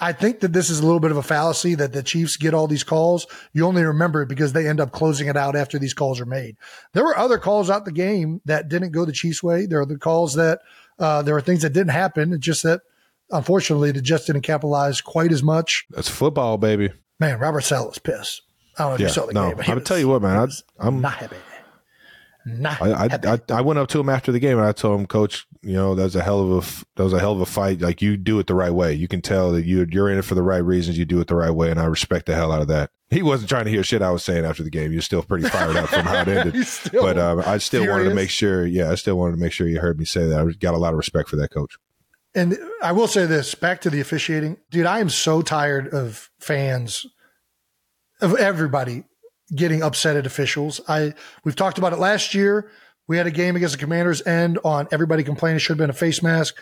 [0.00, 2.54] I think that this is a little bit of a fallacy that the Chiefs get
[2.54, 3.26] all these calls.
[3.52, 6.26] You only remember it because they end up closing it out after these calls are
[6.26, 6.56] made.
[6.92, 9.66] There were other calls out the game that didn't go the Chiefs' way.
[9.66, 10.60] There are the calls that
[10.98, 12.32] uh, there were things that didn't happen.
[12.32, 12.80] It's just that
[13.30, 15.86] unfortunately the Jets didn't capitalize quite as much.
[15.90, 16.90] That's football, baby.
[17.20, 18.42] Man, Robert Saleh was pissed.
[18.78, 19.56] I don't know if you Yeah, saw the no, game.
[19.58, 20.36] but I'll was- tell you what, man.
[20.38, 21.36] I, I'm not happy.
[22.44, 23.28] Not I, happy.
[23.28, 25.46] I, I, I went up to him after the game and I told him, Coach,
[25.62, 27.80] you know, that was a hell of a that was a hell of a fight.
[27.80, 28.92] Like you do it the right way.
[28.94, 30.98] You can tell that you you're in it for the right reasons.
[30.98, 32.90] You do it the right way, and I respect the hell out of that.
[33.12, 34.90] He wasn't trying to hear shit I was saying after the game.
[34.92, 36.66] You're still pretty fired up from how it ended.
[36.92, 38.66] But um, I still wanted to make sure.
[38.66, 40.40] Yeah, I still wanted to make sure you heard me say that.
[40.40, 41.76] I got a lot of respect for that coach.
[42.34, 44.56] And I will say this back to the officiating.
[44.70, 47.04] Dude, I am so tired of fans,
[48.22, 49.04] of everybody
[49.54, 50.80] getting upset at officials.
[50.88, 51.12] I
[51.44, 52.70] We've talked about it last year
[53.08, 55.90] We had a game against the Commanders end on everybody complaining it should have been
[55.90, 56.56] a face mask.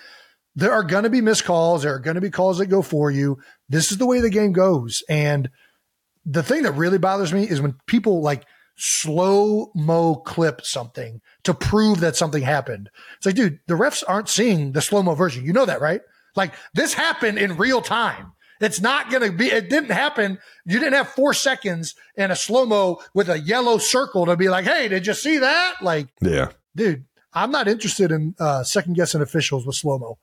[0.57, 1.85] There are going to be missed calls.
[1.85, 3.39] There are going to be calls that go for you.
[3.69, 5.05] This is the way the game goes.
[5.09, 5.51] And
[6.25, 8.45] the thing that really bothers me is when people like
[8.77, 12.91] slow mo clip something to prove that something happened.
[13.17, 15.45] It's like, dude, the refs aren't seeing the slow mo version.
[15.45, 16.01] You know that, right?
[16.37, 18.33] Like this happened in real time.
[18.61, 20.39] It's not going to be, it didn't happen.
[20.67, 24.49] You didn't have four seconds and a slow mo with a yellow circle to be
[24.51, 25.77] like, hey, did you see that?
[25.81, 26.49] Like, Yeah.
[26.77, 30.19] dude, I'm not interested in uh, second guessing officials with slow mo.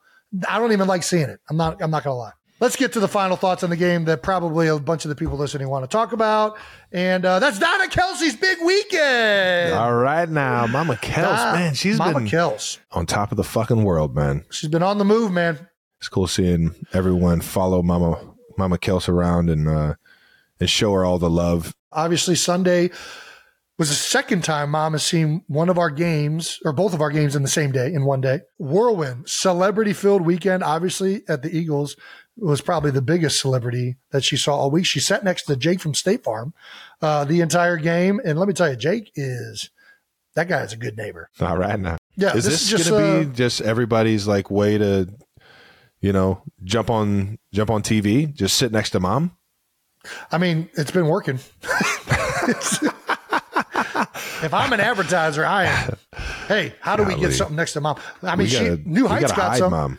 [0.48, 1.40] I don't even like seeing it.
[1.48, 1.82] I'm not.
[1.82, 2.32] I'm not gonna lie.
[2.60, 5.14] Let's get to the final thoughts on the game that probably a bunch of the
[5.14, 6.56] people listening want to talk about,
[6.90, 9.74] and uh, that's Donna Kelce's big weekend.
[9.74, 12.78] All right now, Mama Kels, man, she's Mama been Kels.
[12.90, 14.44] on top of the fucking world, man.
[14.50, 15.68] She's been on the move, man.
[15.98, 18.18] It's cool seeing everyone follow Mama
[18.56, 19.94] Mama Kels around and uh
[20.58, 21.76] and show her all the love.
[21.92, 22.90] Obviously, Sunday
[23.78, 27.10] was the second time mom has seen one of our games or both of our
[27.10, 28.40] games in the same day in one day.
[28.58, 30.64] Whirlwind, celebrity filled weekend.
[30.64, 31.94] Obviously, at the Eagles
[32.38, 34.86] was probably the biggest celebrity that she saw all week.
[34.86, 36.54] She sat next to Jake from State Farm
[37.02, 39.70] uh, the entire game, and let me tell you, Jake is
[40.34, 41.30] that guy is a good neighbor.
[41.40, 41.98] All right now.
[42.16, 45.08] Yeah, is this this, gonna uh, be just everybody's like way to
[46.00, 49.36] you know, jump on jump on TV, just sit next to mom?
[50.30, 51.36] I mean, it's been working.
[54.42, 55.96] if I'm an advertiser, I am.
[56.46, 57.98] Hey, how do we get something next to mom?
[58.22, 59.72] I mean, she gotta- New Heights gotta some.
[59.72, 59.98] mom.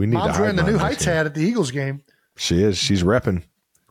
[0.00, 2.00] We need Mom's to wearing the New Heights hat at the Eagles game.
[2.34, 2.78] She is.
[2.78, 3.42] She's repping.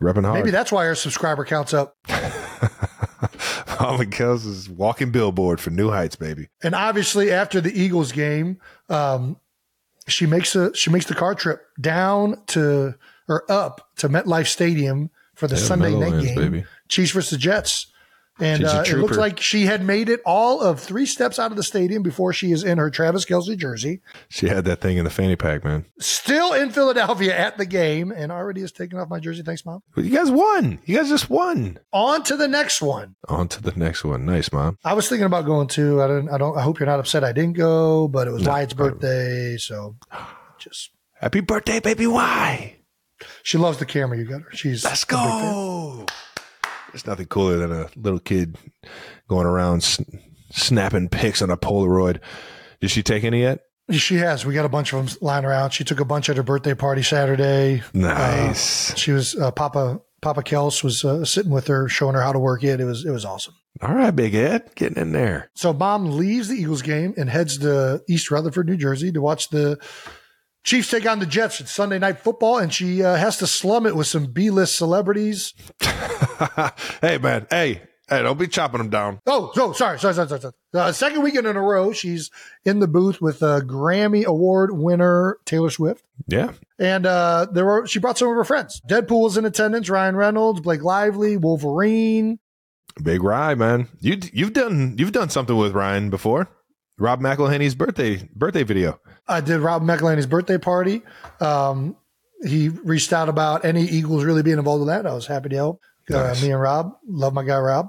[0.02, 0.40] Repping hard.
[0.40, 1.96] Maybe that's why her subscriber count's up.
[2.08, 6.48] Mama Kels is walking billboard for New Heights, baby.
[6.64, 8.58] And obviously, after the Eagles game,
[8.88, 9.36] um,
[10.08, 12.96] she makes a she makes the car trip down to
[13.28, 16.64] or up to MetLife Stadium for the Yeah, Sunday night game, baby.
[16.88, 17.86] Chiefs versus the Jets.
[18.40, 21.56] And uh, it looks like she had made it all of three steps out of
[21.56, 24.00] the stadium before she is in her Travis Kelce jersey.
[24.28, 25.86] She had that thing in the fanny pack, man.
[25.98, 29.42] Still in Philadelphia at the game, and already has taken off my jersey.
[29.42, 29.82] Thanks, mom.
[29.94, 30.78] But you guys won.
[30.84, 31.78] You guys just won.
[31.92, 33.14] On to the next one.
[33.28, 34.24] On to the next one.
[34.24, 34.78] Nice, mom.
[34.84, 36.02] I was thinking about going too.
[36.02, 36.28] I don't.
[36.28, 36.56] I don't.
[36.56, 37.24] I hope you're not upset.
[37.24, 39.96] I didn't go, but it was No, Wyatt's birthday, so
[40.58, 42.06] just Happy birthday, baby.
[42.06, 42.76] Why?
[43.42, 44.48] she loves the camera you got her.
[44.52, 45.52] She's Let's a big fan.
[45.52, 46.06] go.
[46.92, 48.56] There's nothing cooler than a little kid
[49.28, 50.20] going around sn-
[50.50, 52.20] snapping pics on a Polaroid.
[52.80, 53.60] Did she take any yet?
[53.90, 54.46] She has.
[54.46, 55.70] We got a bunch of them lying around.
[55.70, 57.82] She took a bunch at her birthday party Saturday.
[57.92, 58.92] Nice.
[58.92, 62.32] Uh, she was uh, Papa Papa Kels was uh, sitting with her, showing her how
[62.32, 62.80] to work it.
[62.80, 63.54] It was it was awesome.
[63.82, 65.50] All right, Big Ed, getting in there.
[65.54, 69.48] So mom leaves the Eagles game and heads to East Rutherford, New Jersey, to watch
[69.50, 69.78] the
[70.64, 71.60] Chiefs take on the Jets.
[71.60, 75.54] It's Sunday night football, and she uh, has to slum it with some B-list celebrities.
[77.00, 77.46] hey, man.
[77.50, 79.20] Hey, hey, don't be chopping them down.
[79.26, 80.40] Oh, so sorry, sorry, sorry, sorry.
[80.40, 80.54] sorry.
[80.74, 82.30] Uh, second weekend in a row, she's
[82.64, 86.04] in the booth with uh, Grammy Award winner Taylor Swift.
[86.26, 86.52] Yeah.
[86.78, 88.80] And uh, there were she brought some of her friends.
[88.88, 89.88] Deadpool was in attendance.
[89.88, 92.38] Ryan Reynolds, Blake Lively, Wolverine.
[93.02, 93.88] Big Rye, man.
[94.00, 96.48] You you've done you've done something with Ryan before.
[97.00, 99.00] Rob McElhenney's birthday birthday video.
[99.26, 101.02] I did Rob McElhenney's birthday party.
[101.40, 101.96] Um,
[102.44, 105.06] he reached out about any Eagles really being involved with that.
[105.06, 105.80] I was happy to help.
[106.08, 106.42] Nice.
[106.42, 107.88] Uh, me and Rob love my guy Rob.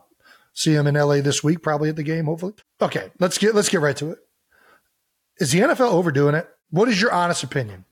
[0.53, 2.25] See him in LA this week, probably at the game.
[2.25, 2.53] Hopefully.
[2.81, 4.19] Okay, let's get let's get right to it.
[5.39, 6.47] Is the NFL overdoing it?
[6.69, 7.85] What is your honest opinion?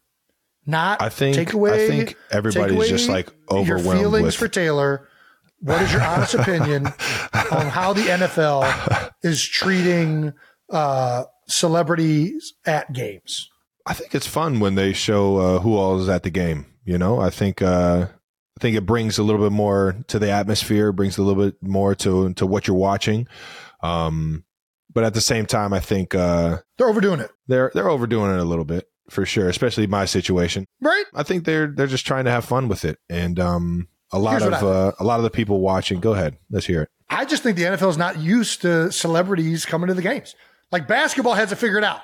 [0.66, 1.86] Not I think- take away.
[1.86, 5.08] I think everybody's just, like, your overwhelmed feelings with- for Taylor.
[5.62, 6.86] What is your honest opinion
[7.52, 10.34] on how the NFL is treating
[10.72, 13.50] uh, celebrities at games?
[13.86, 16.66] I think it's fun when they show uh, who all is at the game.
[16.86, 20.32] You know, I think uh, I think it brings a little bit more to the
[20.32, 23.28] atmosphere, brings a little bit more to to what you're watching.
[23.82, 24.44] Um,
[24.92, 28.40] but at the same time, I think uh, They're overdoing it, they're they're overdoing it
[28.40, 30.66] a little bit for sure, especially my situation.
[30.82, 31.06] right?
[31.14, 34.42] I think they're they're just trying to have fun with it, and um, a lot
[34.42, 36.00] Here's of uh, a lot of the people watching.
[36.00, 36.90] Go ahead, let's hear it.
[37.10, 40.36] I just think the NFL is not used to celebrities coming to the games.
[40.72, 42.02] Like basketball has it figured out.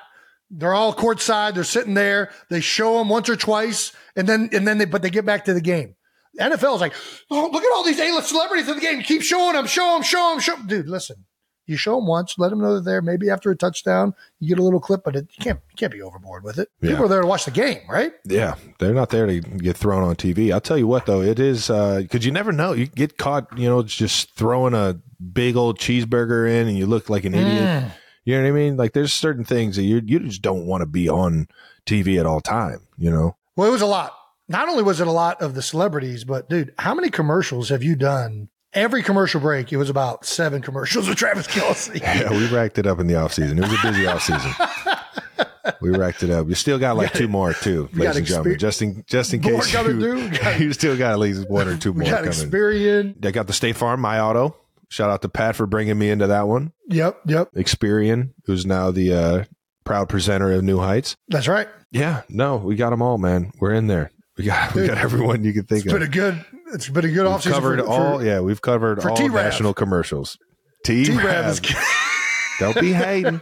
[0.50, 1.56] They're all courtside.
[1.56, 2.32] They're sitting there.
[2.50, 5.46] They show them once or twice, and then and then they but they get back
[5.46, 5.96] to the game.
[6.40, 6.94] NFL is like,
[7.32, 9.02] oh, look at all these A-list celebrities in the game.
[9.02, 11.26] Keep showing them, show them, show them, show 'em." Dude, listen.
[11.68, 13.02] You show them once, let them know they're there.
[13.02, 15.92] Maybe after a touchdown, you get a little clip, but it, you can't you can't
[15.92, 16.70] be overboard with it.
[16.80, 16.92] Yeah.
[16.92, 18.14] People are there to watch the game, right?
[18.26, 20.54] Yeah, they're not there to get thrown on TV.
[20.54, 22.74] I'll tell you what, though, it is uh, because you never know.
[22.74, 25.00] You get caught, you know, just throwing a
[25.34, 27.64] big old cheeseburger in, and you look like an idiot.
[27.64, 27.92] Mm.
[28.26, 28.78] You know what I mean?
[28.78, 31.48] Like there's certain things that you you just don't want to be on
[31.86, 32.88] TV at all time.
[32.98, 33.38] You know?
[33.56, 34.14] Well, it was a lot.
[34.48, 37.82] Not only was it a lot of the celebrities, but dude, how many commercials have
[37.82, 41.96] you done every commercial break, it was about seven commercials with Travis Kelce.
[42.06, 43.58] Yeah, we racked it up in the offseason.
[43.58, 45.76] It was a busy offseason.
[45.82, 46.48] we racked it up.
[46.48, 48.60] You still got like two more too, ladies and gentlemen.
[48.60, 50.30] Just in just in More case you.
[50.30, 52.32] Got- you still got at least one or two more got coming.
[52.32, 53.20] Experian.
[53.20, 54.56] They got the State Farm My Auto.
[54.90, 56.72] Shout out to Pat for bringing me into that one.
[56.90, 57.52] Yep, yep.
[57.54, 59.44] Experian, who's now the uh,
[59.84, 61.16] proud presenter of New Heights.
[61.28, 61.68] That's right.
[61.92, 63.52] Yeah, no, we got them all, man.
[63.60, 64.12] We're in there.
[64.38, 65.86] We got we got everyone you can think of.
[65.86, 66.46] It's been a good.
[66.74, 68.20] It's been a good We've covered for, all.
[68.20, 69.34] For, yeah, we've covered all T-Rav.
[69.34, 70.38] national commercials.
[70.84, 71.62] T is
[72.60, 73.42] don't be hating.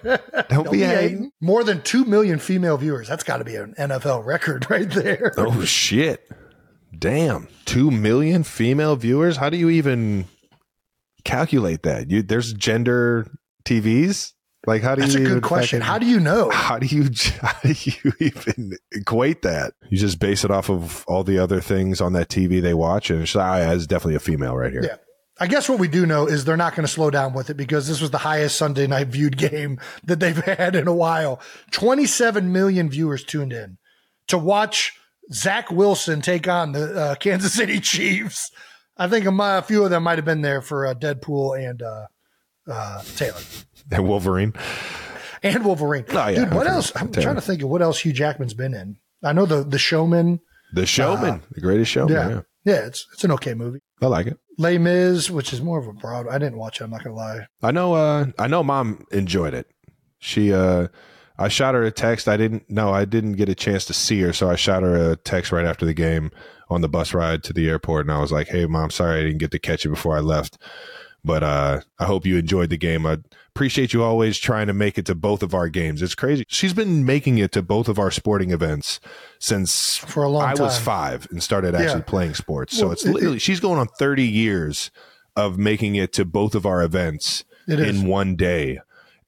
[0.50, 1.32] Don't, be hating.
[1.42, 3.08] More than two million female viewers.
[3.08, 5.34] That's got to be an NFL record right there.
[5.38, 6.28] Oh shit!
[6.98, 9.38] Damn, two million female viewers.
[9.38, 10.26] How do you even
[11.26, 12.10] calculate that?
[12.12, 13.28] You there's gender
[13.66, 14.32] TVs.
[14.66, 15.26] Like how do That's a you?
[15.28, 15.80] good question.
[15.82, 16.50] fucking- How do you know?
[16.50, 17.10] How do you
[17.42, 19.74] how do you even equate that?
[19.90, 23.10] You just base it off of all the other things on that TV they watch,
[23.10, 24.84] and it's, ah, it's definitely a female right here.
[24.84, 24.96] Yeah.
[25.40, 27.58] I guess what we do know is they're not going to slow down with it
[27.58, 31.42] because this was the highest Sunday night viewed game that they've had in a while.
[31.72, 33.78] 27 million viewers tuned in
[34.28, 34.94] to watch
[35.34, 38.52] Zach Wilson take on the uh, Kansas City Chiefs.
[38.98, 41.82] I think a, a few of them might have been there for uh, Deadpool and
[41.82, 42.08] uh,
[42.70, 43.40] uh, Taylor
[43.92, 44.54] And Wolverine.
[45.42, 46.06] and Wolverine.
[46.10, 46.92] Oh, yeah, Dude, what else?
[46.96, 47.24] I'm Taylor.
[47.24, 48.98] trying to think of what else Hugh Jackman's been in.
[49.24, 50.40] I know the the Showman.
[50.74, 52.14] The Showman, the greatest showman.
[52.16, 52.42] Yeah, Yeah.
[52.66, 53.80] yeah, it's it's an okay movie.
[54.02, 54.38] I like it.
[54.58, 56.28] Les Mis, which is more of a broad.
[56.28, 56.84] I didn't watch it.
[56.84, 57.48] I'm not gonna lie.
[57.62, 57.94] I know.
[57.94, 58.64] Uh, I know.
[58.64, 59.68] Mom enjoyed it.
[60.20, 60.52] She.
[61.38, 62.28] I shot her a text.
[62.28, 62.70] I didn't.
[62.70, 65.52] No, I didn't get a chance to see her, so I shot her a text
[65.52, 66.32] right after the game
[66.70, 69.24] on the bus ride to the airport, and I was like, "Hey, mom, sorry I
[69.24, 70.58] didn't get to catch you before I left,
[71.26, 73.06] but uh, I hope you enjoyed the game.
[73.08, 73.18] I
[73.56, 76.02] appreciate you always trying to make it to both of our games.
[76.02, 76.46] It's crazy.
[76.48, 79.00] She's been making it to both of our sporting events
[79.40, 82.06] since For a long I was five and started actually Yeah.
[82.08, 82.78] playing sports.
[82.78, 84.92] So Well, it's it- literally she's going on thirty years
[85.36, 88.80] of making it to both of our events It in one day.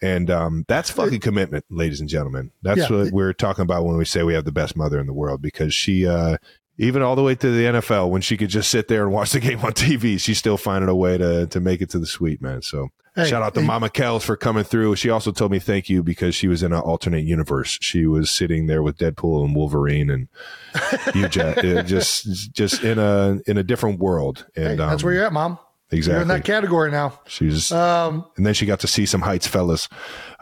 [0.01, 2.51] And um, that's fucking commitment, ladies and gentlemen.
[2.61, 3.03] That's Yeah.
[3.03, 5.41] what we're talking about when we say we have the best mother in the world
[5.41, 6.37] because she, uh,
[6.77, 9.31] even all the way to the NFL, when she could just sit there and watch
[9.31, 12.05] the game on TV, she's still finding a way to to make it to the
[12.05, 12.61] suite, man.
[12.61, 13.65] So Hey, shout out to hey.
[13.67, 14.97] Mama Kels for coming through.
[14.97, 17.77] She also told me thank you because she was in an alternate universe.
[17.81, 20.27] She was sitting there with Deadpool and Wolverine and
[21.15, 24.45] you just, just just in a in a different world.
[24.57, 25.57] And Hey, that's um, where you're at, mom.
[25.91, 27.19] You're in that category now.
[27.27, 29.87] She's Um, and then she got to see some Heights fellas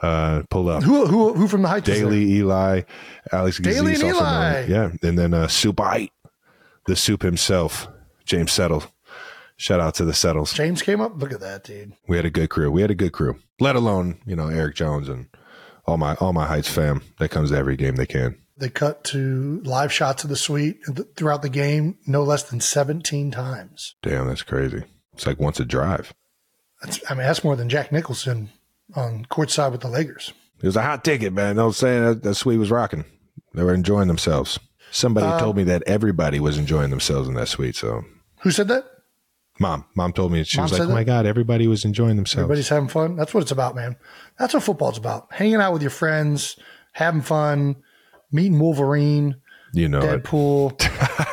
[0.02, 0.84] uh, pull up.
[0.84, 1.90] who who who from the Heights?
[1.90, 2.82] is Eli,
[3.32, 4.65] Alex Gazis, and Eli.
[4.68, 6.11] Yeah, and then uh, Soup Height,
[6.88, 7.88] the Soup himself,
[8.26, 8.84] James Settle.
[9.57, 10.53] Shout out to the Settles.
[10.53, 11.14] James came up.
[11.22, 11.94] Look at that, dude.
[12.07, 12.72] We had a good crew.
[12.72, 13.38] We had a good crew.
[13.60, 15.28] Let alone you know Eric Jones and
[15.86, 18.38] all my all my Heights fam that comes to every game they can.
[18.57, 20.80] They cut to live shots of the suite
[21.18, 23.95] throughout the game, no less than 17 times.
[24.03, 24.84] Damn, that's crazy.
[25.14, 26.14] It's like once a drive.
[26.81, 28.49] That's, I mean, that's more than Jack Nicholson
[28.95, 30.34] on courtside with the Lakers.
[30.61, 31.60] It was a hot ticket, man.
[31.60, 33.06] I was saying that, that suite was rocking.
[33.53, 34.60] They were enjoying themselves.
[34.91, 37.76] Somebody Uh, told me that everybody was enjoying themselves in that suite.
[37.76, 38.03] So,
[38.41, 38.85] Who said that?
[39.60, 42.44] mom, mom told me she Mom was like, "Oh my god, everybody was enjoying themselves."
[42.45, 43.15] Everybody's having fun.
[43.15, 43.95] That's what it's about, man.
[44.40, 45.27] That's what football's about.
[45.31, 46.57] Hanging out with your friends,
[46.94, 47.76] having fun,
[48.31, 49.35] meeting Wolverine,
[49.74, 50.24] you know it.
[50.24, 50.78] Deadpool,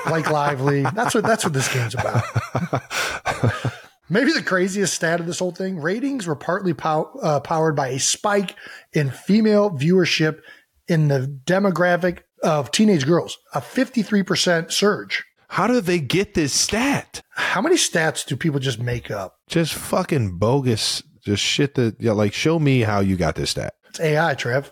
[0.09, 0.83] Blake Lively.
[0.83, 2.25] That's what that's what this game's about.
[4.09, 7.89] Maybe the craziest stat of this whole thing: ratings were partly pow- uh, powered by
[7.89, 8.57] a spike
[8.93, 10.41] in female viewership
[10.89, 15.25] in the demographic of teenage girls, a fifty-three percent surge.
[15.51, 17.23] How do they get this stat?
[17.31, 19.39] How many stats do people just make up?
[19.49, 21.03] Just fucking bogus.
[21.25, 23.75] Just shit that, yeah, like, show me how you got this stat.
[23.89, 24.71] It's AI, Trev.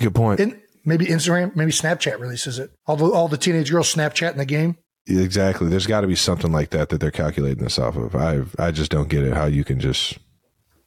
[0.00, 0.40] Good point.
[0.40, 2.70] In, maybe Instagram, maybe Snapchat releases it.
[2.86, 4.76] All the all the teenage girls Snapchat in the game.
[5.06, 5.68] exactly.
[5.68, 8.14] There's got to be something like that that they're calculating this off of.
[8.14, 9.34] I I just don't get it.
[9.34, 10.18] How you can just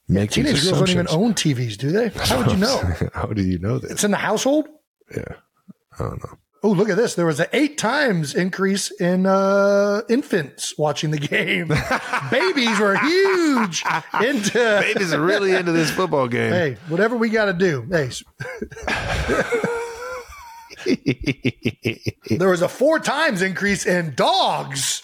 [0.08, 2.10] make these Teenage girls don't even own TVs, do they?
[2.10, 2.82] How would you know?
[3.14, 3.92] how do you know this?
[3.92, 4.68] It's in the household.
[5.16, 5.24] Yeah,
[6.00, 6.38] I don't know.
[6.64, 7.14] Oh, look at this.
[7.14, 11.68] There was an eight times increase in uh, infants watching the game.
[12.32, 13.84] Babies were huge
[14.22, 14.80] into.
[14.82, 16.52] Babies are really into this football game.
[16.52, 17.88] Hey, whatever we got to do.
[17.92, 18.10] Hey,
[22.38, 25.02] there was a four times increase in dogs.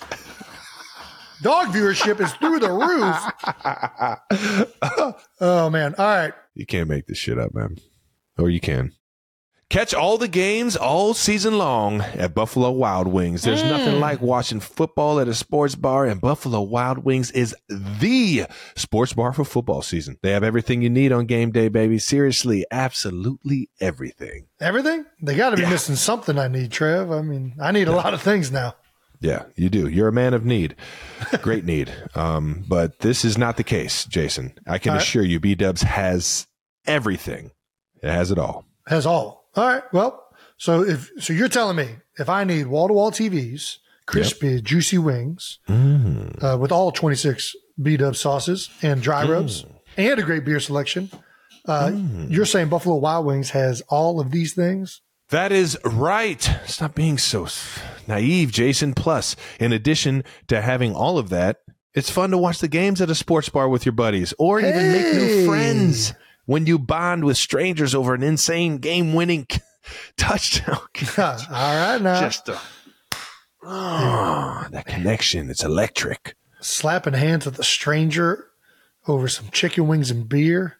[1.41, 3.17] Dog viewership is through the roof.
[5.41, 5.93] oh, man.
[5.97, 6.33] All right.
[6.53, 7.77] You can't make this shit up, man.
[8.37, 8.93] Or you can.
[9.73, 13.41] Catch all the games all season long at Buffalo Wild Wings.
[13.41, 18.45] There's nothing like watching football at a sports bar, and Buffalo Wild Wings is the
[18.75, 20.19] sports bar for football season.
[20.21, 21.97] They have everything you need on game day, baby.
[21.97, 24.45] Seriously, absolutely everything.
[24.61, 25.07] Everything?
[25.23, 27.11] They got to be missing something I need, Trev.
[27.11, 28.75] I mean, I need a lot of things now.
[29.21, 29.87] Yeah, you do.
[29.87, 30.75] You're a man of need,
[31.41, 31.91] great need.
[32.15, 34.53] Um, but this is not the case, Jason.
[34.67, 35.01] I can All right.
[35.03, 36.45] assure you, B Dubs has
[36.85, 37.49] everything.
[38.03, 38.65] It has it all.
[38.85, 39.42] Has all.
[39.55, 39.83] All right.
[39.93, 40.23] Well,
[40.57, 44.97] so if so, you're telling me if I need wall to wall TVs, crispy, juicy
[44.97, 46.43] wings Mm.
[46.43, 49.65] uh, with all 26 B Dub sauces and dry rubs
[49.97, 51.09] and a great beer selection,
[51.65, 51.91] uh,
[52.27, 55.01] you're saying Buffalo Wild Wings has all of these things?
[55.29, 56.41] That is right.
[56.67, 57.47] Stop being so
[58.07, 58.93] naive, Jason.
[58.93, 61.57] Plus, in addition to having all of that,
[61.95, 64.91] it's fun to watch the games at a sports bar with your buddies or even
[64.91, 66.13] make new friends
[66.45, 69.47] when you bond with strangers over an insane game winning
[70.17, 70.79] touchdown.
[71.17, 72.59] all right, now Just a,
[73.63, 75.49] oh, that connection.
[75.49, 76.35] It's electric.
[76.61, 78.47] slapping hands with a stranger
[79.07, 80.77] over some chicken wings and beer.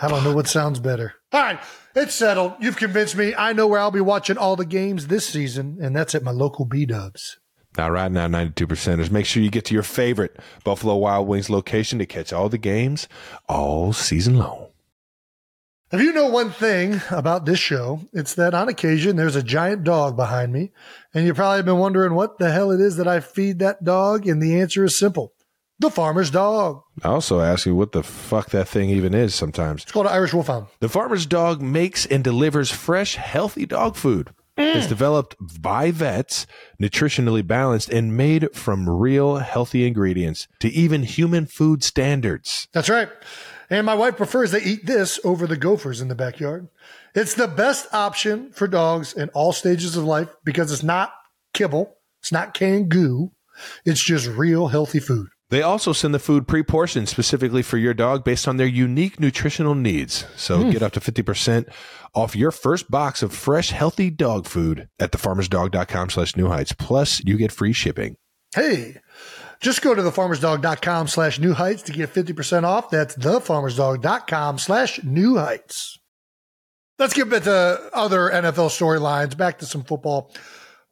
[0.00, 1.14] I don't know what sounds better.
[1.32, 1.60] All right,
[1.94, 2.54] it's settled.
[2.60, 3.34] You've convinced me.
[3.36, 6.32] I know where I'll be watching all the games this season, and that's at my
[6.32, 7.38] local B Dubs.
[7.76, 9.10] Now, right now, 92 percenters.
[9.10, 12.58] Make sure you get to your favorite Buffalo Wild Wings location to catch all the
[12.58, 13.08] games
[13.48, 14.68] all season long.
[15.92, 19.84] If you know one thing about this show, it's that on occasion there's a giant
[19.84, 20.72] dog behind me,
[21.12, 24.26] and you've probably been wondering what the hell it is that I feed that dog,
[24.26, 25.32] and the answer is simple
[25.78, 26.82] the farmer's dog.
[27.02, 29.82] I also ask you what the fuck that thing even is sometimes.
[29.82, 30.66] It's called an Irish Wolfhound.
[30.80, 34.30] The farmer's dog makes and delivers fresh, healthy dog food.
[34.56, 34.76] Mm.
[34.76, 36.46] It's developed by vets,
[36.80, 42.68] nutritionally balanced, and made from real healthy ingredients to even human food standards.
[42.72, 43.08] That's right.
[43.74, 46.68] And my wife prefers they eat this over the gophers in the backyard.
[47.12, 51.12] It's the best option for dogs in all stages of life because it's not
[51.54, 53.32] kibble, it's not canned goo,
[53.84, 55.26] it's just real healthy food.
[55.50, 59.74] They also send the food pre-portioned specifically for your dog based on their unique nutritional
[59.74, 60.24] needs.
[60.36, 60.70] So hmm.
[60.70, 61.68] get up to 50%
[62.14, 66.72] off your first box of fresh, healthy dog food at thefarmersdog.com slash new heights.
[66.72, 68.18] Plus, you get free shipping.
[68.54, 69.00] Hey,
[69.60, 72.90] just go to thefarmersdog.com slash new heights to get 50% off.
[72.90, 75.98] That's thefarmersdog.com slash new heights.
[76.98, 79.36] Let's get back to other NFL storylines.
[79.36, 80.32] Back to some football.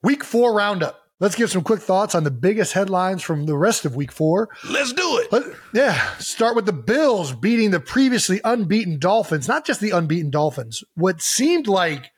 [0.02, 0.98] Week four roundup.
[1.20, 4.48] Let's give some quick thoughts on the biggest headlines from the rest of week four.
[4.68, 5.30] Let's do it.
[5.30, 9.46] Let, yeah, start with the Bills beating the previously unbeaten Dolphins.
[9.46, 12.10] Not just the unbeaten Dolphins, what seemed like,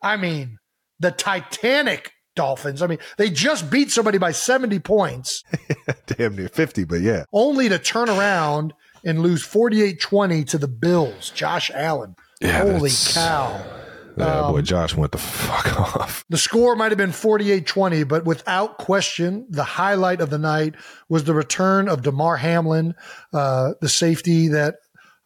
[0.00, 0.56] I mean,
[0.98, 2.82] the Titanic Dolphins.
[2.82, 5.42] I mean, they just beat somebody by 70 points,
[6.06, 7.24] Damn near 50, but yeah.
[7.32, 8.72] only to turn around
[9.04, 11.30] and lose 48 20 to the Bills.
[11.30, 12.14] Josh Allen.
[12.40, 13.64] Yeah, Holy cow.
[14.18, 16.24] Oh boy, Josh went the fuck off.
[16.28, 20.74] The score might have been 48 20, but without question, the highlight of the night
[21.08, 22.94] was the return of Damar Hamlin,
[23.32, 24.76] uh, the safety that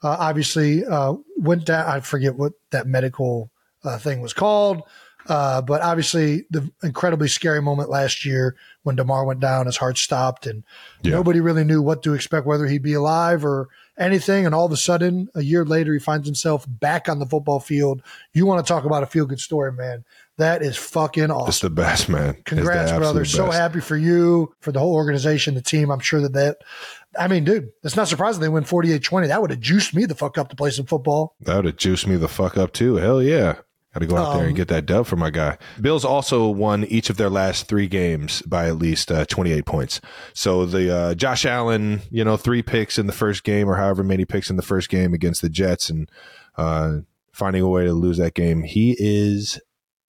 [0.02, 1.86] uh, obviously uh, went down.
[1.88, 3.50] I forget what that medical
[3.84, 4.82] uh, thing was called,
[5.28, 9.98] uh, but obviously the incredibly scary moment last year when Damar went down, his heart
[9.98, 10.64] stopped, and
[11.02, 11.12] Yeah.
[11.12, 13.68] nobody really knew what to expect, whether he'd be alive or
[13.98, 14.46] anything.
[14.46, 17.60] And all of a sudden, a year later, he finds himself back on the football
[17.60, 18.00] field.
[18.32, 20.04] You want to talk about a feel good story, man.
[20.38, 21.48] That is fucking awesome.
[21.50, 22.38] It's the best, man.
[22.46, 23.20] Congrats, brother.
[23.20, 25.90] absolute So happy for you, for the whole organization, the team.
[25.90, 26.56] I'm sure that that,
[27.18, 29.26] I mean, dude, it's not surprising they win 48 20.
[29.28, 31.34] That would have juiced me the fuck up to play some football.
[31.42, 32.94] That would have juiced me the fuck up too.
[32.96, 33.56] Hell yeah.
[33.92, 35.58] Got to go out there Um, and get that dub for my guy.
[35.80, 40.00] Bills also won each of their last three games by at least uh, 28 points.
[40.32, 44.04] So the uh, Josh Allen, you know, three picks in the first game or however
[44.04, 46.08] many picks in the first game against the Jets and
[46.56, 46.98] uh,
[47.32, 48.62] finding a way to lose that game.
[48.62, 49.60] He is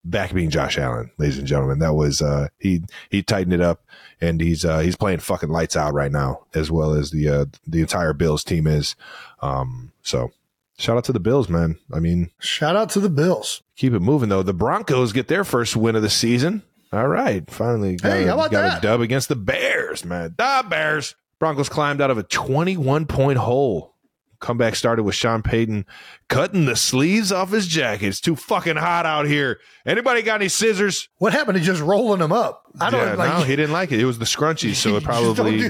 [0.04, 1.80] back being Josh Allen, ladies and gentlemen.
[1.80, 3.84] That was uh, he he tightened it up
[4.20, 7.46] and he's uh, he's playing fucking lights out right now as well as the uh,
[7.66, 8.96] the entire Bills team is.
[9.42, 10.32] Um, so
[10.78, 11.78] shout out to the Bills, man.
[11.94, 13.62] I mean, Shout out to the Bills.
[13.82, 14.44] Keep it moving though.
[14.44, 16.62] The Broncos get their first win of the season.
[16.94, 18.78] All right, finally got, Hey, a, got that?
[18.80, 20.36] a dub against the Bears, man.
[20.38, 21.16] The Bears.
[21.40, 23.96] Broncos climbed out of a 21 point hole.
[24.40, 25.86] Comeback started with Sean Payton
[26.28, 28.08] cutting the sleeves off his jacket.
[28.08, 29.60] It's too fucking hot out here.
[29.86, 31.10] Anybody got any scissors?
[31.20, 32.64] What happened to just rolling them up?
[32.80, 33.38] I don't yeah, like.
[33.38, 34.00] no, he didn't like it.
[34.00, 35.70] It was the scrunchies, so it probably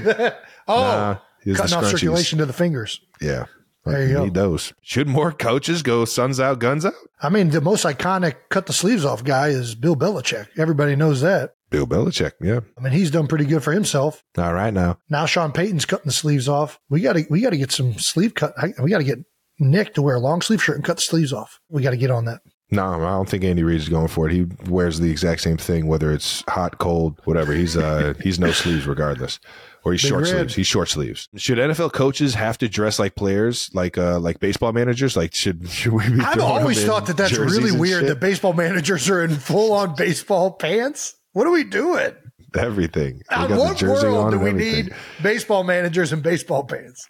[0.68, 3.00] Oh, Nah, it was the cutting off circulation to the fingers.
[3.20, 3.44] yeah.
[3.84, 4.24] There you go.
[4.24, 4.72] Need those.
[4.82, 6.92] Should more coaches go suns out, guns out?
[7.20, 10.48] I mean, the most iconic cut the sleeves off guy is Bill Belichick.
[10.56, 11.54] Everybody knows that.
[11.70, 12.32] Bill Belichick.
[12.40, 12.60] Yeah.
[12.78, 14.22] I mean, he's done pretty good for himself.
[14.38, 14.98] All right now.
[15.08, 16.78] Now Sean Payton's cutting the sleeves off.
[16.90, 18.54] We got to we got to get some sleeve cut.
[18.80, 19.18] We got to get
[19.58, 21.60] Nick to wear a long sleeve shirt and cut the sleeves off.
[21.68, 22.40] We got to get on that.
[22.70, 24.32] No, I don't think Andy Reid is going for it.
[24.32, 27.52] He wears the exact same thing, whether it's hot, cold, whatever.
[27.52, 29.38] He's uh he's no sleeves regardless,
[29.84, 30.30] or he's Big short red.
[30.30, 30.54] sleeves.
[30.54, 31.28] He's short sleeves.
[31.36, 35.16] Should NFL coaches have to dress like players, like uh like baseball managers?
[35.16, 36.20] Like should should we be?
[36.20, 38.08] I've always thought that that's really weird shit?
[38.08, 41.14] that baseball managers are in full on baseball pants.
[41.32, 42.12] What are we doing?
[42.54, 43.22] everything.
[43.30, 44.84] They In got the what world do we everything.
[44.86, 47.08] need baseball managers and baseball pants?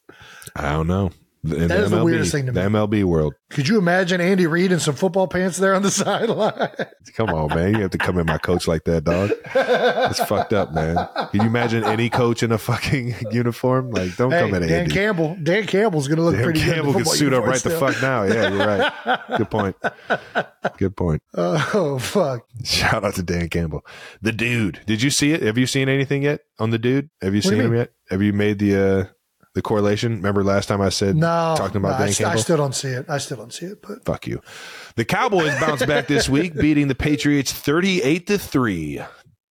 [0.54, 1.10] I don't know.
[1.44, 2.60] In That is the weirdest thing to me.
[2.60, 2.68] the.
[2.68, 3.34] MLB world.
[3.50, 6.70] Could you imagine Andy Reid in some football pants there on the sideline?
[7.16, 7.74] Come on, man.
[7.74, 9.30] You have to come in my coach like that, dog.
[9.52, 10.96] That's fucked up, man.
[11.32, 13.90] Can you imagine any coach in a fucking uniform?
[13.90, 14.94] Like, don't hey, come at Dan Andy.
[14.94, 15.36] Campbell.
[15.42, 16.98] Dan Campbell's going to look Dan pretty Campbell good.
[16.98, 18.22] in the suit up right the fuck now.
[18.22, 19.38] Yeah, you're right.
[19.38, 19.76] Good point.
[20.78, 21.22] Good point.
[21.32, 21.58] still.
[21.74, 22.42] Oh fuck!
[22.64, 23.84] Shout out to Dan Campbell.
[24.20, 24.80] The dude.
[24.86, 25.42] Did you see it?
[25.42, 27.10] Have you seen anything yet on the dude?
[27.20, 27.90] Have you What seen you him yet?
[28.10, 29.04] Have you made the uh
[29.54, 30.16] the correlation?
[30.16, 32.40] Remember last time I said No, talking about no, I, Dan I Campbell?
[32.42, 33.06] still don't see it.
[33.08, 33.82] I still don't see it.
[33.82, 34.40] But Fuck you.
[34.96, 39.00] The Cowboys bounced back this week, beating the Patriots thirty-eight to three.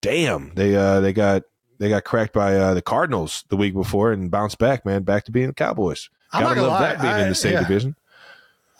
[0.01, 1.43] Damn, they uh they got
[1.77, 5.25] they got cracked by uh, the Cardinals the week before and bounced back, man, back
[5.25, 6.09] to being the Cowboys.
[6.31, 7.59] I'm Gotta love lie, that being I- in the same yeah.
[7.61, 7.95] division.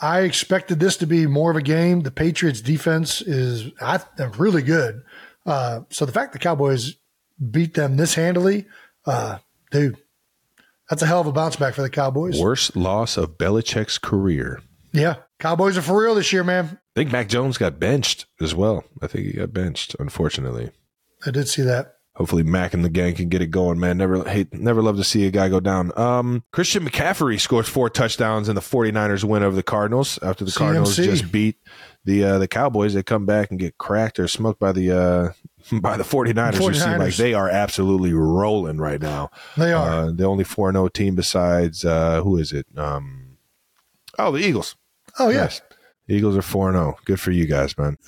[0.03, 2.01] I expected this to be more of a game.
[2.01, 3.99] The Patriots' defense is I
[4.37, 5.03] really good.
[5.45, 6.95] Uh, so the fact the Cowboys
[7.51, 8.65] beat them this handily,
[9.05, 9.37] uh,
[9.69, 9.97] dude,
[10.91, 12.37] that's a hell of a bounce back for the Cowboys.
[12.37, 14.61] Worst loss of Belichick's career.
[14.91, 16.65] Yeah, Cowboys are for real this year, man.
[16.65, 18.83] I think Mac Jones got benched as well.
[19.01, 20.69] I think he got benched, unfortunately.
[21.25, 21.95] I did see that.
[22.15, 23.97] Hopefully Mac and the gang can get it going, man.
[23.97, 25.97] Never hate never love to see a guy go down.
[25.97, 30.51] Um Christian McCaffrey scores four touchdowns in the 49ers win over the Cardinals after the
[30.51, 31.55] Cardinals just beat
[32.03, 32.93] the uh the Cowboys.
[32.93, 35.31] They come back and get cracked or smoked by the uh
[35.81, 39.29] by the 49ers, who seem like they are absolutely rolling right now.
[39.57, 39.89] They are.
[40.07, 42.65] Uh, the only 4-0 team besides uh who is it?
[42.77, 43.37] Um
[44.19, 44.75] Oh, the Eagles.
[45.19, 45.61] oh yeah, Yes.
[46.07, 46.95] The Eagles are 4-0.
[47.05, 47.97] Good for you guys, man.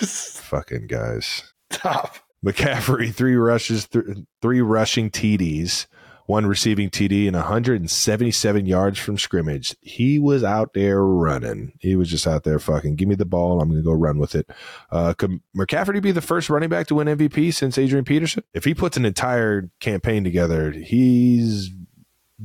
[0.00, 1.52] Fucking guys.
[1.70, 2.16] top.
[2.44, 4.04] McCaffrey three rushes, th-
[4.40, 5.86] three rushing TDs,
[6.26, 9.76] one receiving TD, and 177 yards from scrimmage.
[9.80, 11.72] He was out there running.
[11.78, 12.96] He was just out there fucking.
[12.96, 13.60] Give me the ball.
[13.60, 14.50] I'm going to go run with it.
[14.90, 18.42] Uh, could McCaffrey be the first running back to win MVP since Adrian Peterson?
[18.52, 21.70] If he puts an entire campaign together, he's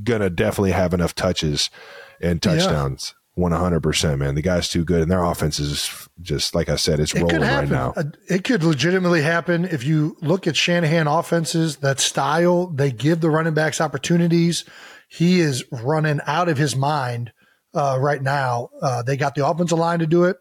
[0.04, 1.70] gonna definitely have enough touches
[2.22, 2.52] and Yeah.
[3.36, 3.82] Touchdowns.
[3.84, 4.36] 100%, man.
[4.36, 7.42] The guy's too good, and their offense is just like I said, it's It rolling
[7.42, 7.94] right now.
[8.28, 13.30] It could legitimately happen if you look at Shanahan offenses, that style, they give the
[13.30, 14.66] running backs opportunities.
[15.08, 17.32] He is running out of his mind
[17.74, 18.70] uh, right now.
[18.82, 20.38] Uh, they got the offensive line to do it.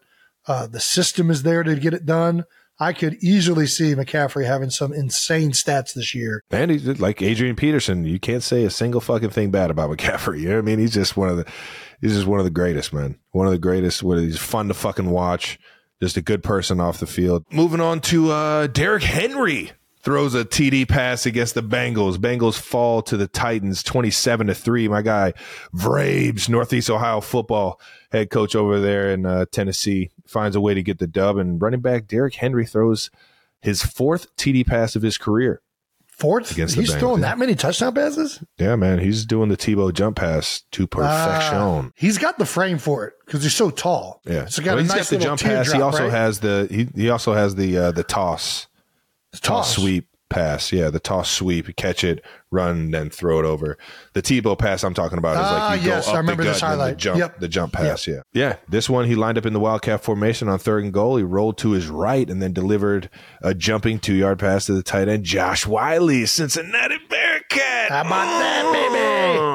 [0.47, 2.45] Uh, the system is there to get it done.
[2.79, 6.41] I could easily see McCaffrey having some insane stats this year.
[6.49, 8.05] And he's like Adrian Peterson.
[8.05, 10.39] You can't say a single fucking thing bad about McCaffrey.
[10.39, 10.79] You know what I mean?
[10.79, 11.45] He's just one of the,
[12.01, 13.17] he's just one of the greatest, man.
[13.31, 14.01] One of the greatest.
[14.01, 15.59] He's fun to fucking watch.
[16.01, 17.45] Just a good person off the field.
[17.51, 19.71] Moving on to uh Derrick Henry
[20.01, 22.17] throws a TD pass against the Bengals.
[22.17, 24.87] Bengals fall to the Titans 27 to 3.
[24.87, 25.33] My guy
[25.75, 27.79] Vrabes, Northeast Ohio football
[28.11, 31.37] head coach over there in uh, Tennessee, finds a way to get the dub.
[31.37, 33.11] And running back Derrick Henry throws
[33.61, 35.61] his fourth TD pass of his career.
[36.21, 38.43] Fourth, Against the he's Bengals, throwing that many touchdown passes.
[38.59, 41.57] Yeah, man, he's doing the Tebow jump pass to perfection.
[41.57, 44.21] Ah, he's got the frame for it because he's so tall.
[44.25, 45.71] yeah, so got Well, he's nice got the jump pass.
[45.71, 46.11] He also right?
[46.11, 48.67] has the he, he also has the uh, the toss
[49.31, 50.71] The toss sweep pass.
[50.71, 53.77] Yeah, the toss sweep, catch it, run, then throw it over.
[54.13, 56.43] The Tebow pass I'm talking about is Ah, like you yes, go I up remember
[56.43, 56.93] the gut then highlight.
[56.95, 57.39] the jump, Yep.
[57.39, 58.07] the jump pass.
[58.07, 58.55] Yeah, yeah.
[58.67, 61.17] This one he lined up in the wildcat formation on third and goal.
[61.17, 63.09] He rolled to his right and then delivered
[63.43, 67.89] a jumping two yard pass to the tight end Josh Whyle, Cincinnati Bearcat.
[67.91, 69.50] How about that, baby?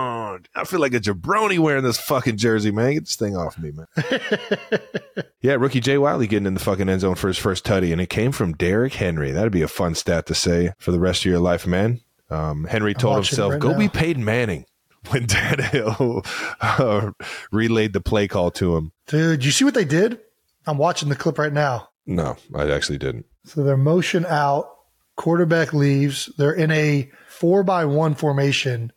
[0.56, 2.94] I feel like a jabroni wearing this fucking jersey, man.
[2.94, 3.86] Get this thing off me, man.
[5.40, 8.00] yeah, rookie Jay Whyle getting in the fucking end zone for his first tutty, and
[8.00, 9.32] it came from Derrick Henry.
[9.32, 12.00] That'd be a fun stat to say for the rest of your life, man.
[12.30, 13.78] Um, Henry told himself, right "Go now.
[13.78, 14.64] be Peyton Manning."
[15.10, 16.26] When Tannehill
[16.60, 17.12] uh,
[17.52, 18.90] relayed the play call to him.
[19.06, 20.18] Dude, you see what they did?
[20.66, 21.90] I'm watching the clip right now.
[22.06, 23.26] No, I actually didn't.
[23.44, 24.68] So they're motion out,
[25.14, 26.28] quarterback leaves.
[26.38, 28.92] They're in a four by one formation,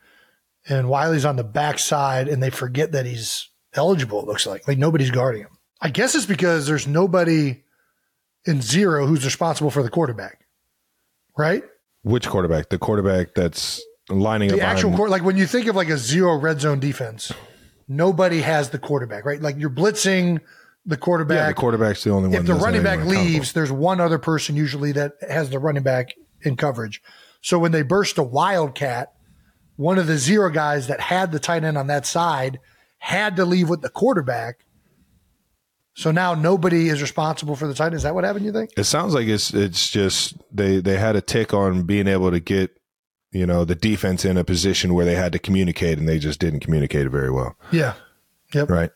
[0.70, 4.22] and Whyle's on the backside, and they forget that he's eligible.
[4.22, 5.58] It looks like like nobody's guarding him.
[5.82, 7.64] I guess it's because there's nobody
[8.46, 10.46] in zero who's responsible for the quarterback,
[11.38, 11.64] right?
[12.04, 12.70] Which quarterback?
[12.70, 14.60] The quarterback that's lining The up.
[14.60, 17.32] The actual court, like when you think of like a zero red zone defense,
[17.88, 19.42] nobody has the quarterback, right?
[19.42, 20.40] Like you're blitzing
[20.86, 21.38] the quarterback.
[21.38, 22.38] Yeah, the quarterback's the only one.
[22.40, 26.14] if the running back leaves, there's one other person usually that has the running back
[26.42, 27.02] in coverage.
[27.42, 29.14] So when they burst a wildcat,
[29.80, 32.60] one of the zero guys that had the tight end on that side
[32.98, 34.66] had to leave with the quarterback.
[35.94, 37.96] So now nobody is responsible for the tight end.
[37.96, 38.46] Is that what happened?
[38.46, 38.72] You think?
[38.76, 42.42] It sounds like it's it's just they they had a tick on being able to
[42.42, 42.78] get
[43.32, 46.42] you know the defense in a position where they had to communicate and they just
[46.42, 47.56] didn't communicate it very well.
[47.72, 47.94] Yeah.
[48.54, 48.70] Yep.
[48.70, 48.92] Right.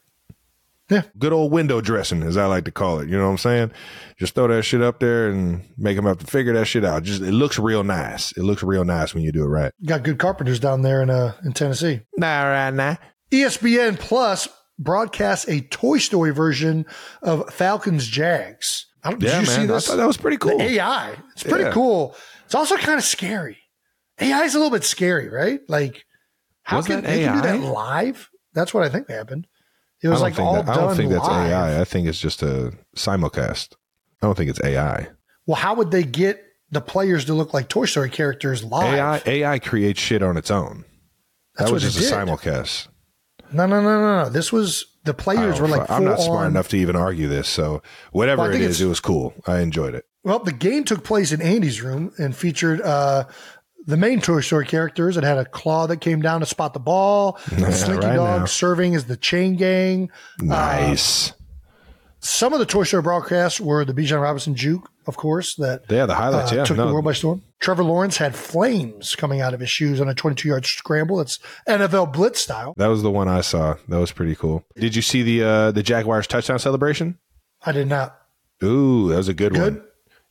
[0.90, 1.04] Yeah.
[1.18, 3.08] Good old window dressing, as I like to call it.
[3.10, 3.72] You know what I'm saying?
[4.20, 7.04] Just throw that shit up there and make them have to figure that shit out.
[7.04, 8.32] Just it looks real nice.
[8.34, 9.72] It looks real nice when you do it right.
[9.86, 12.02] Got good carpenters down there in uh in Tennessee.
[12.18, 12.96] Nah, right, nah.
[13.32, 14.48] ESPN Plus
[14.78, 16.86] broadcasts a Toy Story version
[17.22, 18.86] of Falcons Jags.
[19.04, 19.68] I don't, Yeah, did you man.
[19.68, 20.58] see I thought that was pretty cool.
[20.58, 21.16] The AI.
[21.34, 21.72] It's pretty Yeah.
[21.72, 22.16] cool.
[22.46, 23.58] It's also kind of scary.
[24.20, 25.60] AI is a little bit scary, right?
[25.68, 26.04] Like,
[26.64, 27.58] how Was can that they can do AI?
[27.58, 28.30] that live?
[28.54, 29.48] That's what I think happened.
[30.04, 31.50] It I was like all that- I don't think that's live.
[31.52, 31.80] AI.
[31.82, 33.70] I think it's just a simulcast.
[34.22, 35.08] I don't think it's AI.
[35.48, 38.94] Well, how would they get the players to look like Toy Story characters live?
[38.94, 40.86] AI AI creates shit on its own.
[41.56, 42.88] That's that was just a simulcast.
[43.52, 44.30] No, no, no, no, no.
[44.30, 45.90] This was the players were like.
[45.92, 47.48] I'm not smart on- enough to even argue this.
[47.48, 47.82] So
[48.12, 49.34] whatever Well, it is, it was cool.
[49.48, 50.06] I enjoyed it.
[50.24, 53.26] Well, the game took place in Andy's room and featured uh,
[53.86, 55.18] the main Toy Story characters.
[55.18, 58.40] It had a claw that came down to spot the ball, Yeah, Slinky right Dog
[58.42, 58.46] now.
[58.46, 60.10] serving as the chain gang.
[60.40, 61.34] Nice.
[62.20, 66.06] Some of the Toy Story broadcasts were the Bijan Robinson juke, of course, that yeah,
[66.06, 66.54] the highlights.
[66.54, 67.42] uh, yeah, took no, the world by storm.
[67.60, 71.20] Trevor Lawrence had flames coming out of his shoes on a 22 yard scramble.
[71.20, 71.38] It's
[71.68, 72.74] NFL blitz style.
[72.78, 73.76] that was the one I saw.
[73.90, 74.64] That was pretty cool.
[74.78, 77.18] Did you see the uh, the Jaguars touchdown celebration?
[77.66, 78.18] I did not.
[78.64, 79.76] Ooh, that was a good, Good?
[79.76, 79.84] one.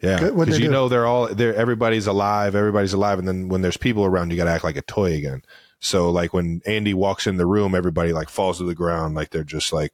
[0.02, 0.72] Yeah, because you do?
[0.72, 4.36] know they're all they're everybody's alive, everybody's alive, and then when there's people around, you
[4.36, 5.42] got to act like a toy again.
[5.78, 9.30] So like when Andy walks in the room, everybody like falls to the ground, like
[9.30, 9.92] they're just like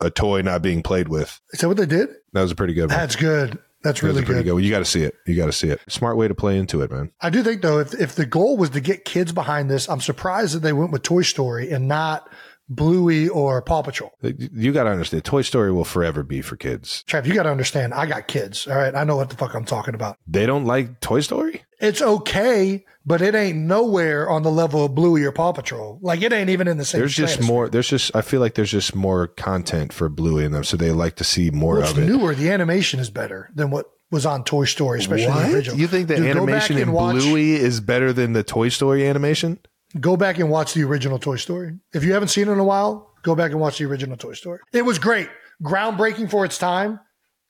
[0.00, 1.40] a toy not being played with.
[1.52, 2.08] Is that what they did?
[2.32, 2.98] That was a pretty good one.
[2.98, 3.58] That's good.
[3.82, 4.56] That's really pretty good.
[4.56, 4.64] good.
[4.64, 5.14] You got to see it.
[5.26, 5.80] You got to see it.
[5.88, 7.12] Smart way to play into it, man.
[7.20, 10.00] I do think though, if if the goal was to get kids behind this, I'm
[10.00, 12.28] surprised that they went with Toy Story and not
[12.68, 14.12] Bluey or Paw Patrol.
[14.22, 15.24] You got to understand.
[15.24, 17.04] Toy Story will forever be for kids.
[17.06, 17.94] Trav, you got to understand.
[17.94, 18.66] I got kids.
[18.66, 20.16] All right, I know what the fuck I'm talking about.
[20.26, 21.62] They don't like Toy Story.
[21.80, 25.98] It's okay, but it ain't nowhere on the level of Bluey or Paw Patrol.
[26.02, 27.00] Like it ain't even in the same.
[27.00, 27.68] There's just more.
[27.68, 28.14] There's just.
[28.16, 31.24] I feel like there's just more content for Bluey in them, so they like to
[31.24, 32.06] see more Well, of it.
[32.06, 32.34] newer.
[32.34, 35.78] The animation is better than what was on Toy Story, especially the original.
[35.78, 39.58] You think the Dude, animation in watch- Bluey is better than the Toy Story animation?
[40.00, 41.78] Go back and watch the original Toy Story.
[41.94, 44.34] If you haven't seen it in a while, go back and watch the original Toy
[44.34, 44.60] Story.
[44.72, 45.28] It was great,
[45.62, 47.00] groundbreaking for its time.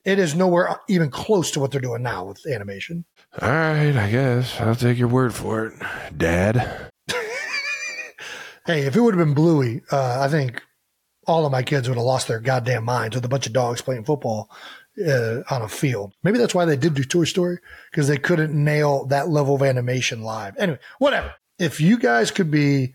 [0.04, 3.04] It is nowhere even close to what they're doing now with animation.
[3.42, 5.74] All right, I guess I'll take your word for it,
[6.16, 6.90] Dad.
[8.66, 10.60] Hey, if it would have been Bluey, uh, I think
[11.24, 13.80] all of my kids would have lost their goddamn minds with a bunch of dogs
[13.80, 14.50] playing football
[15.06, 16.14] uh, on a field.
[16.24, 17.58] Maybe that's why they did do Toy Story
[17.92, 20.56] because they couldn't nail that level of animation live.
[20.58, 21.34] Anyway, whatever.
[21.58, 22.94] If you guys could be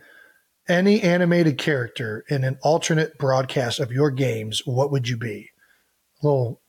[0.69, 5.49] any animated character in an alternate broadcast of your games, what would you be?
[6.21, 6.61] Little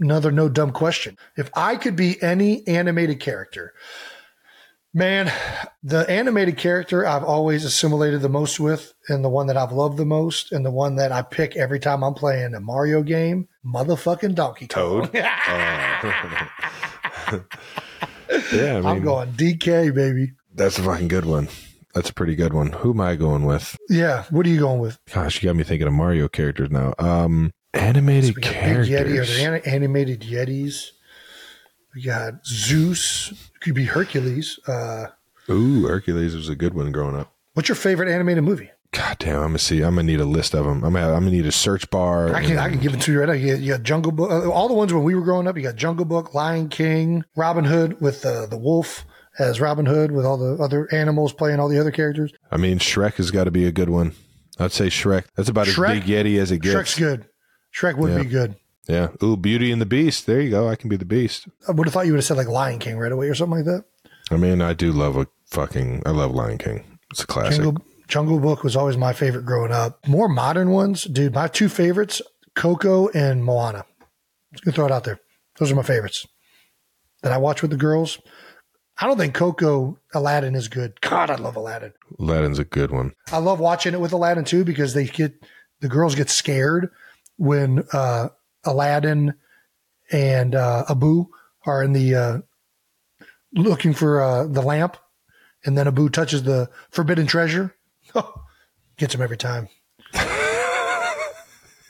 [0.00, 1.18] another no dumb question.
[1.36, 3.74] If I could be any animated character,
[4.94, 5.32] man,
[5.82, 9.98] the animated character I've always assimilated the most with, and the one that I've loved
[9.98, 13.48] the most, and the one that I pick every time I'm playing a Mario game,
[13.64, 15.08] motherfucking Donkey Kong.
[15.08, 15.24] Toad.
[16.04, 17.44] Oh.
[18.52, 20.32] yeah, I mean, I'm going DK, baby.
[20.54, 21.48] That's a fucking good one.
[21.94, 22.72] That's a pretty good one.
[22.72, 23.76] Who am I going with?
[23.90, 24.98] Yeah, what are you going with?
[25.12, 26.94] Gosh, you got me thinking of Mario characters now.
[26.98, 28.88] Um, animated Big characters.
[28.88, 30.90] Yeti or the ani- animated Yetis.
[31.94, 33.50] We got Zeus.
[33.60, 34.58] Could be Hercules.
[34.66, 35.06] Uh,
[35.50, 37.32] Ooh, Hercules was a good one growing up.
[37.54, 38.70] what's your favorite animated movie?
[38.92, 39.80] God damn, I'm gonna see.
[39.82, 40.84] I'm gonna need a list of them.
[40.84, 41.08] I'm gonna.
[41.14, 42.34] I'm gonna need a search bar.
[42.34, 43.32] I can I can give it to you right now.
[43.34, 44.30] You got, you got Jungle Book.
[44.30, 45.56] uh, All the ones when we were growing up.
[45.56, 49.04] You got Jungle Book, Lion King, Robin Hood with uh, the wolf
[49.38, 52.32] as Robin Hood with all the other animals playing all the other characters.
[52.50, 54.12] I mean, Shrek has got to be a good one.
[54.58, 55.24] I'd say Shrek.
[55.36, 56.74] That's about Shrek- as big Yeti as it gets.
[56.76, 57.26] Shrek's good.
[57.74, 58.18] Shrek would Yeah.
[58.22, 58.56] be good.
[58.88, 59.08] Yeah.
[59.22, 60.26] Ooh, Beauty and the Beast.
[60.26, 60.68] There you go.
[60.68, 61.46] I can be the Beast.
[61.68, 63.58] I would have thought you would have said like Lion King right away or something
[63.58, 63.84] like that.
[64.30, 66.02] I mean, I do love a fucking.
[66.04, 66.98] I love Lion King.
[67.10, 67.62] It's a classic.
[67.62, 70.06] Jungle, Jungle Book was always my favorite growing up.
[70.06, 71.34] More modern ones, dude.
[71.34, 72.20] My two favorites,
[72.54, 73.84] Coco and Moana.
[74.52, 75.18] Just gonna throw it out there.
[75.58, 76.26] Those are my favorites
[77.22, 78.18] that I watch with the girls.
[79.02, 81.00] I don't think Coco Aladdin is good.
[81.00, 81.92] God, I love Aladdin.
[82.20, 83.14] Aladdin's a good one.
[83.32, 85.44] I love watching it with Aladdin too because they get
[85.80, 86.88] the girls get scared
[87.36, 88.28] when uh,
[88.62, 89.34] Aladdin
[90.12, 91.26] and uh, Abu
[91.66, 92.38] are in the uh,
[93.52, 94.96] looking for uh, the lamp,
[95.64, 97.74] and then Abu touches the forbidden treasure.
[98.98, 99.68] Gets him every time.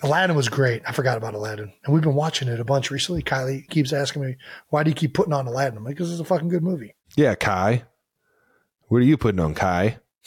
[0.02, 0.80] Aladdin was great.
[0.86, 3.22] I forgot about Aladdin, and we've been watching it a bunch recently.
[3.22, 4.36] Kylie keeps asking me,
[4.70, 6.94] "Why do you keep putting on Aladdin?" I'm like, "Because it's a fucking good movie."
[7.16, 7.84] Yeah, Kai.
[8.88, 9.98] What are you putting on Kai?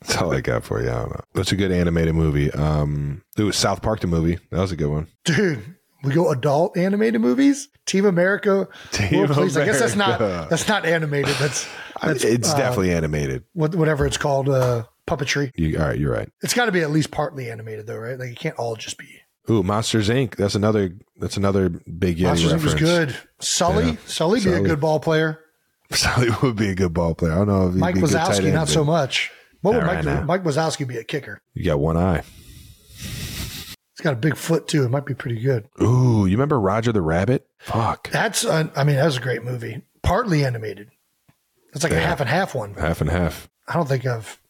[0.00, 0.90] That's all I got for you.
[0.90, 1.20] I don't know.
[1.34, 2.50] That's a good animated movie.
[2.50, 4.38] Um, it was South Park the movie.
[4.50, 5.08] That was a good one.
[5.24, 5.74] dude.
[6.04, 7.68] We go adult animated movies.
[7.84, 8.68] Team America.
[8.92, 9.56] Team Police.
[9.56, 11.34] I guess that's not that's not animated.
[11.40, 11.68] That's
[12.00, 13.42] that's it's uh, definitely animated.
[13.52, 14.48] whatever it's called.
[14.48, 15.50] Uh, puppetry.
[15.56, 16.30] You, all right, you're right.
[16.42, 18.18] It's got to be at least partly animated, though, right?
[18.18, 19.20] Like it can't all just be.
[19.50, 20.36] Ooh, Monsters Inc.
[20.36, 20.92] That's another.
[21.18, 22.64] That's another big Yeti Monsters Inc.
[22.64, 23.16] was good.
[23.40, 23.96] Sully, Yeah.
[24.06, 25.40] Sully, be a good ball player.
[25.92, 27.32] Sully would be a good ball player.
[27.32, 29.30] I don't know if he'd Mike be a good tight Wazowski, end, not so much.
[29.62, 30.24] What would Mike, right.
[30.24, 31.40] Mike Wazowski be a kicker?
[31.54, 32.22] You got one eye.
[32.98, 34.84] He's got a big foot too.
[34.84, 35.68] It might be pretty good.
[35.82, 37.48] Ooh, you remember Roger the Rabbit?
[37.58, 39.82] Fuck, That's, uh, I mean, that was a great movie.
[40.02, 40.90] Partly animated.
[41.74, 42.74] It's like a half and half one.
[42.74, 43.48] half and half.
[43.66, 44.40] I don't think I've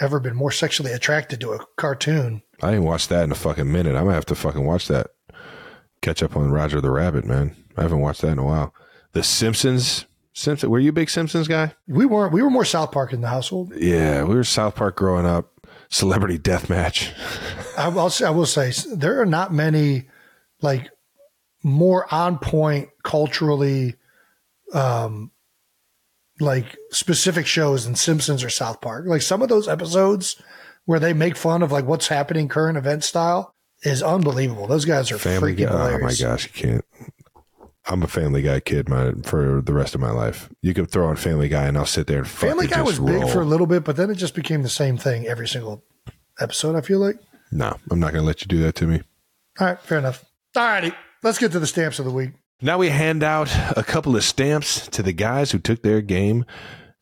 [0.00, 2.42] ever been more sexually attracted to a cartoon.
[2.62, 3.96] I ain't watched that in a fucking minute.
[3.96, 5.08] I'm gonna have to fucking watch that.
[6.00, 7.56] Catch up on Roger the Rabbit, man.
[7.76, 8.74] I haven't watched that in a while.
[9.12, 10.06] The Simpsons.
[10.34, 10.70] Simpson.
[10.70, 11.74] Were you a big Simpsons guy?
[11.86, 12.32] We weren't.
[12.32, 13.72] We were more South Park in the household.
[13.76, 15.50] Yeah, we were South Park growing up.
[15.90, 17.12] Celebrity Death Match.
[17.78, 20.08] I, will say, I will say there are not many
[20.62, 20.90] like
[21.62, 23.96] more on point culturally,
[24.72, 25.30] um,
[26.40, 29.04] like specific shows than Simpsons or South Park.
[29.06, 30.40] Like some of those episodes
[30.84, 34.66] where they make fun of like what's happening current event style is unbelievable.
[34.66, 35.64] Those guys are Family Guy.
[35.64, 36.84] freaking Oh my gosh, you can't.
[37.86, 40.48] I'm a Family Guy kid, man, for the rest of my life.
[40.62, 43.06] You can throw on Family Guy, and I'll sit there and Family Guy was just
[43.06, 45.82] big for a little bit, but then it just became the same thing every single
[46.38, 46.76] episode.
[46.76, 47.16] I feel like.
[47.50, 49.02] No, I'm not going to let you do that to me.
[49.58, 50.24] All right, fair enough.
[50.56, 50.92] All righty,
[51.22, 52.30] let's get to the stamps of the week.
[52.62, 56.44] Now we hand out a couple of stamps to the guys who took their game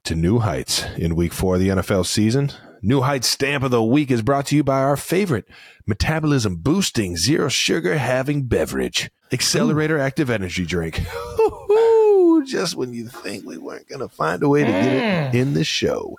[0.05, 2.51] to new heights in week four of the NFL season.
[2.83, 5.47] New Heights stamp of the week is brought to you by our favorite
[5.87, 11.01] metabolism boosting, zero sugar having beverage, Accelerator Active Energy Drink.
[12.47, 15.35] Just when you think we weren't going to find a way to get it mm.
[15.35, 16.17] in the show,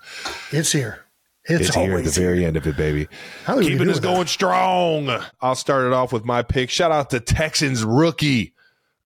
[0.51, 1.03] It's here.
[1.45, 2.47] It's, it's, here at the very here.
[2.47, 3.07] end of it, baby.
[3.47, 4.01] Keeping us with that?
[4.03, 5.09] going strong.
[5.41, 6.69] I'll start it off with my pick.
[6.69, 8.53] Shout out to Texans rookie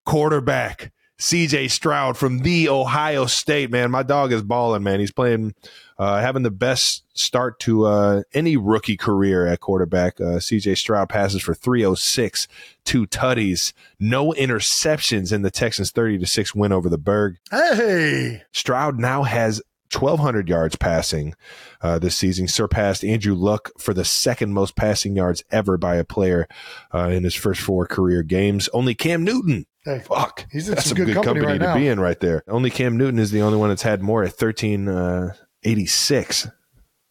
[0.05, 3.71] quarterback CJ Stroud from the Ohio State.
[3.71, 4.83] Man, my dog is balling.
[4.83, 5.55] Man, he's playing,
[5.97, 10.19] uh, having the best start to uh, any rookie career at quarterback.
[10.19, 12.47] Uh, CJ Stroud passes for 306,
[12.83, 17.37] two tutties, no interceptions in the Texans' 30 to six win over the Burgh.
[17.49, 19.61] Hey, Stroud now has
[19.93, 21.33] 1,200 yards passing
[21.81, 26.03] uh, this season, surpassed Andrew Luck for the second most passing yards ever by a
[26.03, 26.47] player
[26.93, 28.67] uh, in his first four career games.
[28.73, 29.65] Only Cam Newton.
[29.85, 30.45] Hey, Fuck.
[30.51, 31.75] He's in That's some some good company right to now.
[31.75, 32.43] be in right there.
[32.47, 36.45] Only Cam Newton is the only one that's had more at 1386.
[36.45, 36.49] Uh,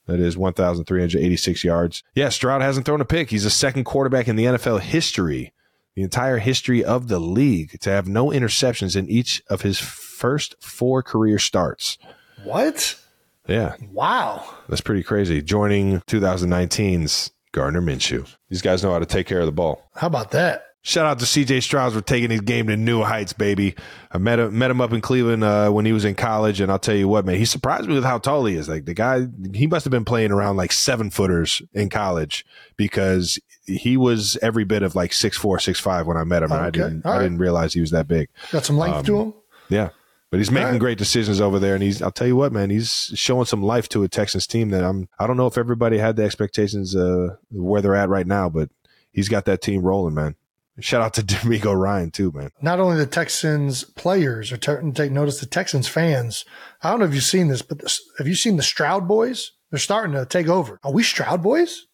[0.07, 2.03] that is 1,386 yards.
[2.15, 3.31] Yeah, Stroud hasn't thrown a pick.
[3.31, 5.55] He's the second quarterback in the NFL history,
[5.95, 10.57] the entire history of the league, to have no interceptions in each of his first
[10.61, 11.97] four career starts.
[12.45, 13.01] what?
[13.47, 14.43] Yeah, Wow.
[14.69, 15.43] that's pretty crazy.
[15.43, 18.27] Joining 2019's Gardner Minshew.
[18.49, 19.83] These guys know how to take care of the ball.
[19.95, 20.64] How about that?
[20.87, 23.75] Shout out to CJ Stroud for taking his game to new heights, baby.
[24.13, 26.71] I met him, met him up in Cleveland uh, when he was in college, and
[26.71, 28.69] I'll tell you what, man, he surprised me with how tall he is.
[28.69, 32.45] Like the guy, he must have been playing around like seven footers in college
[32.77, 36.53] because he was every bit of like six four, six five when I met him.
[36.53, 38.29] and I didn't, All I didn't realize he was that big.
[38.53, 39.35] Got some length to him.
[39.71, 39.89] Yeah.
[40.31, 40.81] But he's making right.
[40.81, 42.03] great decisions over there, and he's.
[42.03, 42.69] I'll tell you what, man.
[42.69, 45.09] He's showing some life to a Texans team that I'm.
[45.19, 48.69] I don't know if everybody had the expectations uh, where they're at right now, but
[49.13, 50.35] he's got that team rolling, man.
[50.81, 52.51] Shout out to DeMeco Ryan too, man.
[52.61, 56.45] Not only the Texans players are starting to take notice, the Texans fans.
[56.83, 59.53] I don't know if you've seen this, but this, have you seen the Stroud boys?
[59.71, 60.79] They're starting to take over.
[60.83, 61.87] Are we Stroud boys?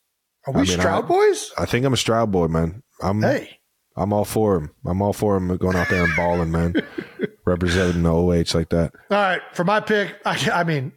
[0.46, 1.52] Are we I mean, Stroud I- boys?
[1.58, 2.82] I think I'm a Stroud boy, man.
[3.02, 3.20] I'm.
[3.22, 3.58] Hey,
[3.96, 4.70] I'm all for him.
[4.86, 6.74] I'm all for him going out there and balling, man.
[7.46, 8.92] Representing the OH like that.
[9.10, 9.40] all right.
[9.54, 10.92] For my pick, I, I mean,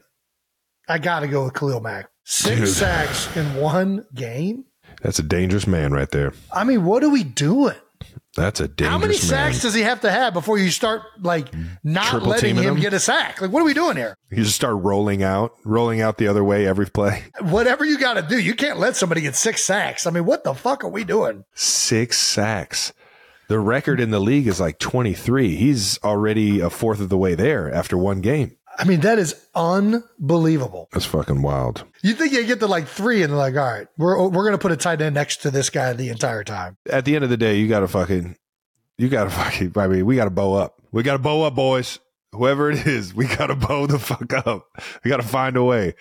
[0.87, 2.07] I got to go with Khalil Mack.
[2.25, 2.69] Six Dude.
[2.69, 4.65] sacks in one game.
[5.03, 6.33] That's a dangerous man right there.
[6.51, 7.75] I mean, what are we doing?
[8.35, 8.91] That's a dangerous man.
[8.91, 9.21] How many man.
[9.21, 11.53] sacks does he have to have before you start like
[11.83, 12.79] not Triple letting him him?
[12.79, 13.41] get a sack?
[13.41, 14.17] Like, what are we doing here?
[14.31, 17.25] you just start rolling out, rolling out the other way every play.
[17.41, 20.07] Whatever you got to do, you can't let somebody get six sacks.
[20.07, 21.43] I mean, what the fuck are we doing?
[21.53, 22.93] Six sacks.
[23.49, 25.55] The record in the league is like 23.
[25.55, 28.55] He's already a fourth of the way there after one game.
[28.77, 30.89] I mean, that is unbelievable.
[30.91, 31.83] That's fucking wild.
[32.01, 34.57] You think you get to like three and they're like, all right, we're we're gonna
[34.57, 36.77] put a tight end next to this guy the entire time.
[36.89, 38.35] At the end of the day, you got to fucking,
[38.97, 40.81] you got to fucking, I mean, we got to bow up.
[40.91, 41.99] We got to bow up, boys.
[42.31, 44.67] Whoever it is, we got to bow the fuck up.
[45.03, 45.93] We got to find a way.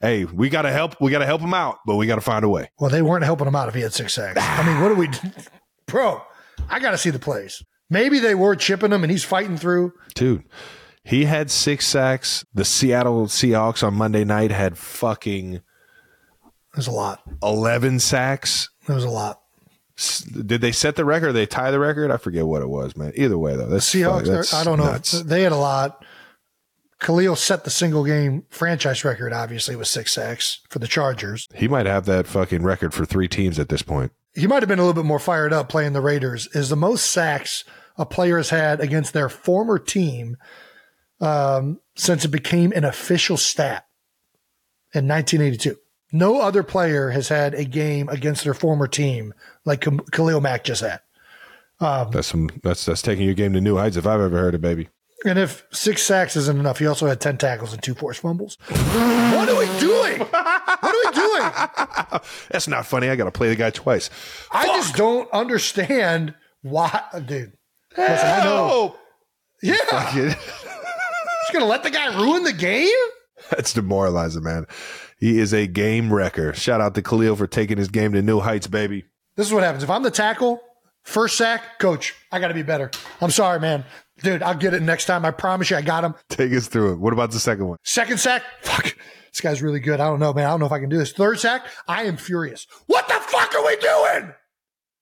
[0.00, 1.00] Hey, we got to help.
[1.00, 2.70] We got to help him out, but we got to find a way.
[2.78, 4.40] Well, they weren't helping him out if he had six sacks.
[4.40, 5.08] I mean, what do we,
[5.86, 6.22] bro?
[6.68, 7.62] I got to see the plays.
[7.90, 9.92] Maybe they were chipping him and he's fighting through.
[10.14, 10.44] Dude,
[11.08, 12.44] he had six sacks.
[12.52, 15.60] The Seattle Seahawks on Monday night had fucking
[16.74, 17.22] There's a lot.
[17.42, 18.68] 11 sacks.
[18.86, 19.40] There was a lot.
[19.98, 21.32] S- Did they set the record?
[21.32, 22.10] They tie the record?
[22.10, 23.12] I forget what it was, man.
[23.16, 24.26] Either way, though, that's Seahawks.
[24.26, 24.84] that's I don't know.
[24.84, 25.12] nuts.
[25.22, 26.04] They had a lot.
[27.00, 31.48] Khalil set the single game franchise record, obviously, with six sacks for the Chargers.
[31.54, 34.12] He might have that fucking record for three teams at this point.
[34.34, 36.48] He might have been a little bit more fired up playing the Raiders.
[36.54, 37.64] Is the most sacks
[37.96, 40.36] a player has had against their former team
[41.20, 43.86] um, since it became an official stat
[44.94, 45.76] in 1982.
[46.12, 49.34] No other player has had a game against their former team
[49.64, 51.00] like Khalil Mack just had.
[51.80, 54.54] Um, that's some that's that's taking your game to new heights if I've ever heard
[54.54, 54.88] it, baby.
[55.24, 58.56] And if six sacks isn't enough, he also had ten tackles and two forced fumbles.
[58.68, 60.20] what are we doing?
[60.20, 62.20] What are we doing?
[62.50, 63.10] that's not funny.
[63.10, 64.10] I got to play the guy twice.
[64.52, 64.76] I Fuck.
[64.76, 67.52] just don't understand why, dude.
[67.96, 68.96] Listen, I know.
[69.62, 70.34] Yeah.
[71.48, 72.90] Just gonna let the guy ruin the game?
[73.50, 74.66] That's demoralizing, man.
[75.18, 76.52] He is a game wrecker.
[76.52, 79.06] Shout out to Khalil for taking his game to new heights, baby.
[79.34, 79.82] This is what happens.
[79.82, 80.60] If I'm the tackle,
[81.04, 82.90] first sack, coach, I got to be better.
[83.22, 83.86] I'm sorry, man.
[84.22, 85.24] Dude, I'll get it next time.
[85.24, 86.14] I promise you, I got him.
[86.28, 86.98] Take us through it.
[86.98, 87.78] What about the second one?
[87.82, 88.94] Second sack, fuck.
[89.32, 90.00] This guy's really good.
[90.00, 90.44] I don't know, man.
[90.44, 91.12] I don't know if I can do this.
[91.12, 92.66] Third sack, I am furious.
[92.88, 94.34] What the fuck are we doing?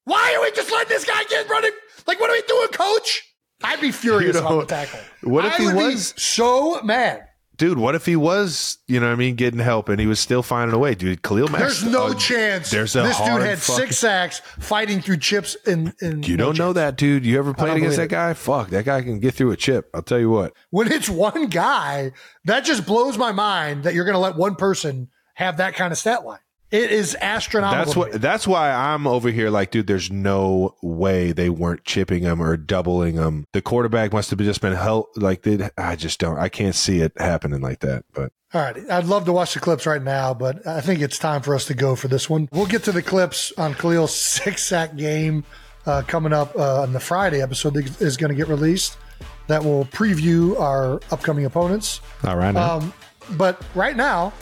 [0.05, 1.73] Why are we just letting this guy get running?
[2.07, 3.25] Like, what are we doing, coach?
[3.63, 5.01] I'd be furious you know, about the tackle.
[5.23, 7.29] What if I he was so mad?
[7.57, 10.21] Dude, what if he was, you know what I mean, getting help and he was
[10.21, 10.95] still finding a way?
[10.95, 11.61] Dude, Khalil Mack.
[11.61, 12.71] There's no uh, chance.
[12.71, 15.95] There's a This dude had fucking, six sacks fighting through chips in.
[16.03, 17.25] in you don't know that, dude.
[17.25, 18.09] You ever played against that it.
[18.09, 18.35] guy?
[18.35, 19.89] Fuck, that guy can get through a chip.
[19.95, 20.53] I'll tell you what.
[20.69, 22.13] When it's one guy,
[22.45, 25.93] that just blows my mind that you're going to let one person have that kind
[25.93, 26.39] of stat line.
[26.71, 27.85] It is astronomical.
[27.85, 28.21] That's what.
[28.21, 29.51] That's why I'm over here.
[29.51, 33.47] Like, dude, there's no way they weren't chipping him or doubling him.
[33.53, 35.07] The quarterback must have just been held.
[35.15, 36.39] Like, they, I just don't.
[36.39, 38.05] I can't see it happening like that.
[38.13, 41.19] But all right, I'd love to watch the clips right now, but I think it's
[41.19, 42.49] time for us to go for this one.
[42.51, 45.45] We'll get to the clips on Khalil's six sack game
[45.87, 48.99] uh, coming up uh, on the Friday episode that is going to get released.
[49.47, 52.01] That will preview our upcoming opponents.
[52.25, 52.57] All right.
[52.57, 52.93] Um,
[53.33, 54.33] but right now,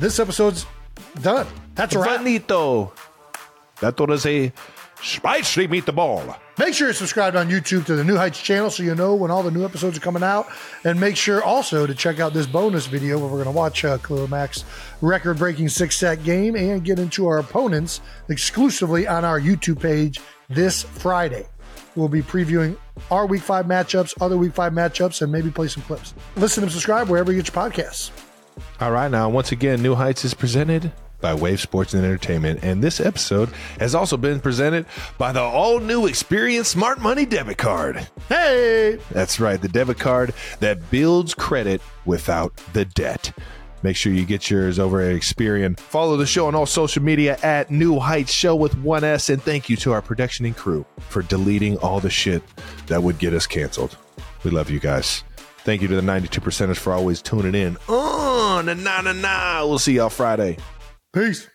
[0.00, 0.66] this episode's
[1.20, 1.46] Done.
[1.74, 2.18] That's right.
[2.18, 2.92] Finito.
[3.80, 4.52] That was a
[5.02, 6.38] spicy meatball.
[6.58, 9.30] Make sure you're subscribed on YouTube to the New Heights channel so you know when
[9.30, 10.46] all the new episodes are coming out.
[10.84, 13.84] And make sure also to check out this bonus video where we're going to watch
[13.84, 13.98] uh,
[14.28, 14.64] Mack's
[15.00, 20.20] record breaking six sack game and get into our opponents exclusively on our YouTube page
[20.48, 21.46] this Friday.
[21.96, 22.76] We'll be previewing
[23.10, 26.14] our week five matchups, other week five matchups, and maybe play some clips.
[26.36, 28.10] Listen and subscribe wherever you get your podcasts.
[28.80, 30.92] All right, now, once again, New Heights is presented
[31.22, 34.84] by Wave Sports and Entertainment, and this episode has also been presented
[35.16, 38.06] by the all new Experian Smart Money debit card.
[38.28, 38.98] Hey!
[39.10, 43.32] That's right, the debit card that builds credit without the debt.
[43.82, 45.78] Make sure you get yours over at Experian.
[45.78, 49.28] Follow the show on all social media at New Heights Show with one S.
[49.28, 52.42] And thank you to our production and crew for deleting all the shit
[52.86, 53.96] that would get us canceled.
[54.44, 55.24] We love you guys.
[55.64, 57.76] Thank you to the 92 percenters for always tuning in.
[57.88, 59.64] Oh, na na na na.
[59.64, 60.58] We'll see y'all Friday.
[61.12, 61.46] Peace.